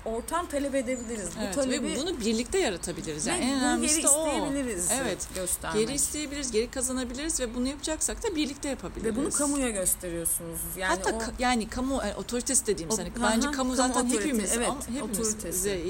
ortam 0.05 0.47
talep 0.47 0.75
edebiliriz. 0.75 1.29
Evet, 1.39 1.57
bu 1.57 1.61
talebi 1.61 1.87
ve 1.87 1.97
bunu 1.97 2.19
birlikte 2.19 2.59
yaratabiliriz. 2.59 3.25
Yani 3.25 3.43
en 3.43 3.59
önemlisi 3.59 4.03
de 4.03 4.09
o. 4.09 4.27
isteyebiliriz. 4.27 4.89
Evet. 4.91 5.27
Göstermek. 5.35 5.79
Geri 5.79 5.95
isteyebiliriz, 5.95 6.51
geri 6.51 6.71
kazanabiliriz 6.71 7.39
ve 7.39 7.55
bunu 7.55 7.67
yapacaksak 7.67 8.23
da 8.23 8.35
birlikte 8.35 8.69
yapabiliriz. 8.69 9.05
Ve 9.05 9.15
bunu 9.15 9.31
kamuya 9.31 9.69
gösteriyorsunuz. 9.69 10.59
Yani 10.77 10.89
Hatta 10.89 11.15
o... 11.15 11.19
ka- 11.19 11.33
yani 11.39 11.69
kamu 11.69 11.93
yani 11.93 12.15
otoritesi 12.15 12.67
dediğimiz 12.67 12.99
hani 12.99 13.11
bence 13.21 13.51
kamu 13.51 13.75
zaten 13.75 13.93
kamu 13.93 14.13
hepimiz 14.13 14.51
evet, 14.57 14.69
ama 14.69 14.81
hepimize 14.87 15.81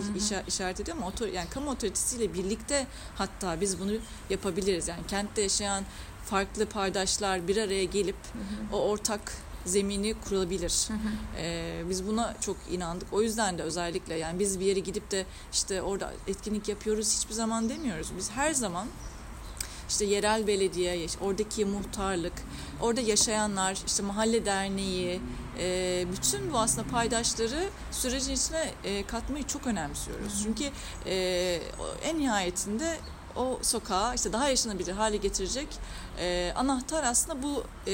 işaret 0.47 0.80
ediyor 0.80 0.97
ama 0.97 1.08
otor, 1.08 1.28
yani 1.28 1.49
kamu 1.49 1.69
otoritesiyle 1.69 2.34
birlikte 2.34 2.88
hatta 3.15 3.62
biz 3.62 3.80
bunu 3.80 3.91
yapabiliriz. 4.30 4.88
Yani 4.88 5.08
kentte 5.08 5.41
yaşayan 5.41 5.84
farklı 6.26 6.65
paydaşlar 6.65 7.47
bir 7.47 7.58
araya 7.58 7.84
gelip 7.84 8.15
hı 8.15 8.39
hı. 8.39 8.76
o 8.76 8.89
ortak 8.89 9.34
zemini 9.65 10.13
kurulabilir. 10.13 10.86
Hı 10.88 10.93
hı. 10.93 10.97
Ee, 11.38 11.84
biz 11.89 12.08
buna 12.08 12.36
çok 12.41 12.58
inandık. 12.71 13.13
O 13.13 13.21
yüzden 13.21 13.58
de 13.58 13.63
özellikle 13.63 14.15
yani 14.15 14.39
biz 14.39 14.60
bir 14.60 14.65
yere 14.65 14.80
gidip 14.80 15.12
de 15.12 15.26
işte 15.54 15.82
orada 15.82 16.13
etkinlik 16.28 16.69
yapıyoruz 16.69 17.17
hiçbir 17.17 17.34
zaman 17.34 17.69
demiyoruz. 17.69 18.12
Biz 18.17 18.32
her 18.32 18.54
zaman 18.54 18.88
işte 19.89 20.06
yerel 20.06 20.47
belediye, 20.47 21.08
oradaki 21.21 21.65
muhtarlık, 21.65 22.34
orada 22.82 23.02
yaşayanlar, 23.02 23.78
işte 23.88 24.04
mahalle 24.04 24.45
derneği, 24.45 25.21
e, 25.60 26.06
bütün 26.12 26.54
bu 26.54 26.58
aslında 26.58 26.88
paydaşları 26.88 27.69
sürecin 27.91 28.34
içine 28.34 28.71
e, 28.84 29.06
katmayı 29.06 29.47
çok 29.47 29.67
önemsiyoruz. 29.67 30.43
Çünkü 30.43 30.63
e, 31.06 31.60
en 32.04 32.19
nihayetinde 32.19 32.97
o 33.36 33.60
sokağa 33.62 34.13
işte 34.13 34.34
daha 34.34 34.50
yaşanabilir 34.50 34.93
hale 34.93 35.17
getirecek 35.17 35.67
e, 36.19 36.54
anahtar 36.56 37.04
aslında 37.04 37.43
bu 37.43 37.63
e, 37.88 37.91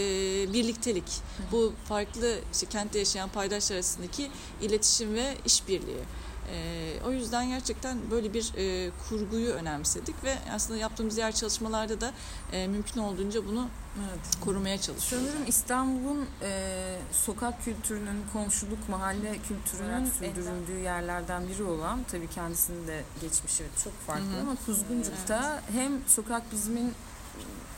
birliktelik. 0.54 1.22
Bu 1.52 1.74
farklı 1.86 2.36
işte 2.54 2.66
kentte 2.66 3.00
yaşayan 3.00 3.30
paydaşlar 3.30 3.76
arasındaki 3.76 4.32
iletişim 4.62 5.14
ve 5.14 5.38
işbirliği. 5.46 6.04
E, 6.54 6.90
o 7.08 7.12
yüzden 7.12 7.50
gerçekten 7.50 7.98
böyle 8.12 8.34
bir 8.34 8.54
e, 8.58 8.92
kurguyu 9.10 9.50
önemsedik 9.50 10.24
ve 10.24 10.36
aslında 10.54 10.80
yaptığımız 10.80 11.16
diğer 11.16 11.32
çalışmalarda 11.32 12.02
da 12.02 12.12
e, 12.52 12.68
mümkün 12.68 13.02
olduğunca 13.02 13.46
bunu 13.46 13.68
evet. 14.00 14.20
korumaya 14.42 14.82
çalışıyoruz. 14.82 15.28
Sanırım 15.28 15.48
İstanbul'un 15.48 16.28
e, 16.42 16.96
sokak 17.12 17.66
kültürünün, 17.66 18.24
komşuluk, 18.34 18.90
mahalle 18.90 19.38
kültürünün 19.38 20.06
sürdürüldüğü 20.06 20.80
yerlerden 20.84 21.48
biri 21.48 21.64
olan, 21.64 22.00
tabii 22.12 22.30
kendisinin 22.30 22.88
de 22.88 23.04
geçmişi 23.22 23.64
çok 23.84 23.94
farklı 23.94 24.32
Hı-hı. 24.32 24.42
ama 24.42 24.56
Kuzguncuk'ta 24.66 25.62
evet. 25.64 25.82
hem 25.82 25.92
sokak 26.08 26.52
bizmin 26.52 26.94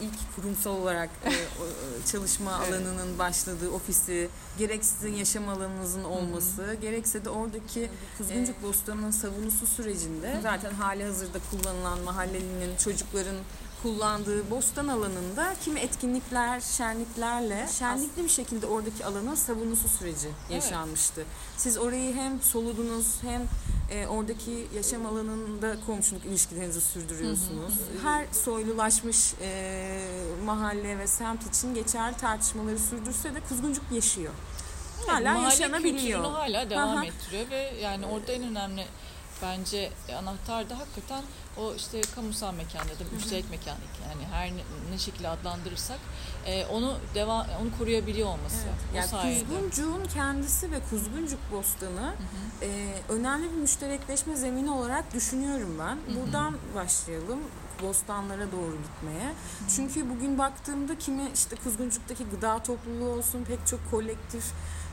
ilk 0.02 0.36
kurumsal 0.36 0.72
olarak 0.72 1.10
e, 1.26 1.30
e, 1.30 1.36
çalışma 2.12 2.62
evet. 2.64 2.74
alanının 2.74 3.20
başladığı 3.20 3.70
ofisi, 3.70 4.30
gerek 4.58 4.86
sizin 4.86 5.14
yaşam 5.14 5.50
alanınızın 5.50 6.04
olması, 6.04 6.62
Hı-hı. 6.62 6.74
gerekse 6.74 7.26
de 7.26 7.30
oradaki 7.30 7.90
Kuzguncuk 8.18 8.56
evet. 8.56 8.64
Bostanı'nın 8.64 9.12
savunusu 9.12 9.68
sürecinde 9.68 10.40
zaten 10.44 10.72
hali 10.74 11.04
hazırda 11.04 11.38
kullanılan 11.52 12.00
mahallelinin 12.00 12.76
çocukların 12.76 13.36
kullandığı 13.84 14.52
bostan 14.52 14.88
alanında 14.88 15.56
kimi 15.66 15.80
etkinlikler, 15.80 16.60
şenliklerle 16.60 17.68
şenlikli 17.80 18.24
bir 18.24 18.30
şekilde 18.30 18.66
oradaki 18.66 19.06
alanın 19.06 19.36
savunusu 19.36 19.88
süreci 19.88 20.28
yaşanmıştı. 20.50 21.22
Evet. 21.22 21.28
Siz 21.58 21.78
orayı 21.78 22.16
hem 22.16 22.42
soludunuz 22.42 23.08
hem 23.22 23.48
e, 23.92 24.08
oradaki 24.08 24.68
yaşam 24.76 25.06
alanında 25.06 25.76
komşuluk 25.86 26.26
ilişkilerinizi 26.26 26.82
sürdürüyorsunuz. 26.82 27.74
Hı 27.74 28.00
hı. 28.00 28.10
Her 28.10 28.26
soylulaşmış 28.32 29.34
e, 29.42 30.02
mahalle 30.46 30.98
ve 30.98 31.08
semt 31.08 31.56
için 31.56 31.74
geçerli 31.76 32.18
tartışmaları 32.18 32.80
sürdürse 32.80 33.36
de 33.36 33.40
Kuzguncuk 33.50 33.92
yaşıyor. 33.92 34.34
Evet, 35.00 35.10
hala 35.10 35.34
mahalle 35.34 35.44
yaşanabiliyor. 35.44 36.24
hala 36.24 36.70
devam 36.70 36.98
Aha. 36.98 37.06
ettiriyor 37.06 37.50
ve 37.50 37.74
yani 37.82 38.06
orada 38.06 38.32
en 38.32 38.44
önemli 38.44 38.86
bence 39.42 39.92
anahtar 40.18 40.70
da 40.70 40.80
hakikaten 40.80 41.24
o 41.58 41.74
işte 41.76 42.02
kamusal 42.16 42.54
mekanda 42.54 42.90
da 42.90 43.04
müşterek 43.14 43.50
mekan 43.50 43.76
yani 44.10 44.26
her 44.32 44.52
ne, 44.52 44.62
ne 44.92 44.98
şekilde 44.98 45.30
adlandırırsak 45.30 46.00
e, 46.46 46.66
onu 46.66 46.98
devam 47.16 47.46
onu 47.62 47.78
koruyabiliyor 47.78 48.28
olması. 48.28 48.58
Evet. 48.66 48.76
O 48.94 48.98
yani 48.98 49.08
sayede. 49.08 49.46
Kuzguncuğun 49.46 50.06
kendisi 50.14 50.72
ve 50.72 50.80
Kuzguncuk 50.90 51.40
Bostanı 51.52 52.02
hı 52.02 52.06
hı. 52.06 52.66
E, 52.66 52.94
önemli 53.10 53.52
bir 53.52 53.58
müşterekleşme 53.58 54.36
zemini 54.36 54.72
olarak 54.72 55.14
düşünüyorum 55.14 55.80
ben. 55.80 55.98
Buradan 56.16 56.52
hı 56.52 56.56
hı. 56.56 56.76
başlayalım 56.76 57.40
bostanlara 57.82 58.52
doğru 58.52 58.78
gitmeye. 58.78 59.30
Hı. 59.30 59.68
Çünkü 59.76 60.10
bugün 60.10 60.38
baktığımda 60.38 60.98
kimi 60.98 61.24
işte 61.34 61.56
Kuzguncuk'taki 61.56 62.24
gıda 62.24 62.64
topluluğu 62.64 63.10
olsun 63.10 63.44
pek 63.44 63.68
çok 63.68 63.92
kolektif 63.92 64.44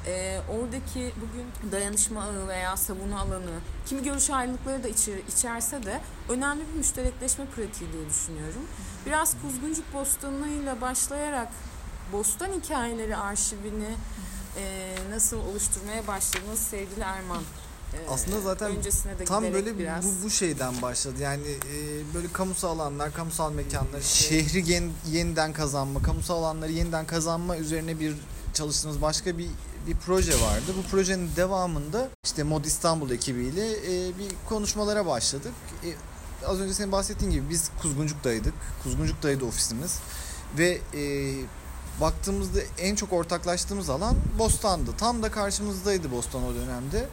e, 0.08 0.40
oradaki 0.50 1.12
bugün 1.16 1.72
dayanışma 1.72 2.22
ağı 2.22 2.48
veya 2.48 2.76
savunma 2.76 3.20
alanı, 3.20 3.60
kimi 3.86 4.02
görüş 4.02 4.30
ayrılıkları 4.30 4.84
da 4.84 4.88
içer, 4.88 5.18
içerse 5.28 5.82
de 5.82 6.00
önemli 6.28 6.62
bir 6.72 6.78
müşterekleşme 6.78 7.46
pratiği 7.46 7.92
diye 7.92 8.08
düşünüyorum. 8.08 8.62
Biraz 9.06 9.34
Kuzguncuk 9.42 9.94
Bostanı'yla 9.94 10.80
başlayarak 10.80 11.48
Bostan 12.12 12.48
Hikayeleri 12.52 13.16
arşivini 13.16 13.94
e, 14.56 14.94
nasıl 15.10 15.36
oluşturmaya 15.36 16.06
başladınız 16.06 16.58
sevgili 16.58 17.00
Erman? 17.00 17.42
E, 17.94 18.10
Aslında 18.10 18.40
zaten 18.40 18.72
tam 19.26 19.52
böyle 19.52 19.78
biraz. 19.78 20.04
bu 20.04 20.24
bu 20.24 20.30
şeyden 20.30 20.82
başladı. 20.82 21.14
Yani 21.22 21.42
e, 21.46 22.14
böyle 22.14 22.32
kamusal 22.32 22.78
alanlar, 22.78 23.14
kamusal 23.14 23.52
mekanlar, 23.52 24.00
şehri 24.00 24.70
yen, 24.70 24.90
yeniden 25.10 25.52
kazanma, 25.52 26.02
kamusal 26.02 26.38
alanları 26.38 26.72
yeniden 26.72 27.06
kazanma 27.06 27.56
üzerine 27.56 28.00
bir 28.00 28.14
çalıştığımız 28.54 29.02
başka 29.02 29.38
bir 29.38 29.48
bir 29.88 29.96
proje 29.96 30.40
vardı. 30.40 30.74
Bu 30.78 30.90
projenin 30.90 31.30
devamında 31.36 32.08
işte 32.24 32.42
Mod 32.42 32.64
İstanbul 32.64 33.10
ekibiyle 33.10 33.72
e, 33.72 34.18
bir 34.18 34.28
konuşmalara 34.48 35.06
başladık. 35.06 35.52
E, 35.84 35.88
az 36.46 36.60
önce 36.60 36.74
senin 36.74 36.92
bahsettiğin 36.92 37.32
gibi 37.32 37.50
biz 37.50 37.70
Kuzguncuk'taydık. 37.82 38.54
Kuzguncuk'taydı 38.82 39.44
ofisimiz. 39.44 39.98
Ve 40.58 40.78
e, 40.94 41.02
baktığımızda 42.00 42.60
en 42.78 42.94
çok 42.94 43.12
ortaklaştığımız 43.12 43.90
alan 43.90 44.16
Bostan'dı. 44.38 44.90
Tam 44.98 45.22
da 45.22 45.30
karşımızdaydı 45.30 46.12
Bostan 46.12 46.44
o 46.44 46.54
dönemde. 46.54 47.08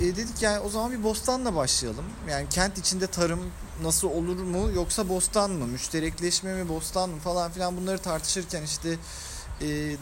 E, 0.00 0.16
dedik 0.16 0.42
yani 0.42 0.58
o 0.58 0.68
zaman 0.68 0.92
bir 0.92 1.02
Bostan'la 1.02 1.54
başlayalım. 1.54 2.04
Yani 2.30 2.48
kent 2.48 2.78
içinde 2.78 3.06
tarım 3.06 3.40
nasıl 3.82 4.08
olur 4.08 4.36
mu 4.36 4.70
yoksa 4.74 5.08
Bostan 5.08 5.50
mı? 5.50 5.66
Müşterekleşme 5.66 6.54
mi 6.54 6.68
Bostan 6.68 7.10
mı 7.10 7.18
falan 7.18 7.50
filan 7.50 7.76
bunları 7.76 7.98
tartışırken 7.98 8.62
işte 8.62 8.96
e, 9.62 9.96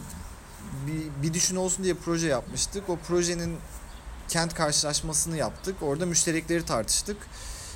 bir, 0.87 1.27
bir 1.27 1.33
düşün 1.33 1.55
olsun 1.55 1.83
diye 1.83 1.93
proje 1.93 2.27
yapmıştık. 2.27 2.89
O 2.89 2.95
projenin 2.95 3.57
kent 4.27 4.53
karşılaşmasını 4.53 5.37
yaptık. 5.37 5.75
Orada 5.81 6.05
müşterekleri 6.05 6.65
tartıştık. 6.65 7.17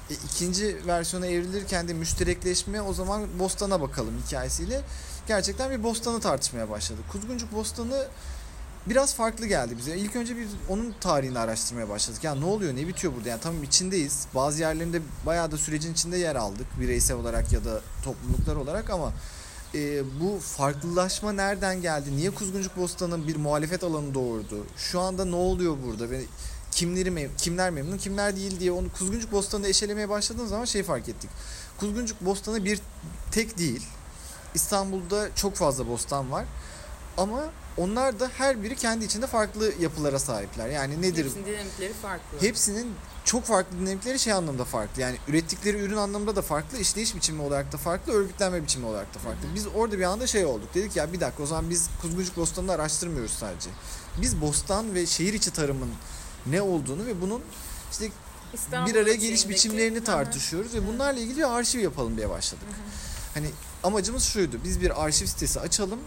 E, 0.10 0.14
ikinci 0.14 0.88
versiyona 0.88 1.28
evrilirken 1.28 1.88
de 1.88 1.94
müşterekleşme 1.94 2.82
o 2.82 2.94
zaman 2.94 3.40
Bostan'a 3.40 3.82
bakalım 3.82 4.14
hikayesiyle. 4.26 4.82
Gerçekten 5.28 5.72
bir 5.72 5.84
Bostan'ı 5.84 6.20
tartışmaya 6.20 6.70
başladık. 6.70 7.04
Kuzguncuk 7.12 7.54
Bostanı 7.54 8.08
biraz 8.88 9.16
farklı 9.16 9.48
geldi 9.48 9.78
bize. 9.78 9.98
İlk 9.98 10.16
önce 10.16 10.38
bir 10.38 10.48
onun 10.70 10.96
tarihini 11.02 11.40
araştırmaya 11.40 11.90
başladık. 11.90 12.24
Ya 12.24 12.36
ne 12.36 12.46
oluyor, 12.46 12.76
ne 12.76 12.88
bitiyor 12.88 13.14
burada? 13.16 13.30
Yani 13.30 13.42
tamam 13.42 13.64
içindeyiz. 13.64 14.28
Bazı 14.36 14.62
yerlerinde 14.62 15.02
bayağı 15.26 15.52
da 15.52 15.58
sürecin 15.58 15.94
içinde 15.94 16.18
yer 16.18 16.36
aldık. 16.36 16.68
Bireysel 16.80 17.18
olarak 17.18 17.54
ya 17.54 17.66
da 17.66 17.82
topluluklar 18.04 18.56
olarak 18.56 18.90
ama 18.90 19.14
e, 19.76 20.04
bu 20.22 20.40
farklılaşma 20.40 21.32
nereden 21.32 21.82
geldi? 21.82 22.18
Niye 22.18 22.32
Kuzguncuk 22.32 22.78
Bostan'ın 22.78 23.28
bir 23.28 23.36
muhalefet 23.36 23.84
alanı 23.84 24.14
doğurdu? 24.14 24.66
Şu 24.78 25.00
anda 25.00 25.26
ne 25.26 25.36
oluyor 25.36 25.78
burada? 25.86 26.10
Ve 26.10 26.22
kimleri 26.72 27.10
mem- 27.10 27.36
kimler 27.38 27.70
memnun 27.70 27.98
kimler 27.98 28.36
değil 28.36 28.60
diye 28.60 28.72
onu 28.72 28.92
Kuzguncuk 28.92 29.32
Bostanı'nda 29.32 29.68
eşelemeye 29.68 30.10
başladığımız 30.10 30.50
zaman 30.50 30.66
şey 30.66 30.84
fark 30.84 31.10
ettik. 31.10 31.30
Kuzguncuk 31.80 32.22
Bostanı 32.22 32.66
bir 32.66 32.80
tek 33.32 33.58
değil. 33.58 33.88
İstanbul'da 34.54 35.36
çok 35.36 35.56
fazla 35.56 35.88
bostan 35.88 36.32
var. 36.32 36.46
Ama 37.18 37.44
onlar 37.78 38.20
da 38.20 38.30
her 38.38 38.64
biri 38.64 38.76
kendi 38.76 39.06
içinde 39.06 39.28
farklı 39.28 39.74
yapılara 39.80 40.20
sahipler. 40.20 40.70
Yani 40.70 41.02
nedir? 41.02 41.26
Hepsinin 41.26 41.46
dinamikleri 41.46 41.94
farklı. 41.94 42.42
Hepsinin 42.42 42.94
çok 43.30 43.46
farklı 43.46 43.80
dinamikleri 43.80 44.20
şey 44.20 44.34
anlamda 44.34 44.66
farklı. 44.66 45.02
Yani 45.02 45.18
ürettikleri 45.28 45.78
ürün 45.78 45.98
anlamında 45.98 46.36
da 46.36 46.42
farklı, 46.42 46.78
işleyiş 46.78 47.16
biçimi 47.16 47.42
olarak 47.42 47.72
da 47.72 47.78
farklı, 47.78 48.14
örgütlenme 48.14 48.64
biçimi 48.64 48.86
olarak 48.86 49.16
da 49.16 49.20
farklı. 49.20 49.48
Biz 49.56 49.68
orada 49.76 49.98
bir 49.98 50.04
anda 50.04 50.28
şey 50.28 50.46
olduk. 50.46 50.74
Dedik 50.74 50.96
ya 50.96 51.14
bir 51.14 51.20
dakika 51.20 51.44
o 51.44 51.46
zaman 51.46 51.70
biz 51.70 51.90
Kuzguncuk 52.02 52.38
Bostanı'nı 52.38 52.72
araştırmıyoruz 52.72 53.32
sadece. 53.32 53.70
Biz 54.22 54.42
bostan 54.42 54.96
ve 54.96 55.06
şehir 55.06 55.34
içi 55.34 55.52
tarımın 55.52 55.90
ne 56.46 56.62
olduğunu 56.62 57.06
ve 57.06 57.22
bunun 57.22 57.42
işte 57.92 58.10
İstanbul 58.54 58.92
bir 58.92 58.96
araya 58.96 59.16
geliş 59.16 59.50
biçimlerini 59.50 60.00
hı. 60.00 60.04
tartışıyoruz 60.04 60.74
ve 60.74 60.88
bunlarla 60.88 61.20
ilgili 61.20 61.38
bir 61.38 61.58
arşiv 61.58 61.80
yapalım 61.80 62.18
diye 62.18 62.30
başladık. 62.30 62.68
Hani 63.34 63.50
amacımız 63.84 64.24
şuydu. 64.24 64.60
Biz 64.64 64.82
bir 64.82 65.04
arşiv 65.06 65.26
sitesi 65.26 65.60
açalım. 65.60 66.00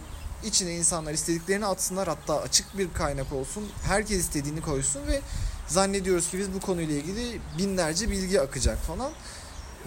İçine 0.45 0.75
insanlar 0.75 1.13
istediklerini 1.13 1.65
atsınlar. 1.65 2.07
Hatta 2.07 2.41
açık 2.41 2.77
bir 2.77 2.93
kaynak 2.93 3.33
olsun. 3.33 3.69
Herkes 3.83 4.19
istediğini 4.19 4.61
koysun 4.61 5.07
ve 5.07 5.21
zannediyoruz 5.67 6.29
ki 6.31 6.37
biz 6.39 6.53
bu 6.53 6.59
konuyla 6.59 6.95
ilgili 6.95 7.41
binlerce 7.57 8.09
bilgi 8.11 8.41
akacak 8.41 8.77
falan. 8.77 9.11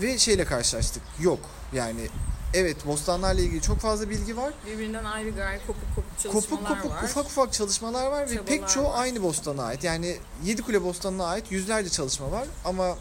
Ve 0.02 0.18
şeyle 0.18 0.44
karşılaştık. 0.44 1.02
Yok. 1.20 1.38
Yani 1.72 2.08
evet 2.54 2.86
bostanlarla 2.86 3.40
ilgili 3.40 3.62
çok 3.62 3.78
fazla 3.80 4.10
bilgi 4.10 4.36
var. 4.36 4.52
Birbirinden 4.66 5.04
ayrı 5.04 5.30
gayrı 5.30 5.66
kopuk 5.66 5.82
kopuk 5.94 6.18
çalışmalar 6.22 6.42
Kopuk 6.68 6.82
kopuk 6.82 6.96
var. 6.96 7.02
ufak 7.02 7.26
ufak 7.26 7.52
çalışmalar 7.52 8.06
var 8.06 8.22
ve 8.24 8.28
Çabalar 8.28 8.46
pek 8.46 8.68
çoğu 8.68 8.84
var. 8.84 9.00
aynı 9.02 9.22
bostana 9.22 9.62
ait. 9.64 9.84
Yani 9.84 10.16
Yedikule 10.44 10.84
Bostanı'na 10.84 11.26
ait 11.26 11.52
yüzlerce 11.52 11.90
çalışma 11.90 12.30
var 12.30 12.46
ama 12.64 12.96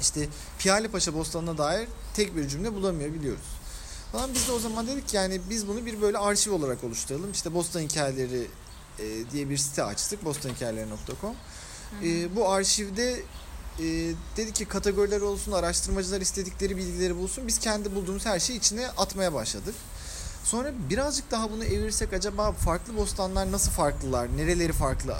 işte 0.00 0.28
Piyale 0.58 0.88
Paşa 0.88 1.14
Bostanı'na 1.14 1.58
dair 1.58 1.88
tek 2.14 2.36
bir 2.36 2.48
cümle 2.48 2.74
bulamıyor 2.74 3.12
biliyoruz. 3.14 3.44
Falan 4.12 4.34
biz 4.34 4.48
de 4.48 4.52
o 4.52 4.58
zaman 4.58 4.86
dedik 4.86 5.08
ki 5.08 5.16
yani 5.16 5.40
biz 5.50 5.68
bunu 5.68 5.86
bir 5.86 6.02
böyle 6.02 6.18
arşiv 6.18 6.52
olarak 6.52 6.84
oluşturalım. 6.84 7.32
İşte 7.32 7.54
Bostan 7.54 7.80
Hikayeleri 7.80 8.46
e, 8.98 9.30
diye 9.32 9.50
bir 9.50 9.56
site 9.56 9.82
açtık. 9.84 10.24
bostanhikayeleri.com. 10.24 11.34
E, 12.04 12.36
bu 12.36 12.48
arşivde 12.48 13.22
e, 13.78 13.84
dedik 14.36 14.54
ki 14.54 14.64
kategoriler 14.64 15.20
olsun, 15.20 15.52
araştırmacılar 15.52 16.20
istedikleri 16.20 16.76
bilgileri 16.76 17.16
bulsun. 17.16 17.46
Biz 17.46 17.58
kendi 17.58 17.94
bulduğumuz 17.94 18.26
her 18.26 18.40
şeyi 18.40 18.58
içine 18.58 18.88
atmaya 18.88 19.34
başladık. 19.34 19.74
Sonra 20.44 20.72
birazcık 20.90 21.30
daha 21.30 21.50
bunu 21.50 21.64
evirsek 21.64 22.12
acaba 22.12 22.52
farklı 22.52 22.96
bostanlar 22.96 23.52
nasıl 23.52 23.70
farklılar, 23.70 24.36
nereleri 24.36 24.72
farklı? 24.72 25.16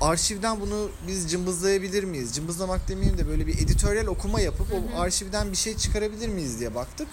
Arşivden 0.00 0.60
bunu 0.60 0.90
biz 1.08 1.30
cımbızlayabilir 1.30 2.04
miyiz? 2.04 2.34
Cımbızlamak 2.34 2.88
demeyeyim 2.88 3.18
de 3.18 3.28
böyle 3.28 3.46
bir 3.46 3.58
editoryal 3.58 4.06
okuma 4.06 4.40
yapıp 4.40 4.66
o 4.72 5.00
arşivden 5.00 5.52
bir 5.52 5.56
şey 5.56 5.76
çıkarabilir 5.76 6.28
miyiz 6.28 6.58
diye 6.60 6.74
baktık. 6.74 7.08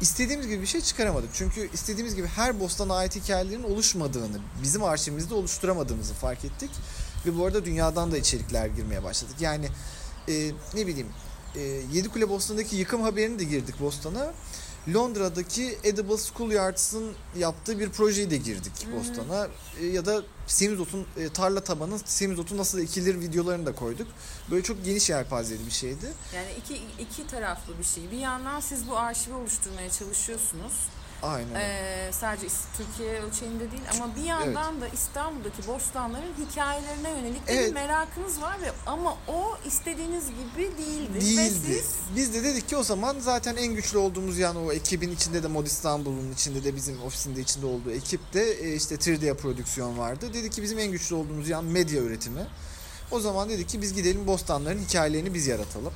İstediğimiz 0.00 0.46
gibi 0.46 0.62
bir 0.62 0.66
şey 0.66 0.80
çıkaramadık. 0.80 1.30
Çünkü 1.34 1.70
istediğimiz 1.72 2.14
gibi 2.14 2.26
her 2.26 2.60
bostana 2.60 2.94
ait 2.94 3.16
hikayelerin 3.16 3.62
oluşmadığını, 3.62 4.38
bizim 4.62 4.84
arşivimizde 4.84 5.34
oluşturamadığımızı 5.34 6.14
fark 6.14 6.44
ettik. 6.44 6.70
Ve 7.26 7.38
bu 7.38 7.46
arada 7.46 7.64
dünyadan 7.64 8.12
da 8.12 8.18
içerikler 8.18 8.66
girmeye 8.66 9.02
başladık. 9.02 9.36
Yani 9.40 9.68
e, 10.28 10.50
ne 10.74 10.86
bileyim 10.86 11.08
e, 11.54 11.60
Yedikule 11.92 12.28
Bostanı'ndaki 12.28 12.76
yıkım 12.76 13.02
haberini 13.02 13.38
de 13.38 13.44
girdik 13.44 13.80
Bostan'a. 13.80 14.32
Londra'daki 14.94 15.78
Edible 15.84 16.16
Schoolyards'ın 16.18 17.12
yaptığı 17.38 17.78
bir 17.78 17.90
projeyi 17.90 18.30
de 18.30 18.36
girdik 18.36 18.72
Bostan'a. 18.98 19.48
E, 19.80 19.86
ya 19.86 20.06
da 20.06 20.22
semizotun 20.46 21.06
e, 21.16 21.28
tarla 21.28 21.60
tabanı 21.60 21.98
semizotu 22.04 22.56
nasıl 22.56 22.78
ekilir 22.78 23.20
videolarını 23.20 23.66
da 23.66 23.74
koyduk. 23.74 24.06
Böyle 24.50 24.62
çok 24.62 24.84
geniş 24.84 25.10
yelpazeli 25.10 25.66
bir 25.66 25.70
şeydi. 25.70 26.06
Yani 26.34 26.48
iki, 26.58 26.82
iki 27.02 27.26
taraflı 27.26 27.78
bir 27.78 27.84
şey. 27.84 28.10
Bir 28.10 28.18
yandan 28.18 28.60
siz 28.60 28.88
bu 28.88 28.98
arşivi 28.98 29.34
oluşturmaya 29.34 29.90
çalışıyorsunuz. 29.90 30.72
Aynen. 31.22 31.54
Ee, 31.54 32.10
sadece 32.12 32.46
Türkiye 32.76 33.20
ölçeğinde 33.22 33.70
değil 33.70 33.82
ama 33.94 34.16
bir 34.16 34.22
yandan 34.22 34.80
da 34.80 34.88
İstanbul'daki 34.88 35.66
bostanların 35.66 36.34
hikayelerine 36.50 37.10
yönelik 37.10 37.46
de 37.48 37.52
bir 37.52 37.58
Evet. 37.58 37.74
merakınız 37.74 38.40
var 38.40 38.56
ve 38.62 38.72
ama 38.86 39.16
o 39.28 39.58
istediğiniz 39.66 40.24
gibi 40.28 40.70
değildi. 40.78 41.14
Ve 41.14 41.20
Değildi. 41.20 41.50
siz 41.66 41.94
Biz 42.16 42.34
de 42.34 42.44
dedik 42.44 42.68
ki 42.68 42.76
o 42.76 42.82
zaman 42.82 43.16
zaten 43.20 43.56
en 43.56 43.74
güçlü 43.74 43.98
olduğumuz 43.98 44.38
yani 44.38 44.58
o 44.58 44.72
ekibin 44.72 45.10
içinde 45.10 45.42
de 45.42 45.46
Mod 45.46 45.66
İstanbul'un 45.66 46.32
içinde 46.32 46.64
de 46.64 46.76
bizim 46.76 47.02
ofisinde 47.02 47.40
içinde 47.40 47.66
olduğu 47.66 47.90
ekipte 47.90 48.40
e, 48.40 48.74
işte 48.74 48.94
3D 48.94 49.34
prodüksiyon 49.34 49.98
vardı. 49.98 50.30
Dedik 50.34 50.52
ki 50.52 50.62
bizim 50.62 50.78
en 50.78 50.90
güçlü 50.92 51.14
olduğumuz 51.14 51.48
yan 51.48 51.64
medya 51.64 52.02
üretimi. 52.02 52.46
O 53.10 53.20
zaman 53.20 53.48
dedik 53.48 53.68
ki 53.68 53.82
biz 53.82 53.94
gidelim 53.94 54.26
bostanların 54.26 54.78
hikayelerini 54.78 55.34
biz 55.34 55.46
yaratalım. 55.46 55.92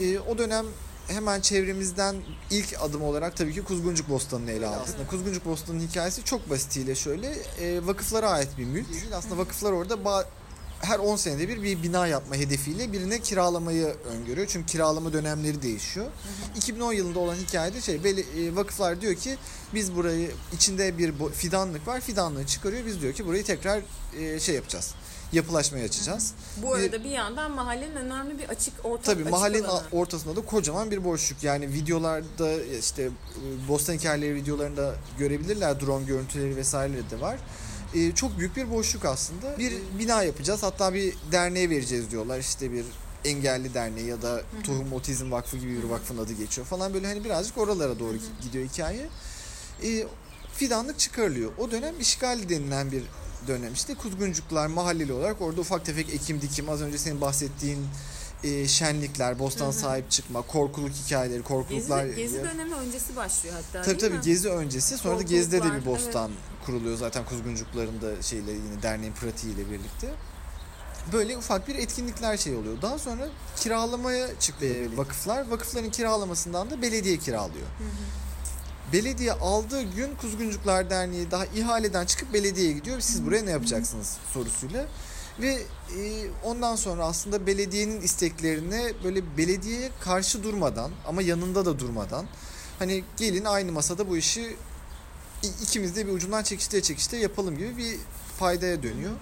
E, 0.00 0.18
o 0.18 0.38
dönem 0.38 0.66
hemen 1.12 1.40
çevremizden 1.40 2.16
ilk 2.50 2.74
adım 2.80 3.02
olarak 3.02 3.36
tabii 3.36 3.54
ki 3.54 3.62
Kuzguncuk 3.64 4.08
Bostanı'nı 4.08 4.50
ele 4.50 4.66
aldık. 4.66 4.80
Aslında 4.88 5.06
Kuzguncuk 5.06 5.44
Bostanı'nın 5.44 5.86
hikayesi 5.88 6.24
çok 6.24 6.50
basitiyle 6.50 6.94
şöyle 6.94 7.28
e, 7.60 7.86
vakıflara 7.86 8.30
ait 8.30 8.48
bir 8.58 8.64
mülk. 8.64 8.86
Aslında 9.14 9.38
vakıflar 9.38 9.72
orada 9.72 9.94
ba- 9.94 10.24
her 10.80 10.98
10 10.98 11.16
senede 11.16 11.48
bir 11.48 11.62
bir 11.62 11.82
bina 11.82 12.06
yapma 12.06 12.36
hedefiyle 12.36 12.92
birine 12.92 13.20
kiralamayı 13.20 13.86
öngörüyor. 13.86 14.46
Çünkü 14.46 14.66
kiralama 14.66 15.12
dönemleri 15.12 15.62
değişiyor. 15.62 16.06
2010 16.56 16.92
yılında 16.92 17.18
olan 17.18 17.34
hikayede 17.34 17.80
şey 17.80 18.04
beli- 18.04 18.46
e, 18.48 18.56
vakıflar 18.56 19.00
diyor 19.00 19.14
ki 19.14 19.36
biz 19.74 19.96
burayı 19.96 20.30
içinde 20.52 20.98
bir 20.98 21.12
fidanlık 21.34 21.86
var. 21.88 22.00
Fidanlığı 22.00 22.46
çıkarıyor. 22.46 22.86
Biz 22.86 23.00
diyor 23.00 23.12
ki 23.12 23.26
burayı 23.26 23.44
tekrar 23.44 23.82
e, 24.18 24.40
şey 24.40 24.54
yapacağız. 24.54 24.94
Yapılaşmaya 25.32 25.84
açacağız. 25.84 26.34
bu 26.62 26.74
arada 26.74 27.04
bir 27.04 27.10
yandan 27.10 27.50
mahallenin 27.52 27.96
önemli 27.96 28.38
bir 28.38 28.48
açık 28.48 28.74
ortak 28.84 29.04
Tabii 29.04 29.20
açık 29.22 29.32
mahallenin 29.32 29.64
alanı. 29.64 29.82
ortasında 29.92 30.36
da 30.36 30.40
kocaman 30.46 30.90
bir 30.90 31.04
boşluk. 31.04 31.42
Yani 31.42 31.68
videolarda 31.68 32.62
işte 32.62 33.02
e, 33.02 33.68
Bostan 33.68 33.94
hikayeleri 33.94 34.34
videolarında 34.34 34.94
görebilirler. 35.18 35.80
Drone 35.80 36.04
görüntüleri 36.04 36.56
vesaireleri 36.56 37.10
de 37.10 37.20
var. 37.20 37.36
E, 37.94 38.12
çok 38.12 38.38
büyük 38.38 38.56
bir 38.56 38.70
boşluk 38.70 39.04
aslında. 39.04 39.58
Bir 39.58 39.72
bina 39.98 40.22
yapacağız. 40.22 40.62
Hatta 40.62 40.94
bir 40.94 41.14
derneğe 41.32 41.70
vereceğiz 41.70 42.10
diyorlar. 42.10 42.38
İşte 42.38 42.72
bir 42.72 42.84
engelli 43.24 43.74
derneği 43.74 44.06
ya 44.06 44.22
da 44.22 44.42
Tohum 44.66 44.92
Otizm 44.92 45.32
Vakfı 45.32 45.56
gibi 45.56 45.82
bir 45.82 45.88
vakfın 45.88 46.18
adı 46.18 46.32
geçiyor 46.32 46.66
falan 46.66 46.94
böyle 46.94 47.06
hani 47.06 47.24
birazcık 47.24 47.58
oralara 47.58 47.98
doğru 47.98 48.16
gidiyor 48.42 48.68
hikaye. 48.68 49.08
E, 49.84 50.06
fidanlık 50.54 50.98
çıkarılıyor. 50.98 51.50
O 51.58 51.70
dönem 51.70 52.00
işgal 52.00 52.48
denilen 52.48 52.92
bir 52.92 53.02
dönem 53.46 53.72
işte 53.72 53.94
kuzguncuklar 53.94 54.66
mahalleli 54.66 55.12
olarak 55.12 55.40
orada 55.42 55.60
ufak 55.60 55.84
tefek 55.84 56.14
ekim 56.14 56.40
dikim 56.40 56.68
az 56.68 56.82
önce 56.82 56.98
senin 56.98 57.20
bahsettiğin 57.20 57.86
e, 58.44 58.68
şenlikler, 58.68 59.38
bostan 59.38 59.70
sahip 59.70 60.10
çıkma, 60.10 60.42
korkuluk 60.42 60.92
hikayeleri, 60.92 61.42
korkuluklar. 61.42 62.04
Gezi, 62.04 62.16
gezi 62.16 62.44
dönemi 62.44 62.74
öncesi 62.74 63.16
başlıyor 63.16 63.54
hatta 63.54 63.82
Tabii 63.82 63.98
tabii 63.98 64.14
mi? 64.14 64.20
gezi 64.24 64.50
öncesi 64.50 64.98
sonra 64.98 65.18
da 65.18 65.22
gezide 65.22 65.62
de 65.62 65.74
bir 65.74 65.86
bostan 65.86 66.30
kuruluyor 66.66 66.96
zaten 66.96 67.24
kuzguncukların 67.24 68.02
da 68.02 68.22
şeyle 68.22 68.50
yine 68.50 68.82
derneğin 68.82 69.12
pratiğiyle 69.12 69.70
birlikte. 69.70 70.08
Böyle 71.12 71.36
ufak 71.36 71.68
bir 71.68 71.74
etkinlikler 71.74 72.36
şey 72.36 72.54
oluyor. 72.54 72.82
Daha 72.82 72.98
sonra 72.98 73.28
kiralamaya 73.56 74.38
çıkıyor 74.40 74.96
vakıflar. 74.96 75.50
Vakıfların 75.50 75.90
kiralamasından 75.90 76.70
da 76.70 76.82
belediye 76.82 77.16
kiralıyor. 77.16 77.66
Belediye 78.92 79.32
aldığı 79.32 79.82
gün 79.82 80.14
Kuzguncuklar 80.20 80.90
Derneği 80.90 81.30
daha 81.30 81.46
ihaleden 81.46 82.06
çıkıp 82.06 82.32
belediyeye 82.32 82.72
gidiyor. 82.72 83.00
Siz 83.00 83.26
buraya 83.26 83.44
ne 83.44 83.50
yapacaksınız 83.50 84.16
sorusuyla. 84.32 84.86
Ve 85.40 85.62
e, 85.98 86.30
ondan 86.44 86.76
sonra 86.76 87.04
aslında 87.04 87.46
belediyenin 87.46 88.00
isteklerine 88.00 88.92
böyle 89.04 89.36
belediyeye 89.36 89.90
karşı 90.00 90.42
durmadan 90.42 90.90
ama 91.06 91.22
yanında 91.22 91.64
da 91.64 91.78
durmadan 91.78 92.26
hani 92.78 93.04
gelin 93.16 93.44
aynı 93.44 93.72
masada 93.72 94.08
bu 94.08 94.16
işi 94.16 94.56
ikimiz 95.62 95.96
de 95.96 96.06
bir 96.06 96.12
ucundan 96.12 96.42
çekişte 96.42 96.82
çekişte 96.82 97.16
yapalım 97.16 97.58
gibi 97.58 97.76
bir 97.76 97.98
faydaya 98.38 98.82
dönüyor. 98.82 99.12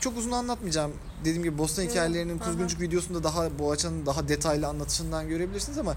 Çok 0.00 0.18
uzun 0.18 0.30
anlatmayacağım. 0.30 0.92
Dediğim 1.20 1.42
gibi 1.42 1.62
Evet, 1.62 1.90
hikayelerinin. 1.90 2.38
Kuzguncuk 2.38 2.80
videosunda 2.80 3.24
daha 3.24 3.58
Boğaçan'ın 3.58 4.06
daha 4.06 4.28
detaylı 4.28 4.66
anlatışından 4.66 5.28
görebilirsiniz 5.28 5.78
ama 5.78 5.96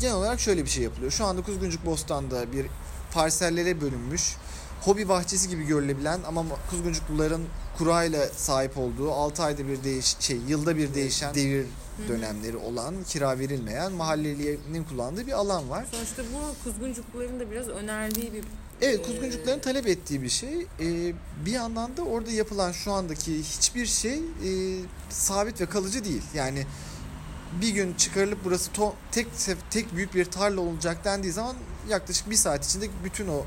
genel 0.00 0.14
olarak 0.14 0.40
şöyle 0.40 0.64
bir 0.64 0.70
şey 0.70 0.84
yapılıyor. 0.84 1.12
Şu 1.12 1.24
anda 1.24 1.42
Kuzguncuk 1.42 1.86
Bostan'da 1.86 2.52
bir 2.52 2.66
parsellere 3.12 3.80
bölünmüş 3.80 4.36
hobi 4.80 5.08
bahçesi 5.08 5.48
gibi 5.48 5.64
görülebilen 5.64 6.20
ama 6.26 6.44
Kuzguncukluların 6.70 7.42
kurayla 7.78 8.26
sahip 8.26 8.78
olduğu 8.78 9.12
6 9.12 9.42
ayda 9.42 9.68
bir 9.68 9.84
değiş 9.84 10.16
şey 10.20 10.36
yılda 10.48 10.76
bir 10.76 10.94
değişen 10.94 11.34
devir 11.34 11.66
dönemleri 12.08 12.56
olan 12.56 12.94
kira 13.04 13.38
verilmeyen 13.38 13.92
mahallelilerin 13.92 14.84
kullandığı 14.84 15.26
bir 15.26 15.32
alan 15.32 15.70
var. 15.70 15.86
Sonuçta 15.90 16.22
bu 16.22 16.64
kuzguncukların 16.64 17.40
da 17.40 17.50
biraz 17.50 17.68
önerdiği 17.68 18.32
bir 18.32 18.44
Evet 18.82 19.00
e, 19.00 19.02
kuzguncukların 19.02 19.60
talep 19.60 19.86
ettiği 19.86 20.22
bir 20.22 20.28
şey. 20.28 20.66
Ee, 20.80 21.12
bir 21.46 21.52
yandan 21.52 21.96
da 21.96 22.02
orada 22.02 22.30
yapılan 22.30 22.72
şu 22.72 22.92
andaki 22.92 23.38
hiçbir 23.38 23.86
şey 23.86 24.14
e, 24.18 24.50
sabit 25.10 25.60
ve 25.60 25.66
kalıcı 25.66 26.04
değil. 26.04 26.22
Yani 26.34 26.66
bir 27.60 27.68
gün 27.68 27.94
çıkarılıp 27.94 28.38
burası 28.44 28.70
to- 28.70 28.92
tek 29.12 29.26
tek 29.70 29.94
büyük 29.96 30.14
bir 30.14 30.24
tarla 30.24 30.60
olacak 30.60 31.04
dendiği 31.04 31.32
zaman 31.32 31.56
yaklaşık 31.88 32.30
bir 32.30 32.36
saat 32.36 32.66
içinde 32.66 32.88
bütün 33.04 33.28
o 33.28 33.44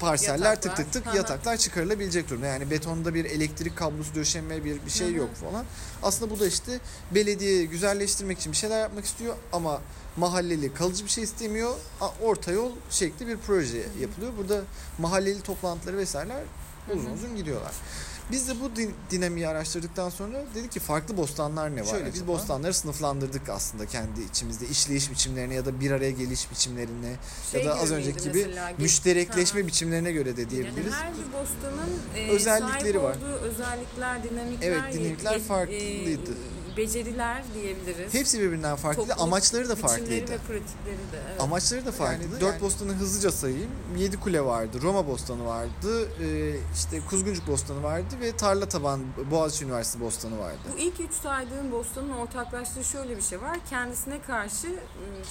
parseller 0.00 0.50
Yataklar. 0.50 0.76
tık 0.76 0.92
tık 0.92 1.04
tık 1.04 1.14
yataklar 1.14 1.56
çıkarılabilecek 1.56 2.30
durumda. 2.30 2.46
Yani 2.46 2.70
betonda 2.70 3.14
bir 3.14 3.24
elektrik 3.24 3.76
kablosu 3.76 4.14
döşeme 4.14 4.64
bir 4.64 4.86
bir 4.86 4.90
şey 4.90 5.06
Hı 5.08 5.12
hı. 5.12 5.16
yok 5.16 5.34
falan. 5.34 5.64
Aslında 6.02 6.30
bu 6.30 6.40
da 6.40 6.46
işte 6.46 6.80
belediye 7.14 7.64
güzelleştirmek 7.64 8.38
için 8.38 8.52
bir 8.52 8.56
şeyler 8.56 8.80
yapmak 8.80 9.04
istiyor 9.04 9.34
ama 9.52 9.80
mahalleli 10.16 10.74
kalıcı 10.74 11.04
bir 11.04 11.10
şey 11.10 11.24
istemiyor. 11.24 11.74
Orta 12.22 12.52
yol 12.52 12.72
şekli 12.90 13.26
bir 13.26 13.36
proje 13.36 13.86
yapılıyor. 14.00 14.32
Burada 14.38 14.60
mahalleli 14.98 15.42
toplantıları 15.42 15.96
vesaireler 15.96 16.42
uzun 16.94 17.06
Hı 17.06 17.10
hı. 17.10 17.14
uzun 17.14 17.36
gidiyorlar. 17.36 17.72
Biz 18.30 18.48
de 18.48 18.52
bu 18.60 18.76
din- 18.76 18.94
dinamiği 19.10 19.48
araştırdıktan 19.48 20.10
sonra 20.10 20.44
dedik 20.54 20.72
ki 20.72 20.80
farklı 20.80 21.16
bostanlar 21.16 21.76
ne 21.76 21.80
var? 21.80 21.86
Şöyle 21.86 22.06
biz 22.06 22.14
acaba? 22.14 22.26
bostanları 22.32 22.74
sınıflandırdık 22.74 23.48
aslında 23.48 23.86
kendi 23.86 24.22
içimizde 24.30 24.66
işleyiş 24.66 25.10
biçimlerine 25.10 25.54
ya 25.54 25.64
da 25.64 25.80
bir 25.80 25.90
araya 25.90 26.10
geliş 26.10 26.50
biçimlerine 26.50 27.16
Şey 27.52 27.60
ya 27.64 27.70
da 27.70 27.74
az 27.80 27.90
önceki 27.92 28.22
gibi 28.24 28.38
mesela? 28.46 28.72
Müşterekleşme 28.78 29.60
Ha. 29.60 29.66
biçimlerine 29.66 30.12
göre 30.12 30.36
de 30.36 30.40
Yani 30.40 30.50
diyebiliriz. 30.50 30.92
her 30.92 31.12
bir 31.12 31.32
bostanın 31.32 31.90
e, 32.16 32.30
Özellikleri 32.30 32.80
sahip 32.92 33.02
var. 33.02 33.16
olduğu 33.16 33.34
özellikler, 33.36 34.22
dinamikler, 34.22 34.68
Evet, 34.68 34.82
dinamikler 34.92 35.32
ye- 35.32 35.38
farklıydı. 35.38 36.30
e, 36.32 36.61
beceriler 36.76 37.42
diyebiliriz. 37.54 38.14
Hepsi 38.14 38.40
birbirinden 38.40 38.76
farklıydı. 38.76 39.08
Topluluk 39.10 39.28
Amaçları 39.28 39.68
da 39.68 39.72
biçimleri 39.76 39.98
farklıydı. 39.98 40.32
ve 40.32 40.38
pratikleri 40.38 40.96
de. 41.12 41.22
Evet. 41.30 41.40
Amaçları 41.40 41.86
da 41.86 41.92
farklıydı. 41.92 42.40
Dört 42.40 42.60
bostanı 42.60 42.92
hızlıca 42.92 43.32
sayayım. 43.32 43.70
Yedi 43.96 44.20
Kule 44.20 44.44
vardı, 44.44 44.78
Roma 44.82 45.06
Bostanı 45.06 45.46
vardı, 45.46 46.08
e, 46.22 46.56
işte 46.74 47.00
Kuzguncuk 47.10 47.46
Bostanı 47.46 47.82
vardı 47.82 48.14
ve 48.20 48.36
Tarla 48.36 48.68
Taban 48.68 49.00
Boğaziçi 49.30 49.64
Üniversitesi 49.64 50.04
Bostanı 50.04 50.38
vardı. 50.38 50.58
Bu 50.74 50.78
ilk 50.78 51.00
üç 51.00 51.12
saydığım 51.12 51.72
bostanın 51.72 52.10
ortaklaştığı 52.10 52.84
şöyle 52.84 53.16
bir 53.16 53.22
şey 53.22 53.42
var. 53.42 53.58
Kendisine 53.70 54.22
karşı 54.22 54.66
ım, 54.66 54.74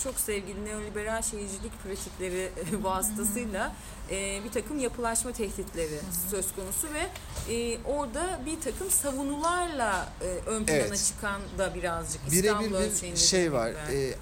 çok 0.04 0.20
sevgili 0.20 0.66
neoliberal 0.66 1.22
şehircilik 1.22 1.72
pratikleri 1.84 2.52
vasıtasıyla 2.84 3.76
e, 4.12 4.44
bir 4.44 4.52
takım 4.52 4.80
yapılaşma 4.80 5.32
tehditleri 5.32 6.00
söz 6.32 6.46
konusu 6.56 6.88
ve 6.94 7.10
e, 7.54 7.78
orada 7.84 8.40
bir 8.46 8.62
takım 8.62 8.92
savunularla 8.92 10.10
e, 10.22 10.26
ön 10.26 10.64
plana 10.66 10.78
Evet. 10.80 11.14
çıkan 11.16 11.42
da 11.58 11.76
birazcık 11.76 12.26
Birebir 12.32 12.44
İstanbul 12.44 13.12
bir 13.12 13.18
şey 13.18 13.54
var. 13.54 13.70
E, 13.70 14.14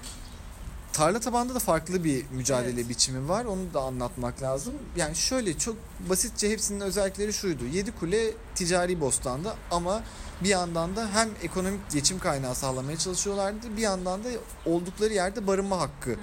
tarla 0.92 1.20
tabanda 1.20 1.54
da 1.54 1.58
farklı 1.58 2.04
bir 2.04 2.24
mücadele 2.30 2.80
Evet. 2.80 2.88
biçimi 2.88 3.28
var. 3.28 3.44
Onu 3.44 3.74
da 3.74 3.80
anlatmak 3.80 4.42
lazım. 4.42 4.74
Yani 4.96 5.16
şöyle 5.16 5.58
çok 5.58 5.76
basitçe 6.08 6.50
hepsinin 6.50 6.80
özellikleri 6.80 7.32
şuydu. 7.32 7.64
Yedi 7.72 7.92
Kule 7.92 8.30
ticari 8.54 9.00
bostanda 9.00 9.56
ama 9.70 10.02
bir 10.44 10.48
yandan 10.48 10.96
da 10.96 11.08
hem 11.14 11.28
ekonomik 11.42 11.90
geçim 11.90 12.18
kaynağı 12.18 12.54
sağlamaya 12.54 12.98
çalışıyorlardı. 12.98 13.76
Bir 13.76 13.82
yandan 13.82 14.24
da 14.24 14.28
oldukları 14.66 15.14
yerde 15.14 15.46
barınma 15.46 15.80
hakkı. 15.80 16.10
Hı 16.10 16.14
hı. 16.14 16.18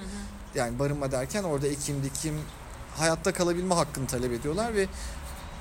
Yani 0.55 0.79
barınma 0.79 1.11
derken 1.11 1.43
orada 1.43 1.67
ekim 1.67 2.03
dikim 2.03 2.41
hayatta 2.97 3.33
kalabilme 3.33 3.75
hakkını 3.75 4.07
talep 4.07 4.31
ediyorlar 4.31 4.75
ve 4.75 4.87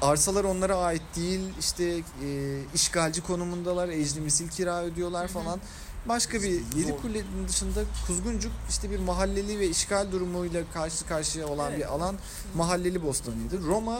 arsalar 0.02 0.44
onlara 0.44 0.76
ait 0.76 1.02
değil. 1.16 1.40
İşte 1.60 1.84
e, 2.24 2.60
işgalci 2.74 3.20
konumundalar. 3.22 3.88
Ecri 3.88 4.20
misil 4.20 4.48
kira 4.48 4.82
ödüyorlar 4.82 5.28
falan. 5.28 5.60
Başka 6.08 6.42
bir 6.42 6.50
yedi 6.76 6.96
kulenin 7.02 7.48
dışında 7.48 7.80
Kuzguncuk 8.06 8.52
işte 8.68 8.90
bir 8.90 8.98
mahalleli 8.98 9.58
ve 9.58 9.68
işgal 9.68 10.12
durumuyla 10.12 10.62
karşı 10.74 11.06
karşıya 11.06 11.46
olan 11.46 11.70
Evet. 11.70 11.80
bir 11.80 11.92
alan 11.94 12.16
mahalleli 12.54 13.02
bostanıydı. 13.02 13.66
Roma 13.66 13.98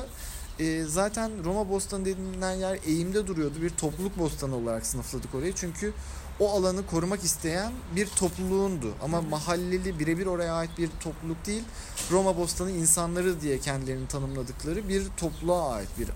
e, 0.58 0.84
zaten 0.84 1.44
Roma 1.44 1.68
bostanı 1.68 2.04
denilen 2.04 2.52
yer 2.54 2.78
eğimde 2.86 3.26
duruyordu. 3.26 3.62
Bir 3.62 3.70
topluluk 3.70 4.18
bostanı 4.18 4.56
olarak 4.56 4.86
sınıfladık 4.86 5.34
orayı. 5.34 5.54
Çünkü 5.54 5.92
o 6.40 6.50
alanı 6.50 6.86
korumak 6.86 7.24
isteyen 7.24 7.72
bir 7.96 8.06
topluluğundu. 8.06 8.94
Ama 9.02 9.20
mahalleli 9.20 9.98
birebir 9.98 10.26
oraya 10.26 10.54
ait 10.54 10.70
bir 10.78 10.90
topluluk 11.00 11.46
değil. 11.46 11.62
Roma 12.10 12.36
bostanı 12.36 12.70
insanları 12.70 13.40
diye 13.40 13.58
kendilerini 13.58 14.08
tanımladıkları 14.08 14.88
bir 14.88 15.06
topluluğa 15.16 15.74
ait 15.74 15.88
bir 15.98 16.08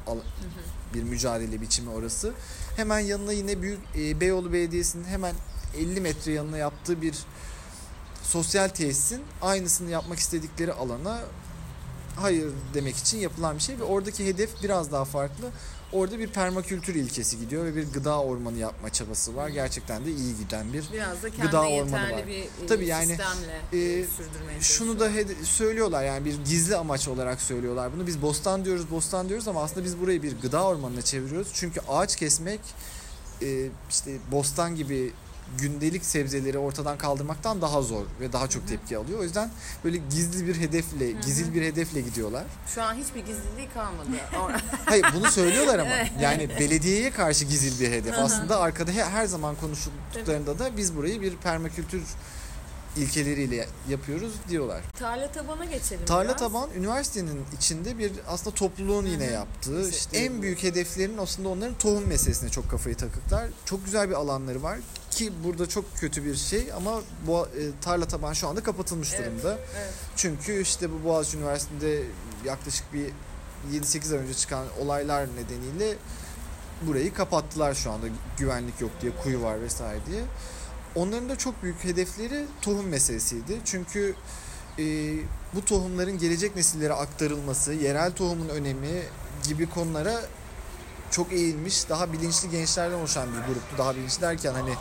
bir 0.94 1.02
mücadele 1.02 1.60
biçimi 1.60 1.90
orası. 1.90 2.32
Hemen 2.76 2.98
yanına 2.98 3.32
yine 3.32 3.62
büyük 3.62 3.80
e, 3.96 4.20
Beyoğlu 4.20 4.52
Belediyesi'nin 4.52 5.04
hemen 5.04 5.34
50 5.78 6.00
metre 6.00 6.32
yanına 6.32 6.58
yaptığı 6.58 7.02
bir 7.02 7.14
sosyal 8.22 8.68
tesisin 8.68 9.22
aynısını 9.42 9.90
yapmak 9.90 10.18
istedikleri 10.18 10.72
alana 10.72 11.20
hayır 12.16 12.52
demek 12.74 12.96
için 12.96 13.18
yapılan 13.18 13.56
bir 13.56 13.62
şey 13.62 13.78
ve 13.78 13.84
oradaki 13.84 14.26
hedef 14.26 14.62
biraz 14.62 14.92
daha 14.92 15.04
farklı. 15.04 15.50
Orada 15.92 16.18
bir 16.18 16.26
permakültür 16.28 16.94
ilkesi 16.94 17.38
gidiyor 17.38 17.64
ve 17.64 17.76
bir 17.76 17.92
gıda 17.92 18.22
ormanı 18.22 18.58
yapma 18.58 18.90
çabası 18.92 19.36
var. 19.36 19.48
Gerçekten 19.48 20.04
de 20.06 20.10
iyi 20.10 20.36
giden 20.38 20.72
bir 20.72 20.84
Biraz 20.92 21.22
da 21.22 21.28
Gıda 21.28 21.62
ormanı 21.68 22.12
var. 22.12 22.26
bir 22.26 22.64
e, 22.64 22.66
Tabii 22.68 22.86
yani, 22.86 23.16
e, 23.72 24.04
şunu 24.60 25.00
da 25.00 25.10
hede- 25.10 25.44
söylüyorlar 25.44 26.04
yani 26.04 26.24
bir 26.24 26.34
gizli 26.44 26.76
amaç 26.76 27.08
olarak 27.08 27.40
söylüyorlar 27.40 27.92
bunu. 27.96 28.06
Biz 28.06 28.22
bostan 28.22 28.64
diyoruz, 28.64 28.90
bostan 28.90 29.28
diyoruz 29.28 29.48
ama 29.48 29.62
aslında 29.62 29.84
biz 29.84 30.00
burayı 30.00 30.22
bir 30.22 30.40
gıda 30.40 30.64
ormanına 30.64 31.02
çeviriyoruz. 31.02 31.48
Çünkü 31.54 31.80
ağaç 31.88 32.16
kesmek 32.16 32.60
e, 33.42 33.68
işte 33.90 34.16
bostan 34.32 34.76
gibi 34.76 35.12
gündelik 35.58 36.04
sebzeleri 36.04 36.58
ortadan 36.58 36.98
kaldırmaktan 36.98 37.62
daha 37.62 37.82
zor 37.82 38.04
ve 38.20 38.32
daha 38.32 38.48
çok 38.48 38.68
tepki 38.68 38.96
alıyor. 38.98 39.18
O 39.18 39.22
yüzden 39.22 39.50
böyle 39.84 39.96
gizli 40.10 40.46
bir 40.46 40.56
hedefle, 40.60 41.10
gizli 41.12 41.54
bir 41.54 41.62
hedefle 41.62 42.00
gidiyorlar. 42.00 42.44
Şu 42.74 42.82
an 42.82 42.94
hiçbir 42.94 43.20
gizliliği 43.20 43.68
kalmadı. 43.74 44.08
Hayır 44.84 45.06
bunu 45.14 45.30
söylüyorlar 45.30 45.78
ama 45.78 45.90
yani 46.20 46.48
belediyeye 46.48 47.10
karşı 47.10 47.44
gizli 47.44 47.84
bir 47.84 47.92
hedef. 47.92 48.12
Hı 48.14 48.20
hı. 48.20 48.24
Aslında 48.24 48.60
arkada 48.60 48.90
he- 48.90 49.04
her 49.04 49.26
zaman 49.26 49.56
konuştuklarında 49.56 50.58
da 50.58 50.76
biz 50.76 50.96
burayı 50.96 51.20
bir 51.20 51.36
permakültür 51.36 52.02
ilkeleriyle 52.96 53.68
yapıyoruz 53.88 54.32
diyorlar. 54.48 54.80
Tarla 54.98 55.32
tabana 55.32 55.64
geçelim 55.64 56.04
Tarla 56.06 56.28
biraz. 56.28 56.36
Taban 56.40 56.70
üniversitenin 56.76 57.44
içinde 57.56 57.98
bir 57.98 58.12
aslında 58.28 58.54
topluluğun 58.56 59.06
yine 59.06 59.24
Hı 59.26 59.28
hı. 59.28 59.32
yaptığı 59.32 59.82
İşte 59.82 59.96
işte 59.96 60.18
en 60.18 60.42
büyük 60.42 60.62
hedeflerin 60.62 61.18
aslında 61.18 61.48
onların 61.48 61.74
tohum 61.74 62.06
meselesine 62.08 62.50
çok 62.50 62.70
kafayı 62.70 62.96
takıklar. 62.96 63.48
Çok 63.64 63.84
güzel 63.84 64.08
bir 64.08 64.14
alanları 64.14 64.62
var 64.62 64.78
ki 65.10 65.32
burada 65.44 65.68
çok 65.68 65.96
kötü 65.96 66.24
bir 66.24 66.34
şey 66.36 66.72
ama 66.72 67.00
bu 67.26 67.46
e, 67.46 67.60
Tarla 67.80 68.08
Taban 68.08 68.32
şu 68.32 68.48
anda 68.48 68.62
kapatılmış 68.62 69.14
Evet, 69.14 69.26
durumda. 69.26 69.58
evet. 69.76 69.92
Çünkü 70.16 70.62
işte 70.62 70.92
bu 70.92 71.04
Boğaziçi 71.04 71.36
Üniversitesi'nde 71.36 72.02
yaklaşık 72.44 72.92
bir 72.92 73.10
7-8 73.72 74.12
ay 74.12 74.18
önce 74.18 74.34
çıkan 74.34 74.66
olaylar 74.80 75.26
nedeniyle 75.36 75.96
burayı 76.86 77.14
kapattılar 77.14 77.74
şu 77.74 77.90
anda 77.90 78.06
güvenlik 78.38 78.80
yok 78.80 78.90
diye 79.02 79.12
kuyu 79.22 79.42
var 79.42 79.60
vesaire 79.60 80.00
diye. 80.10 80.22
Onların 80.94 81.28
da 81.28 81.38
çok 81.38 81.62
büyük 81.62 81.84
hedefleri 81.84 82.44
tohum 82.62 82.86
meselesiydi. 82.86 83.60
Çünkü 83.64 84.14
e, 84.78 84.84
bu 85.54 85.64
tohumların 85.64 86.18
gelecek 86.18 86.56
nesillere 86.56 86.92
aktarılması, 86.92 87.72
yerel 87.72 88.12
tohumun 88.12 88.48
önemi 88.48 89.02
gibi 89.48 89.70
konulara 89.70 90.20
çok 91.10 91.32
eğilmiş, 91.32 91.88
daha 91.88 92.12
bilinçli 92.12 92.50
gençlerden 92.50 92.96
oluşan 92.96 93.28
bir 93.28 93.38
gruptu. 93.38 93.78
Daha 93.78 93.96
bilinçli 93.96 94.22
derken 94.22 94.52
hani 94.52 94.74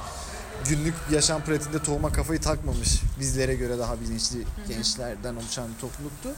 günlük 0.69 0.95
yaşam 1.11 1.43
pratiğinde 1.43 1.83
tohuma 1.83 2.11
kafayı 2.11 2.41
takmamış 2.41 3.01
bizlere 3.19 3.55
göre 3.55 3.79
daha 3.79 4.01
bilinçli 4.01 4.43
gençlerden 4.67 5.35
oluşan 5.35 5.67
bir 5.73 5.79
topluluktu. 5.81 6.29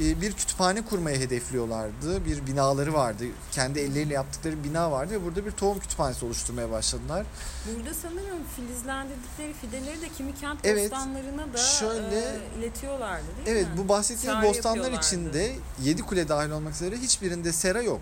Ee, 0.00 0.20
bir 0.20 0.32
kütüphane 0.32 0.82
kurmayı 0.84 1.18
hedefliyorlardı. 1.18 2.24
Bir 2.24 2.46
binaları 2.46 2.94
vardı. 2.94 3.24
Kendi 3.52 3.78
elleriyle 3.80 4.14
yaptıkları 4.14 4.58
bir 4.64 4.68
bina 4.70 4.90
vardı 4.92 5.12
ve 5.12 5.24
burada 5.24 5.46
bir 5.46 5.50
tohum 5.50 5.78
kütüphanesi 5.78 6.24
oluşturmaya 6.24 6.70
başladılar. 6.70 7.26
Burada 7.76 7.94
sanırım 7.94 8.38
filizlendirdikleri 8.56 9.52
fideleri 9.52 10.00
de 10.02 10.08
kimi 10.08 10.34
kent 10.34 10.60
Evet, 10.64 10.92
bostanlarına 10.92 11.52
da 11.52 11.58
şöyle- 11.58 12.18
e, 12.18 12.58
iletiyorlardı 12.58 13.26
değil 13.36 13.48
Evet 13.56 13.66
mi? 13.66 13.72
bu 13.78 13.88
bahsettiğim 13.88 14.34
Çağrı 14.34 14.48
bostanlar 14.48 14.92
içinde 14.92 15.52
yedi 15.82 16.02
kule 16.02 16.28
dahil 16.28 16.50
olmak 16.50 16.74
üzere 16.74 16.96
hiçbirinde 16.96 17.52
sera 17.52 17.82
yok. 17.82 18.00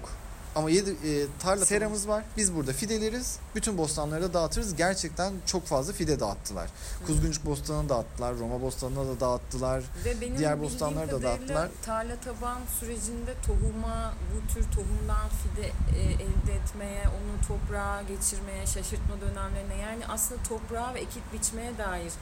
Ama 0.54 0.70
yedi, 0.70 0.90
e, 0.90 1.26
tarla 1.38 1.64
seramız 1.64 2.08
var. 2.08 2.24
Biz 2.36 2.54
burada 2.54 2.72
fideleriz. 2.72 3.38
Bütün 3.54 3.78
bostanlara 3.78 4.22
da 4.22 4.34
dağıtırız. 4.34 4.76
Gerçekten 4.76 5.32
çok 5.46 5.66
fazla 5.66 5.92
fide 5.92 6.20
dağıttılar. 6.20 6.70
Kuzguncuk 7.06 7.46
bostanını 7.46 7.88
dağıttılar. 7.88 8.38
Roma 8.38 8.60
bostanına 8.60 9.08
da 9.08 9.20
dağıttılar. 9.20 9.82
Ve 10.04 10.20
benim 10.20 10.38
Diğer 10.38 10.52
bildiğim 10.52 10.72
bostanları 10.72 11.10
da 11.10 11.22
dağıttılar. 11.22 11.68
Tarla 11.82 12.16
taban 12.16 12.60
sürecinde 12.80 13.34
tohuma, 13.46 14.14
bu 14.34 14.54
tür 14.54 14.62
tohumdan 14.70 15.28
fide 15.28 15.66
e, 15.98 16.02
elde 16.02 16.54
etmeye, 16.54 17.02
onu 17.02 17.46
toprağa 17.48 18.02
geçirmeye, 18.02 18.66
şaşırtma 18.66 19.20
dönemlerine 19.20 19.76
yani 19.76 20.06
aslında 20.06 20.42
toprağa 20.42 20.94
ve 20.94 21.00
ekip 21.00 21.32
biçmeye 21.32 21.78
dair 21.78 22.12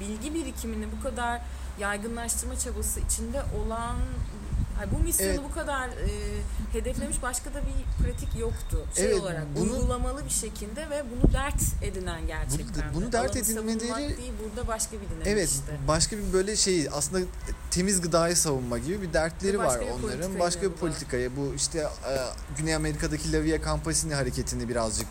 bilgi 0.00 0.34
birikimini 0.34 0.86
bu 0.98 1.02
kadar 1.02 1.40
yaygınlaştırma 1.78 2.58
çabası 2.58 3.00
içinde 3.00 3.42
olan 3.42 3.96
Ay, 4.82 4.88
bu 4.92 4.98
misyonu 5.04 5.30
Evet. 5.30 5.40
bu 5.50 5.54
kadar 5.54 5.88
e, 5.88 5.92
hedeflemiş 6.72 7.22
başka 7.22 7.54
da 7.54 7.60
bir 7.62 8.04
pratik 8.04 8.36
yoktu. 8.40 8.84
Şey 8.96 9.04
Evet, 9.06 9.20
olarak 9.20 9.44
bunu- 9.56 9.72
uygulamalı 9.72 10.24
bir 10.24 10.30
şekilde 10.30 10.90
ve 10.90 11.04
bunu 11.10 11.32
dert 11.32 11.62
edinen 11.82 12.26
gerçekten. 12.26 12.94
bunu 12.94 13.06
de. 13.08 13.12
dert 13.12 13.36
Alanı 13.36 13.38
edinmeleri- 13.38 14.16
değil 14.18 14.32
burada 14.44 14.68
başka 14.68 14.92
bir 14.96 15.06
dinamik 15.10 15.26
Evet 15.26 15.48
işte. 15.48 15.78
başka 15.88 16.18
bir 16.18 16.32
böyle 16.32 16.56
şey 16.56 16.88
aslında 16.92 17.26
temiz 17.70 18.00
gıdayı 18.00 18.36
savunma 18.36 18.78
gibi 18.78 19.02
bir 19.02 19.12
dertleri 19.12 19.58
başka 19.58 19.80
var 19.80 19.86
bir 19.86 20.04
onların. 20.04 20.38
Başka 20.38 20.62
bir 20.62 20.72
politikaya 20.72 21.36
bu 21.36 21.54
işte 21.56 21.78
e, 21.78 22.12
Güney 22.58 22.74
Amerika'daki 22.74 23.32
La 23.32 23.42
Via 23.42 23.62
Campesini 23.64 24.14
hareketini 24.14 24.68
birazcık 24.68 25.08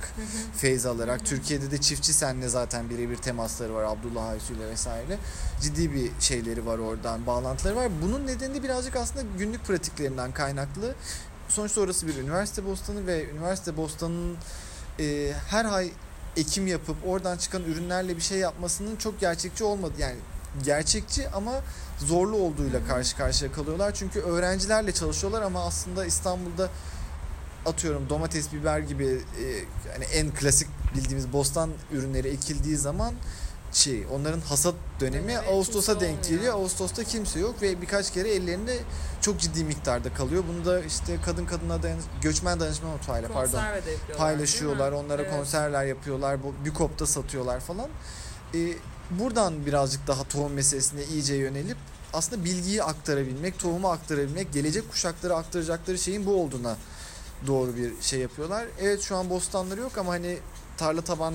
feyz 0.58 0.86
alarak 0.86 1.26
Türkiye'de 1.26 1.72
de 1.72 1.78
çiftçi 1.82 2.14
senle 2.14 2.50
zaten 2.50 2.90
birebir 2.90 3.18
temasları 3.18 3.74
var 3.74 3.84
Abdullah 3.84 4.26
Aysu 4.30 4.54
ile 4.54 4.68
vesaire. 4.70 5.18
Ciddi 5.62 5.94
bir 5.94 6.12
şeyleri 6.20 6.66
var 6.66 6.80
oradan 6.80 7.26
bağlantıları 7.26 7.76
var. 7.76 7.92
Bunun 8.02 8.28
nedeni 8.28 8.56
de 8.56 8.64
birazcık 8.64 8.96
aslında 8.96 9.26
günlük 9.38 9.66
pratiklerinden 9.66 10.32
kaynaklı 10.32 10.96
sonuçta 11.50 11.82
orası 11.82 12.08
bir 12.08 12.16
üniversite 12.16 12.66
bostanı 12.66 13.08
ve 13.08 13.30
üniversite 13.30 13.78
bostanının 13.78 14.38
e, 15.00 15.34
her 15.48 15.66
ay 15.66 15.92
ekim 16.38 16.68
yapıp 16.68 16.96
oradan 17.08 17.38
çıkan 17.38 17.64
ürünlerle 17.64 18.16
bir 18.16 18.22
şey 18.22 18.38
yapmasının 18.38 18.96
çok 18.96 19.20
gerçekçi 19.20 19.64
olmadı. 19.64 19.94
Yani 20.00 20.16
gerçekçi 20.64 21.30
ama 21.30 21.62
zorlu 22.00 22.38
olduğuyla 22.38 22.86
karşı 22.88 23.18
karşıya 23.18 23.52
kalıyorlar. 23.52 23.94
Çünkü 23.94 24.20
öğrencilerle 24.20 24.92
çalışıyorlar 24.92 25.42
ama 25.42 25.66
aslında 25.66 26.06
İstanbul'da 26.06 26.70
atıyorum 27.66 28.10
domates, 28.10 28.54
biber 28.54 28.80
gibi 28.80 29.06
e, 29.06 29.44
yani 29.92 30.04
en 30.14 30.32
klasik 30.32 30.68
bildiğimiz 30.96 31.34
bostan 31.34 31.70
ürünleri 31.92 32.28
ekildiği 32.28 32.78
zaman 32.78 33.14
şey 33.72 34.06
onların 34.14 34.40
hasat 34.42 34.76
dönemi 35.00 35.32
Evet, 35.32 35.44
Ağustos'a 35.52 36.00
denk 36.00 36.24
geliyor. 36.24 36.54
Ağustos'ta 36.54 37.04
kimse 37.04 37.40
yok 37.40 37.62
ve 37.62 37.82
birkaç 37.82 38.12
kere 38.14 38.30
ellerinde 38.30 38.80
çok 39.22 39.40
ciddi 39.40 39.64
miktarda 39.64 40.14
kalıyor. 40.14 40.44
Bunu 40.54 40.66
da 40.66 40.80
işte 40.84 41.18
kadın 41.26 41.46
kadına 41.46 41.84
dayan 41.84 42.00
göçmen 42.22 42.60
dayanışma 42.60 42.92
mutfağıyla 42.92 43.30
pardon 43.30 43.60
paylaşıyorlar. 44.18 44.92
Onlara 44.92 45.22
Evet. 45.22 45.32
konserler 45.32 45.86
yapıyorlar. 45.86 46.44
Bu 46.44 46.54
Bükop'ta 46.66 47.06
satıyorlar 47.06 47.60
falan. 47.60 47.90
Ee, 48.56 48.74
buradan 49.12 49.66
birazcık 49.66 50.08
daha 50.08 50.24
tohum 50.24 50.54
meselesine 50.54 51.04
iyice 51.04 51.36
yönelip 51.36 51.78
aslında 52.14 52.44
bilgiyi 52.46 52.84
aktarabilmek, 52.84 53.60
tohumu 53.60 53.90
aktarabilmek, 53.90 54.54
gelecek 54.54 54.92
kuşaklara 54.92 55.36
aktaracakları 55.36 55.98
şeyin 55.98 56.26
bu 56.26 56.42
olduğuna 56.42 56.78
doğru 57.48 57.76
bir 57.76 58.02
şey 58.02 58.20
yapıyorlar. 58.20 58.66
Evet 58.82 59.02
şu 59.02 59.16
an 59.16 59.30
bostanları 59.30 59.80
yok 59.82 59.98
ama 59.98 60.12
hani 60.12 60.38
tarla 60.78 61.02
taban 61.02 61.34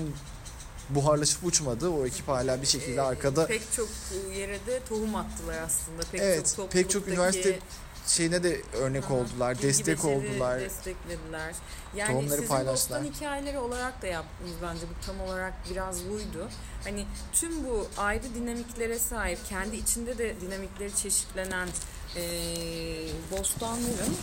buharlaşıp 0.89 1.43
uçmadı. 1.45 1.89
O 1.89 2.05
ekip 2.05 2.27
hala 2.27 2.61
bir 2.61 2.67
şekilde 2.67 2.95
Ee, 2.95 3.01
arkada 3.01 3.47
pek 3.47 3.71
çok 3.71 3.89
yere 4.35 4.65
de 4.65 4.79
tohum 4.89 5.15
attılar 5.15 5.57
aslında. 5.61 6.01
Pek 6.11 6.21
Evet, 6.21 6.53
çok 6.57 6.71
pek 6.71 6.89
çok 6.89 7.07
üniversite 7.07 7.59
şeyine 8.07 8.43
de 8.43 8.61
örnek 8.73 9.03
Aha, 9.05 9.13
oldular, 9.13 9.61
destek 9.61 10.05
oldular. 10.05 10.59
Desteklediler. 10.61 11.55
Yani 11.95 12.11
Tohumları 12.11 12.35
sizin 12.35 12.47
paylaştılar. 12.47 13.03
bostan 13.03 13.15
hikayeleri 13.15 13.57
olarak 13.59 14.01
da 14.01 14.07
yaptınız 14.07 14.51
bence. 14.63 14.81
Bu 14.81 15.05
tam 15.05 15.21
olarak 15.21 15.53
biraz 15.71 16.09
buydu. 16.09 16.49
Hani 16.83 17.05
tüm 17.33 17.65
bu 17.65 17.87
ayrı 17.97 18.35
dinamiklere 18.35 18.99
sahip, 18.99 19.39
kendi 19.49 19.75
içinde 19.75 20.17
de 20.17 20.41
dinamikleri 20.41 20.95
çeşitlenen 20.95 21.67
eee 22.15 23.07
bostanların 23.31 24.15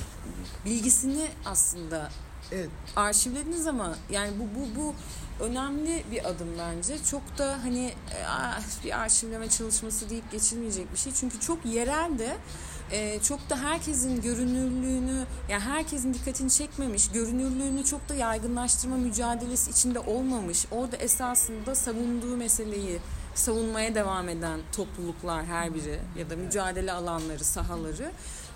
bilgisini 0.65 1.29
aslında 1.45 2.11
Evet, 2.53 2.69
arşivlediniz 2.97 3.67
ama 3.67 3.97
yani 4.11 4.31
bu 4.39 4.61
bu 4.61 4.81
bu 4.81 4.95
önemli 5.41 6.05
bir 6.11 6.24
adım 6.24 6.49
bence. 6.59 7.05
Çok 7.05 7.39
da 7.39 7.59
hani 7.62 7.87
e, 7.87 8.85
bir 8.85 9.01
arşivleme 9.01 9.49
çalışması 9.49 10.11
deyip 10.11 10.32
geçilmeyecek 10.32 10.93
bir 10.93 10.99
şey. 10.99 11.12
Çünkü 11.12 11.41
çok 11.41 11.66
yerel 11.66 12.18
de 12.18 12.37
e, 12.91 13.20
çok 13.20 13.51
da 13.51 13.57
herkesin 13.57 14.22
görünürlüğünü 14.22 15.24
yani 15.49 15.62
herkesin 15.62 16.14
dikkatini 16.14 16.51
çekmemiş, 16.51 17.09
görünürlüğünü 17.11 17.85
çok 17.85 18.09
da 18.09 18.14
yaygınlaştırma 18.14 18.97
mücadelesi 18.97 19.70
içinde 19.70 19.99
olmamış. 19.99 20.66
Orada 20.70 20.97
esasında 20.97 21.74
savunduğu 21.74 22.37
meseleyi 22.37 22.99
savunmaya 23.35 23.95
devam 23.95 24.28
eden 24.28 24.61
topluluklar 24.76 25.45
her 25.45 25.74
biri 25.74 26.01
ya 26.18 26.30
da 26.30 26.37
mücadele 26.37 26.93
alanları, 26.93 27.45
sahaları. 27.45 28.11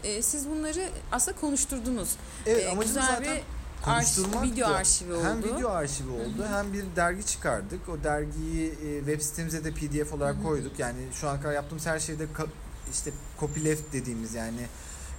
E, 0.04 0.22
siz 0.22 0.48
bunları 0.48 0.88
aslında 1.12 1.38
konuşturdunuz. 1.40 2.08
evet 2.46 2.62
E, 2.62 2.68
amacımız 2.70 2.86
güzel 2.86 3.02
zaten 3.02 3.36
bir 3.36 3.57
konuşturmak 3.82 4.36
arşiv, 4.36 4.52
video 4.52 4.68
da 4.70 4.76
arşivi 4.76 5.12
oldu. 5.12 5.24
Hem 5.24 5.42
video 5.42 5.70
arşivi 5.70 6.10
oldu 6.10 6.46
hem 6.50 6.72
bir 6.72 6.84
dergi 6.96 7.26
çıkardık. 7.26 7.88
O 7.88 8.04
dergiyi 8.04 8.68
e, 8.70 8.98
web 8.98 9.20
sitemize 9.20 9.64
de 9.64 9.70
pdf 9.72 10.12
olarak 10.12 10.42
koyduk. 10.42 10.78
Yani 10.78 10.98
şu 11.12 11.28
ana 11.28 11.40
kadar 11.40 11.54
yaptığımız 11.54 11.86
her 11.86 11.98
şeyde 12.00 12.24
ka- 12.24 12.46
işte 12.92 13.10
copyleft 13.40 13.92
dediğimiz 13.92 14.34
yani 14.34 14.66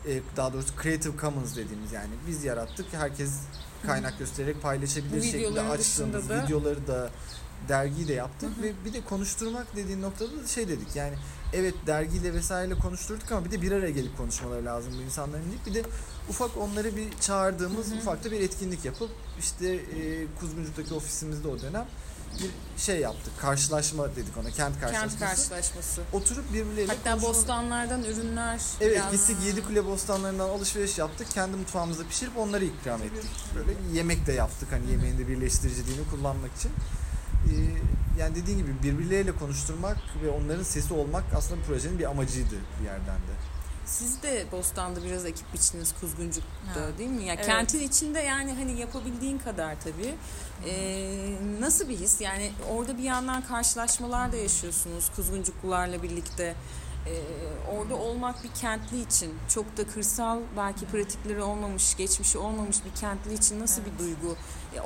e, 0.07 0.21
daha 0.37 0.53
doğrusu 0.53 0.73
Creative 0.83 1.17
Commons 1.21 1.55
dediğimiz 1.55 1.91
yani 1.91 2.09
biz 2.27 2.43
yarattık. 2.43 2.85
Herkes 2.91 3.31
kaynak 3.85 4.19
göstererek 4.19 4.61
paylaşabilir 4.61 5.17
Bu 5.21 5.23
şekilde 5.23 5.61
açtığımız 5.61 6.29
da- 6.29 6.43
videoları 6.43 6.87
da 6.87 7.09
dergiyi 7.67 8.07
de 8.07 8.13
yaptık 8.13 8.49
ve 8.61 8.73
bir 8.85 8.93
de 8.93 9.01
konuşturmak 9.05 9.75
dediğin 9.75 10.01
noktada 10.01 10.43
da 10.43 10.47
şey 10.47 10.67
dedik 10.67 10.95
yani 10.95 11.15
evet 11.53 11.73
dergiyle 11.87 12.33
vesaireyle 12.33 12.75
konuşturduk 12.75 13.31
ama 13.31 13.45
bir 13.45 13.51
de 13.51 13.61
bir 13.61 13.71
araya 13.71 13.91
gelip 13.91 14.17
konuşmaları 14.17 14.65
lazım 14.65 14.93
bu 14.97 15.01
insanların 15.01 15.45
deyip 15.49 15.65
bir 15.65 15.73
de 15.73 15.83
ufak 16.29 16.57
onları 16.57 16.95
bir 16.95 17.07
çağırdığımız 17.21 17.91
ufak 17.93 18.23
da 18.23 18.31
bir 18.31 18.39
etkinlik 18.41 18.85
yapıp 18.85 19.09
işte 19.39 19.67
e, 19.73 20.25
Kuzguncuk'taki 20.39 20.93
ofisimizde 20.93 21.47
o 21.47 21.59
dönem 21.61 21.85
bir 22.39 22.81
şey 22.81 22.99
yaptık. 22.99 23.33
Karşılaşma 23.41 24.15
dedik 24.15 24.37
ona. 24.37 24.51
Kent 24.51 24.79
karşılaşması. 24.81 25.19
Kent 25.19 25.29
karşılaşması. 25.29 26.01
Oturup 26.13 26.53
birbirleriyle 26.53 26.93
Hatta 26.93 27.11
konuşma- 27.11 27.29
bostanlardan 27.29 28.03
ürünler. 28.03 28.61
Evet 28.81 28.95
biraz- 28.95 29.11
gittik 29.11 29.37
Yedikule 29.45 29.85
bostanlarından 29.85 30.49
alışveriş 30.49 30.97
yaptık. 30.97 31.27
Kendi 31.29 31.57
mutfağımızda 31.57 32.03
pişirip 32.07 32.37
onları 32.37 32.65
ikram 32.65 33.03
ettik. 33.03 33.29
Böyle 33.55 33.71
yemek 33.93 34.27
de 34.27 34.33
yaptık 34.33 34.67
hani 34.71 34.91
yemeğin 34.91 35.17
de 35.17 35.27
birleştiriciliğini 35.27 36.09
kullanmak 36.11 36.55
için. 36.57 36.71
Ee, 37.47 38.19
yani 38.19 38.35
dediğin 38.35 38.57
gibi 38.57 38.71
birbirleriyle 38.83 39.31
konuşturmak 39.31 39.97
ve 40.23 40.29
onların 40.29 40.63
sesi 40.63 40.93
olmak 40.93 41.23
aslında 41.37 41.61
projenin 41.61 41.99
bir 41.99 42.05
amacıydı 42.09 42.55
bir 42.79 42.85
yerden 42.85 43.15
de. 43.15 43.33
Siz 43.85 44.23
de 44.23 44.45
Bostan'da 44.51 45.03
biraz 45.03 45.25
ekip 45.25 45.53
biçtiniz 45.53 45.93
Kuzguncuk'ta 46.01 46.81
Ha. 46.81 46.97
değil 46.97 47.09
mi? 47.09 47.23
Ya 47.23 47.33
Evet. 47.33 47.45
kentin 47.45 47.79
içinde 47.79 48.19
yani 48.19 48.53
hani 48.53 48.79
yapabildiğin 48.79 49.37
kadar 49.37 49.75
tabii. 49.83 50.15
Ee, 50.69 51.35
nasıl 51.59 51.89
bir 51.89 51.97
his? 51.97 52.21
Yani 52.21 52.51
orada 52.71 52.97
bir 52.97 53.03
yandan 53.03 53.41
karşılaşmalar 53.41 54.31
da 54.31 54.35
yaşıyorsunuz 54.37 55.09
Kuzguncuklularla 55.15 56.03
birlikte. 56.03 56.55
Ee, 57.09 57.39
orada 57.77 57.95
olmak 57.95 58.43
bir 58.43 58.49
kentli 58.61 59.01
için 59.01 59.33
çok 59.49 59.77
da 59.77 59.87
kırsal 59.87 60.39
belki 60.57 60.85
pratikleri 60.85 61.41
olmamış, 61.41 61.97
geçmişi 61.97 62.37
olmamış 62.37 62.77
bir 62.85 62.99
kentli 62.99 63.33
için 63.33 63.59
nasıl 63.59 63.81
bir 63.85 63.99
duygu? 63.99 64.35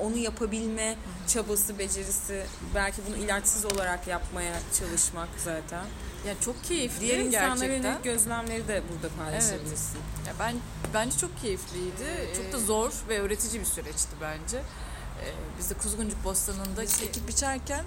Onu 0.01 0.17
yapabilme 0.17 0.95
çabası, 1.27 1.79
becerisi, 1.79 2.45
belki 2.75 3.01
bunu 3.07 3.15
ilaçsız 3.15 3.65
olarak 3.65 4.07
yapmaya 4.07 4.59
çalışmak 4.79 5.29
zaten. 5.37 5.85
Ya 6.27 6.33
çok 6.41 6.63
keyifli 6.63 6.99
Diğer 6.99 7.55
yönelik 7.55 8.03
gözlemleri 8.03 8.67
de 8.67 8.83
burada 8.89 9.15
paylaşabilirsin. 9.15 9.97
Ya 10.27 10.33
ben 10.39 10.55
bence 10.93 11.17
çok 11.17 11.41
keyifliydi. 11.41 12.35
Çok 12.35 12.53
da 12.53 12.59
zor 12.59 12.91
ve 13.09 13.19
öğretici 13.19 13.61
bir 13.61 13.65
süreçti 13.65 14.11
bence. 14.21 14.57
Ee, 14.57 15.33
biz 15.59 15.69
de 15.69 15.73
Kuzguncuk 15.73 16.23
Bostanı'nda 16.23 16.83
ekip 16.83 17.27
biçerken 17.27 17.85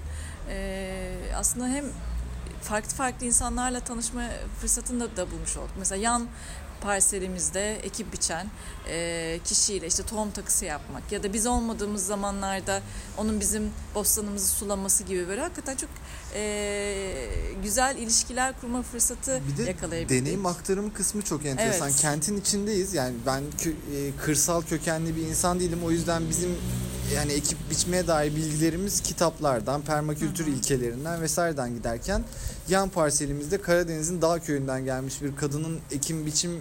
e, 0.49 1.13
aslında 1.35 1.67
hem 1.67 1.85
farklı 2.61 2.89
farklı 2.89 3.25
insanlarla 3.25 3.79
tanışma 3.79 4.21
fırsatını 4.61 4.99
da, 4.99 5.17
da 5.17 5.31
bulmuş 5.31 5.57
olduk. 5.57 5.75
Mesela 5.79 6.01
yan 6.01 6.27
parselimizde 6.81 7.75
ekip 7.75 8.13
biçen 8.13 8.47
e, 8.89 9.39
kişiyle 9.45 9.87
işte 9.87 10.03
tohum 10.03 10.31
takısı 10.31 10.65
yapmak 10.65 11.11
ya 11.11 11.23
da 11.23 11.33
biz 11.33 11.45
olmadığımız 11.45 12.05
zamanlarda 12.05 12.81
onun 13.17 13.39
bizim 13.39 13.71
bostanımızı 13.95 14.47
sulaması 14.47 15.03
gibi 15.03 15.27
böyle 15.27 15.41
hakikaten 15.41 15.75
çok 15.75 15.89
e, 16.35 17.29
güzel 17.63 17.97
ilişkiler 17.97 18.53
kurma 18.61 18.81
fırsatı 18.81 19.41
Bir 19.51 19.57
de 19.63 19.69
yakalayabildik. 19.69 20.21
deneyim 20.21 20.45
aktarımı 20.45 20.93
kısmı 20.93 21.21
çok 21.21 21.45
enteresan. 21.45 21.87
Evet. 21.89 21.99
Kentin 22.01 22.37
içindeyiz. 22.41 22.93
Yani 22.93 23.15
ben 23.25 23.43
kö- 23.59 23.69
e, 24.09 24.11
kırsal 24.25 24.61
kökenli 24.61 25.15
bir 25.15 25.21
insan 25.21 25.59
değilim. 25.59 25.79
O 25.85 25.91
yüzden 25.91 26.29
bizim 26.29 26.49
yani 27.15 27.31
ekip 27.31 27.57
biçmeye 27.69 28.07
dair 28.07 28.35
bilgilerimiz 28.35 29.01
kitaplardan, 29.01 29.81
permakültür 29.81 30.47
ilkelerinden 30.47 31.21
vesaireden 31.21 31.73
giderken 31.75 32.23
yan 32.69 32.89
parselimizde 32.89 33.61
Karadeniz'in 33.61 34.21
dağ 34.21 34.39
köyünden 34.39 34.85
gelmiş 34.85 35.21
bir 35.21 35.35
kadının 35.35 35.79
ekim 35.91 36.25
biçim 36.25 36.51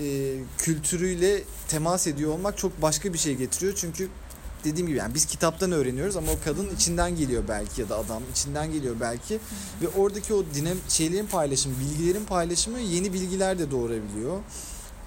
e, 0.00 0.34
kültürüyle 0.58 1.42
temas 1.68 2.06
ediyor 2.06 2.30
olmak 2.32 2.58
çok 2.58 2.82
başka 2.82 3.12
bir 3.12 3.18
şey 3.18 3.34
getiriyor. 3.34 3.72
Çünkü 3.76 4.08
dediğim 4.64 4.86
gibi 4.86 4.98
yani 4.98 5.14
biz 5.14 5.26
kitaptan 5.26 5.72
öğreniyoruz 5.72 6.16
ama 6.16 6.32
o 6.32 6.36
kadın 6.44 6.74
içinden 6.76 7.16
geliyor 7.16 7.42
belki 7.48 7.80
ya 7.80 7.88
da 7.88 7.98
adam 7.98 8.22
içinden 8.32 8.72
geliyor 8.72 8.96
belki 9.00 9.38
ve 9.82 9.88
oradaki 9.88 10.34
o 10.34 10.44
dinam 10.54 10.76
şeylerin 10.88 11.26
paylaşımı, 11.26 11.74
bilgilerin 11.80 12.24
paylaşımı 12.24 12.80
yeni 12.80 13.12
bilgiler 13.12 13.58
de 13.58 13.70
doğurabiliyor. 13.70 14.38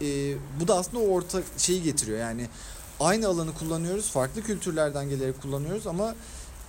Ee, 0.01 0.33
bu 0.59 0.67
da 0.67 0.75
aslında 0.75 1.03
o 1.03 1.07
orta 1.07 1.41
şeyi 1.57 1.83
getiriyor. 1.83 2.19
Yani 2.19 2.47
aynı 2.99 3.27
alanı 3.27 3.53
kullanıyoruz, 3.53 4.11
farklı 4.11 4.43
kültürlerden 4.43 5.09
gelerek 5.09 5.41
kullanıyoruz 5.41 5.87
ama 5.87 6.15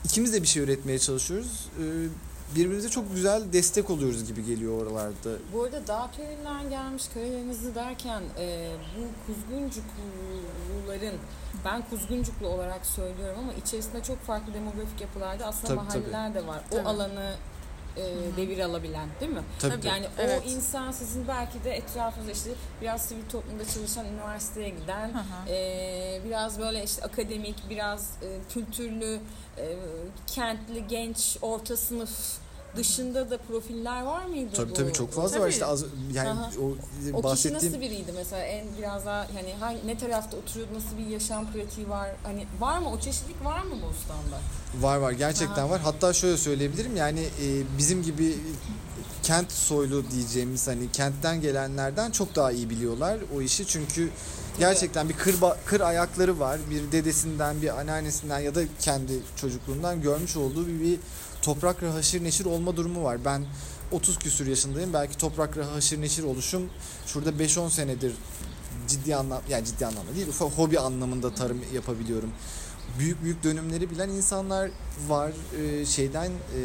ikimiz 0.05 0.33
de 0.33 0.43
bir 0.43 0.47
şey 0.47 0.63
üretmeye 0.63 0.99
çalışıyoruz. 0.99 1.69
Ee, 1.79 1.83
birbirimize 2.57 2.89
çok 2.89 3.15
güzel 3.15 3.53
destek 3.53 3.91
oluyoruz 3.91 4.25
gibi 4.25 4.45
geliyor 4.45 4.83
oralarda. 4.83 5.31
Bu 5.53 5.63
arada 5.63 5.87
dağ 5.87 6.11
köyünden 6.17 6.71
gelmiş 6.71 7.09
köylerinizi 7.15 7.75
derken 7.75 8.23
e, 8.39 8.71
bu 8.97 9.33
Kuzguncukluların 9.33 11.21
ben 11.65 11.83
Kuzguncuklu 11.91 12.49
olarak 12.49 12.87
söylüyorum 12.87 13.39
ama 13.39 13.53
içerisinde 13.53 14.03
çok 14.03 14.19
farklı 14.19 14.55
demografik 14.55 15.01
yapılarda 15.01 15.47
aslında 15.47 15.67
Tabii, 15.67 15.77
mahalleler 15.77 16.35
de 16.35 16.47
var. 16.47 16.61
O 16.73 16.77
Tabii. 16.77 16.89
alanı 16.89 17.35
e, 17.97 18.03
devir 18.37 18.59
alabilen 18.59 19.09
değil 19.21 19.33
mi? 19.33 19.43
Tabii, 19.59 19.73
tabii. 19.75 19.87
Yani 19.87 20.07
Evet. 20.19 20.43
o 20.47 20.49
insan 20.49 20.91
sizin 20.93 21.29
belki 21.29 21.65
de 21.65 21.71
etrafınızda 21.71 22.33
işte 22.33 22.51
biraz 22.81 23.03
sivil 23.05 23.29
toplumda 23.33 23.65
çalışan, 23.75 24.07
üniversiteye 24.07 24.69
giden, 24.69 25.13
e, 25.49 26.21
biraz 26.25 26.59
böyle 26.61 26.85
işte 26.85 27.03
akademik, 27.03 27.71
biraz 27.71 28.11
e, 28.23 28.29
kültürlü, 28.55 29.21
e, 29.59 29.77
kentli, 30.27 30.87
genç, 30.89 31.37
orta 31.43 31.77
sınıf 31.77 32.39
dışında 32.77 33.31
da 33.31 33.39
profiller 33.39 34.03
var 34.03 34.25
mıydı? 34.25 34.51
Tabii 34.57 34.71
bu? 34.71 34.75
tabii 34.75 34.93
çok 34.93 35.13
fazla 35.13 35.37
var 35.37 35.41
Tabii. 35.41 35.51
işte 35.53 35.67
az 35.67 35.85
yani 36.13 36.31
Aha. 36.31 36.51
o 36.61 36.73
O 37.13 37.35
kişi 37.35 37.53
nasıl 37.53 37.81
biriydi 37.81 38.13
mesela 38.15 38.43
en 38.43 38.67
biraz 38.79 39.07
daha 39.07 39.19
hani 39.35 39.55
hangi, 39.61 39.87
ne 39.87 39.99
tarafta 39.99 40.37
oturuyordu 40.37 40.75
nasıl 40.75 40.99
bir 40.99 41.07
yaşam 41.07 41.53
pratiği 41.53 41.89
var 41.89 42.11
hani 42.23 42.47
var 42.61 42.79
mı 42.79 42.91
o 42.91 43.01
çeşitlilik 43.01 43.45
var 43.45 43.63
mı 43.63 43.75
Bostan'da? 43.75 44.41
Var 44.87 44.97
var 44.97 45.13
gerçekten 45.13 45.63
Aha. 45.63 45.71
var. 45.71 45.81
Hatta 45.81 46.13
şöyle 46.13 46.37
söyleyebilirim 46.37 46.97
yani 46.97 47.21
e, 47.21 47.47
bizim 47.79 48.03
gibi 48.03 48.39
kent 49.23 49.53
soylu 49.53 50.11
diyeceğimiz 50.11 50.69
hani 50.69 50.93
kentten 50.93 51.41
gelenlerden 51.41 52.11
çok 52.11 52.37
daha 52.37 52.53
iyi 52.53 52.71
biliyorlar 52.71 53.19
o 53.37 53.43
işi 53.43 53.67
çünkü 53.67 54.11
gerçekten 54.59 55.09
bir 55.09 55.15
kır, 55.15 55.35
kır 55.65 55.81
ayakları 55.81 56.41
var. 56.41 56.61
Bir 56.71 56.93
dedesinden, 56.93 57.63
bir 57.63 57.81
anneannesinden 57.81 58.39
ya 58.39 58.55
da 58.55 58.61
kendi 58.81 59.13
çocukluğundan 59.37 60.03
görmüş 60.03 60.37
olduğu 60.37 60.67
bir, 60.67 60.81
bir 60.81 60.99
toprakla 61.43 61.95
haşır 61.95 62.25
neşir 62.25 62.45
olma 62.45 62.77
durumu 62.77 63.05
var. 63.05 63.25
Ben 63.25 63.45
30 63.93 64.19
küsür 64.19 64.47
yaşındayım. 64.47 64.93
Belki 64.93 65.19
toprakla 65.19 65.75
haşır 65.75 66.01
neşir 66.01 66.23
oluşum 66.23 66.71
şurada 67.07 67.31
5-10 67.31 67.71
senedir 67.71 68.15
ciddi 68.89 69.17
anlam 69.17 69.43
yani 69.49 69.65
ciddi 69.65 69.87
anlamda 69.87 70.15
değil 70.15 70.29
ufak 70.29 70.51
hobi 70.53 70.79
anlamında 70.79 71.35
tarım 71.35 71.61
yapabiliyorum. 71.75 72.31
Büyük 72.99 73.23
büyük 73.23 73.45
dönümleri 73.45 73.91
bilen 73.91 74.09
insanlar 74.09 74.71
var 75.09 75.33
Ee, 75.59 75.87
şeyden 75.87 76.31
e, 76.31 76.61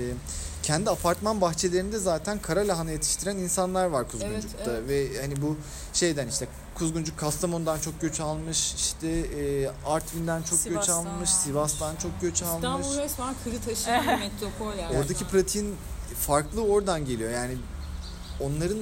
kendi 0.63 0.89
apartman 0.89 1.41
bahçelerinde 1.41 1.99
zaten 1.99 2.41
kara 2.41 2.67
lahana 2.67 2.91
yetiştiren 2.91 3.37
insanlar 3.37 3.85
var 3.85 4.11
Kuzguncuk'ta 4.11 4.71
Evet, 4.71 4.89
ve 4.89 5.21
hani 5.21 5.41
bu 5.41 5.57
şeyden 5.93 6.27
işte 6.27 6.47
Kuzguncuk 6.77 7.17
Kastamonu'dan 7.17 7.79
çok 7.79 8.01
göç 8.01 8.19
almış 8.19 8.73
işte 8.73 9.07
e, 9.07 9.71
Artvin'den 9.85 10.41
çok 10.41 10.63
göç 10.63 10.73
Sivas'tan 10.73 10.93
almış 10.93 11.13
almış. 11.13 11.29
Sivas'tan 11.29 11.95
çok 11.95 12.21
göç 12.21 12.43
almış. 12.43 12.55
İstanbul 12.55 12.97
resmen 12.97 13.35
kırı 13.43 13.61
taşıyan 13.61 14.07
bir 14.07 14.19
metropol 14.19 14.73
yani. 14.73 14.97
Oradaki 14.97 15.25
pratiğin 15.25 15.75
farklı 16.19 16.61
oradan 16.61 17.05
geliyor. 17.05 17.31
Yani 17.31 17.57
onların 18.39 18.77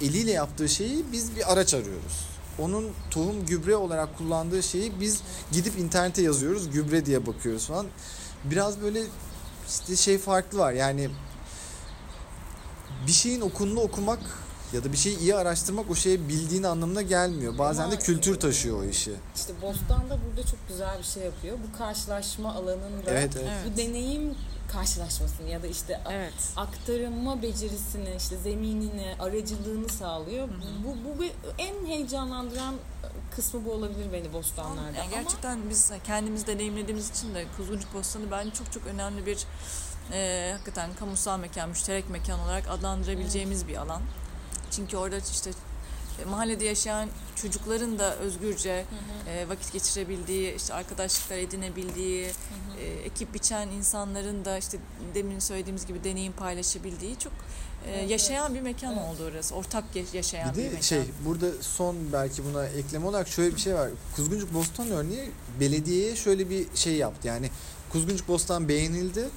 eliyle 0.00 0.30
yaptığı 0.30 0.68
şeyi 0.68 1.04
biz 1.12 1.36
bir 1.36 1.52
araç 1.52 1.74
arıyoruz. 1.74 2.26
Onun 2.58 2.90
tohum 3.10 3.46
gübre 3.46 3.76
olarak 3.76 4.18
kullandığı 4.18 4.62
şeyi 4.62 5.00
biz 5.00 5.20
gidip 5.52 5.78
internete 5.78 6.22
yazıyoruz. 6.22 6.70
Gübre 6.70 7.06
diye 7.06 7.26
bakıyoruz 7.26 7.66
falan. 7.66 7.86
Biraz 8.44 8.82
böyle 8.82 9.02
işte 9.68 9.96
şey 9.96 10.18
farklı 10.18 10.58
var. 10.58 10.72
Yani 10.72 11.10
bir 13.06 13.12
şeyin 13.12 13.40
okununu 13.40 13.80
okumak 13.80 14.20
ya 14.72 14.84
da 14.84 14.92
bir 14.92 14.96
şeyi 14.96 15.18
iyi 15.18 15.34
araştırmak 15.34 15.90
o 15.90 15.94
şeyi 15.94 16.28
bildiğin 16.28 16.62
anlamına 16.62 17.02
gelmiyor. 17.02 17.58
Bazen 17.58 17.82
Ama- 17.82 17.92
de 17.92 17.96
kültür 17.98 18.40
taşıyor 18.40 18.78
o 18.80 18.84
işi. 18.84 19.12
İşte 19.36 19.52
Bostan 19.62 20.10
da 20.10 20.18
burada 20.26 20.46
çok 20.50 20.68
güzel 20.68 20.98
bir 20.98 21.04
şey 21.04 21.22
yapıyor. 21.22 21.58
Bu 21.72 21.78
karşılaşma 21.78 22.54
alanında 22.54 23.10
Evet 23.10 23.36
evet. 23.36 23.48
Evet. 23.50 23.72
bu 23.72 23.76
deneyim 23.76 24.34
karşılaşmasını 24.72 25.48
ya 25.48 25.62
da 25.62 25.66
işte 25.66 26.00
Evet. 26.10 26.32
aktarılma 26.56 27.42
becerisini, 27.42 28.14
işte 28.18 28.36
zeminini, 28.36 29.14
aracılığını 29.20 29.88
sağlıyor. 29.88 30.48
Bu, 30.84 30.88
bu 31.18 31.22
bir- 31.22 31.32
en 31.58 31.86
heyecanlandıran 31.86 32.74
kısmı 33.36 33.64
bu 33.64 33.72
olabilir 33.72 34.12
beni 34.12 34.32
Bostanlar'da. 34.32 34.96
Yani 34.98 35.10
gerçekten 35.10 35.70
biz 35.70 35.90
kendimiz 36.06 36.46
deneyimlediğimiz 36.46 37.10
için 37.10 37.34
de 37.34 37.44
Kuzguncuk 37.56 37.94
Bostanı 37.94 38.30
bence 38.30 38.50
çok 38.54 38.72
çok 38.72 38.86
önemli 38.86 39.26
bir 39.26 39.38
e, 40.12 40.50
hakikaten 40.52 40.90
kamusal 40.94 41.38
mekan, 41.38 41.68
müşterek 41.68 42.10
mekan 42.10 42.40
olarak 42.40 42.68
adlandırabileceğimiz 42.70 43.68
bir 43.68 43.76
alan. 43.76 44.02
Çünkü 44.76 44.96
orada 44.96 45.16
işte 45.32 45.50
e, 46.22 46.24
mahallede 46.24 46.64
yaşayan 46.64 47.08
çocukların 47.36 47.98
da 47.98 48.16
özgürce 48.16 48.84
e, 49.28 49.48
vakit 49.48 49.72
geçirebildiği, 49.72 50.54
işte 50.56 50.74
arkadaşlıklar 50.74 51.36
edinebildiği, 51.36 52.26
e, 52.80 52.84
ekip 52.86 53.34
biçen 53.34 53.68
insanların 53.68 54.44
da 54.44 54.58
işte 54.58 54.78
demin 55.14 55.38
söylediğimiz 55.38 55.86
gibi 55.86 56.04
deneyim 56.04 56.32
paylaşabildiği 56.32 57.18
çok 57.18 57.32
e, 57.32 57.90
Evet, 57.90 58.10
yaşayan 58.10 58.54
bir 58.54 58.60
mekan 58.60 58.92
Evet. 58.98 59.02
oldu 59.08 59.30
orası. 59.32 59.54
Ortak 59.54 59.84
ya- 59.96 60.02
yaşayan 60.12 60.52
Bir 60.52 60.58
bir, 60.58 60.62
de 60.64 60.68
mekan. 60.68 60.80
şey 60.80 61.02
burada 61.24 61.46
son 61.62 61.96
belki 62.12 62.44
buna 62.44 62.66
ekleme 62.66 63.06
olarak 63.06 63.28
şöyle 63.28 63.54
bir 63.56 63.60
şey 63.60 63.74
var. 63.74 63.90
Kuzguncuk 64.16 64.54
Bostan 64.54 64.90
örneği 64.90 65.30
belediyeye 65.60 66.16
şöyle 66.16 66.50
bir 66.50 66.66
şey 66.74 66.94
yaptı. 66.96 67.28
Yani 67.28 67.50
Kuzguncuk 67.92 68.28
Bostan 68.28 68.68
beğenildi. 68.68 69.28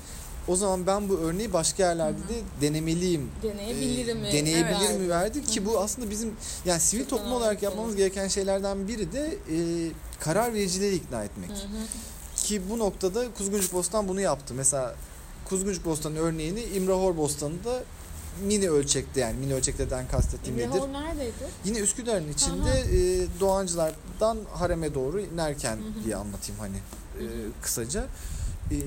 O 0.50 0.56
zaman 0.56 0.88
ben 0.88 1.10
bu 1.10 1.18
örneği 1.18 1.54
başka 1.54 1.84
yerlerde 1.84 2.18
de 2.18 2.42
denemeliyim. 2.62 3.32
Deneyebilir 3.44 4.14
mi? 4.14 4.32
deneyebilir 4.34 4.90
Evet. 4.90 5.00
mi 5.00 5.10
verdi 5.10 5.44
ki 5.44 5.66
bu 5.66 5.80
aslında 5.80 6.10
bizim 6.10 6.34
yani 6.66 6.80
sivil 6.80 7.02
Çok 7.02 7.10
toplum 7.10 7.34
olarak 7.34 7.64
yapmamız 7.64 7.96
gereken 7.96 8.28
şeylerden 8.28 8.88
biri 8.88 9.14
de 9.14 9.38
e, 9.52 9.58
karar 10.20 10.54
vericileri 10.54 10.96
ikna 10.96 11.24
etmek. 11.24 11.50
Hı 11.50 11.54
hı. 11.54 12.36
Ki 12.36 12.62
bu 12.70 12.80
noktada 12.80 13.34
Kuzguncuk 13.38 13.74
Bostan 13.74 14.08
bunu 14.08 14.22
yaptı. 14.22 14.54
Mesela 14.54 14.96
Kuzguncuk 15.46 15.86
Bostan 15.86 16.16
örneğini 16.16 16.64
İmrahor 16.64 17.18
Bostanı'nda 17.18 17.84
mini 18.44 18.70
ölçekte 18.70 19.20
yani 19.20 19.38
mini 19.38 19.54
ölçekten 19.54 20.08
kastettiğim 20.08 20.60
nedir? 20.60 20.68
İmrahor 20.68 20.94
neredeydi? 20.94 21.34
Yine 21.66 21.80
Üsküdar'ın 21.80 22.30
içinde 22.30 22.72
e, 22.72 23.28
Doğancılar'dan 23.40 24.38
Harem'e 24.54 24.94
doğru 24.94 25.22
inerken 25.22 25.80
diye 26.06 26.16
anlatayım 26.16 26.60
hani 26.60 26.78
e, 27.20 27.26
kısaca. 27.62 28.08
E, 28.72 28.78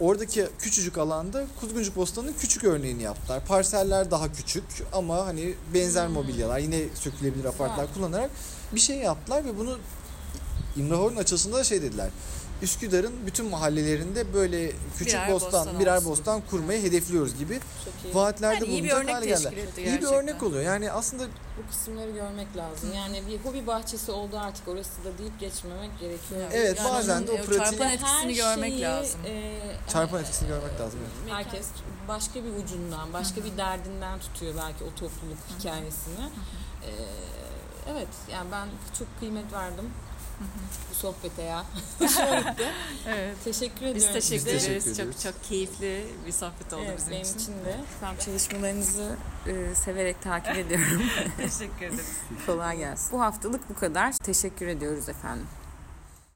oradaki 0.00 0.46
küçücük 0.58 0.98
alanda 0.98 1.46
Kuzguncuk 1.60 1.96
Bostanı'nın 1.96 2.34
küçük 2.40 2.64
örneğini 2.64 3.02
yaptılar. 3.02 3.44
Parseller 3.46 4.10
daha 4.10 4.32
küçük 4.32 4.64
ama 4.92 5.26
hani 5.26 5.54
benzer 5.74 6.08
mobilyalar 6.08 6.58
yine 6.58 6.80
sökülebilir 6.94 7.44
apartlar 7.44 7.94
kullanarak 7.94 8.30
bir 8.74 8.80
şey 8.80 8.96
yaptılar 8.96 9.44
ve 9.44 9.58
bunu 9.58 9.78
İmrahor'un 10.76 11.16
açılışında 11.16 11.56
da 11.56 11.64
şey 11.64 11.82
dediler. 11.82 12.10
Üsküdar'ın 12.62 13.26
bütün 13.26 13.46
mahallelerinde 13.50 14.34
böyle 14.34 14.72
küçük 14.98 15.14
Birer 15.14 15.30
bostan, 15.32 15.52
bostan 15.66 15.80
birer 15.80 15.96
olsun. 15.96 16.10
bostan 16.10 16.42
kurmayı 16.50 16.82
hedefliyoruz 16.82 17.38
gibi 17.38 17.60
vaatlerde 18.12 18.64
Yani 18.66 18.78
bulunacak 18.90 19.14
hale 19.14 19.26
geldiler. 19.26 19.52
İyi 19.76 20.00
bir 20.02 20.06
örnek 20.06 20.42
oluyor. 20.42 20.62
Yani 20.62 20.92
aslında 20.92 21.24
Bu 21.58 21.70
kısımları 21.70 22.10
görmek 22.10 22.56
lazım. 22.56 22.92
Yani 22.96 23.22
bir 23.26 23.38
hobi 23.50 23.66
bahçesi 23.66 24.12
oldu 24.12 24.38
artık 24.38 24.68
orası 24.68 25.04
da 25.04 25.18
deyip 25.18 25.40
geçmemek 25.40 25.90
gerekiyor. 26.00 26.40
Evet, 26.52 26.78
Yani 26.78 26.88
bazen 26.88 27.26
de 27.26 27.32
o 27.32 27.34
e, 27.34 27.40
pratiği- 27.42 27.58
çarpan 27.58 27.86
Her 27.86 27.94
etkisini 27.94 28.34
görmek 28.34 28.70
şeyi, 28.72 28.82
lazım. 28.82 29.20
e, 29.26 29.58
çarpan 29.92 30.20
etkisini 30.22 30.48
görmek 30.48 30.80
lazım. 30.80 31.00
evet. 31.24 31.32
Herkes 31.34 31.66
başka 32.08 32.44
bir 32.44 32.64
ucundan, 32.64 33.12
başka 33.12 33.44
bir 33.44 33.56
derdinden 33.56 34.18
tutuyor 34.18 34.54
belki 34.56 34.84
o 34.84 34.88
topluluk 34.90 35.38
hikayesini. 35.58 36.24
Ee, 36.86 36.90
evet, 37.92 38.08
yani 38.32 38.48
ben 38.52 38.68
çok 38.98 39.08
kıymet 39.20 39.52
verdim 39.52 39.90
bu 40.90 40.94
sohbete 40.94 41.42
ya. 41.42 41.64
Hoşuma 41.98 42.36
gitti. 42.36 42.64
Evet. 43.08 43.36
Teşekkür 43.44 43.80
Biz 43.86 43.90
ediyorum. 44.04 44.14
teşekkür 44.14 44.44
teşekkür 44.44 44.70
ederiz. 44.70 44.86
ediyoruz. 44.88 45.22
Çok 45.22 45.32
çok 45.34 45.44
keyifli 45.44 46.06
bir 46.26 46.32
sohbet 46.32 46.72
oldu 46.72 46.82
Evet, 46.86 46.98
bizim 46.98 47.10
benim 47.12 47.22
için. 47.22 47.34
için 47.38 47.52
de. 47.52 47.76
Ben 48.02 48.16
çalışmalarınızı 48.24 49.16
e, 49.46 49.74
severek 49.74 50.22
takip 50.22 50.56
ediyorum. 50.56 51.02
teşekkür 51.36 51.86
ederiz. 51.86 52.12
Kolay 52.46 52.76
gelsin. 52.78 53.12
Bu 53.12 53.20
haftalık 53.20 53.70
bu 53.70 53.74
kadar. 53.74 54.12
Teşekkür 54.12 54.66
ediyoruz 54.66 55.08
efendim. 55.08 55.46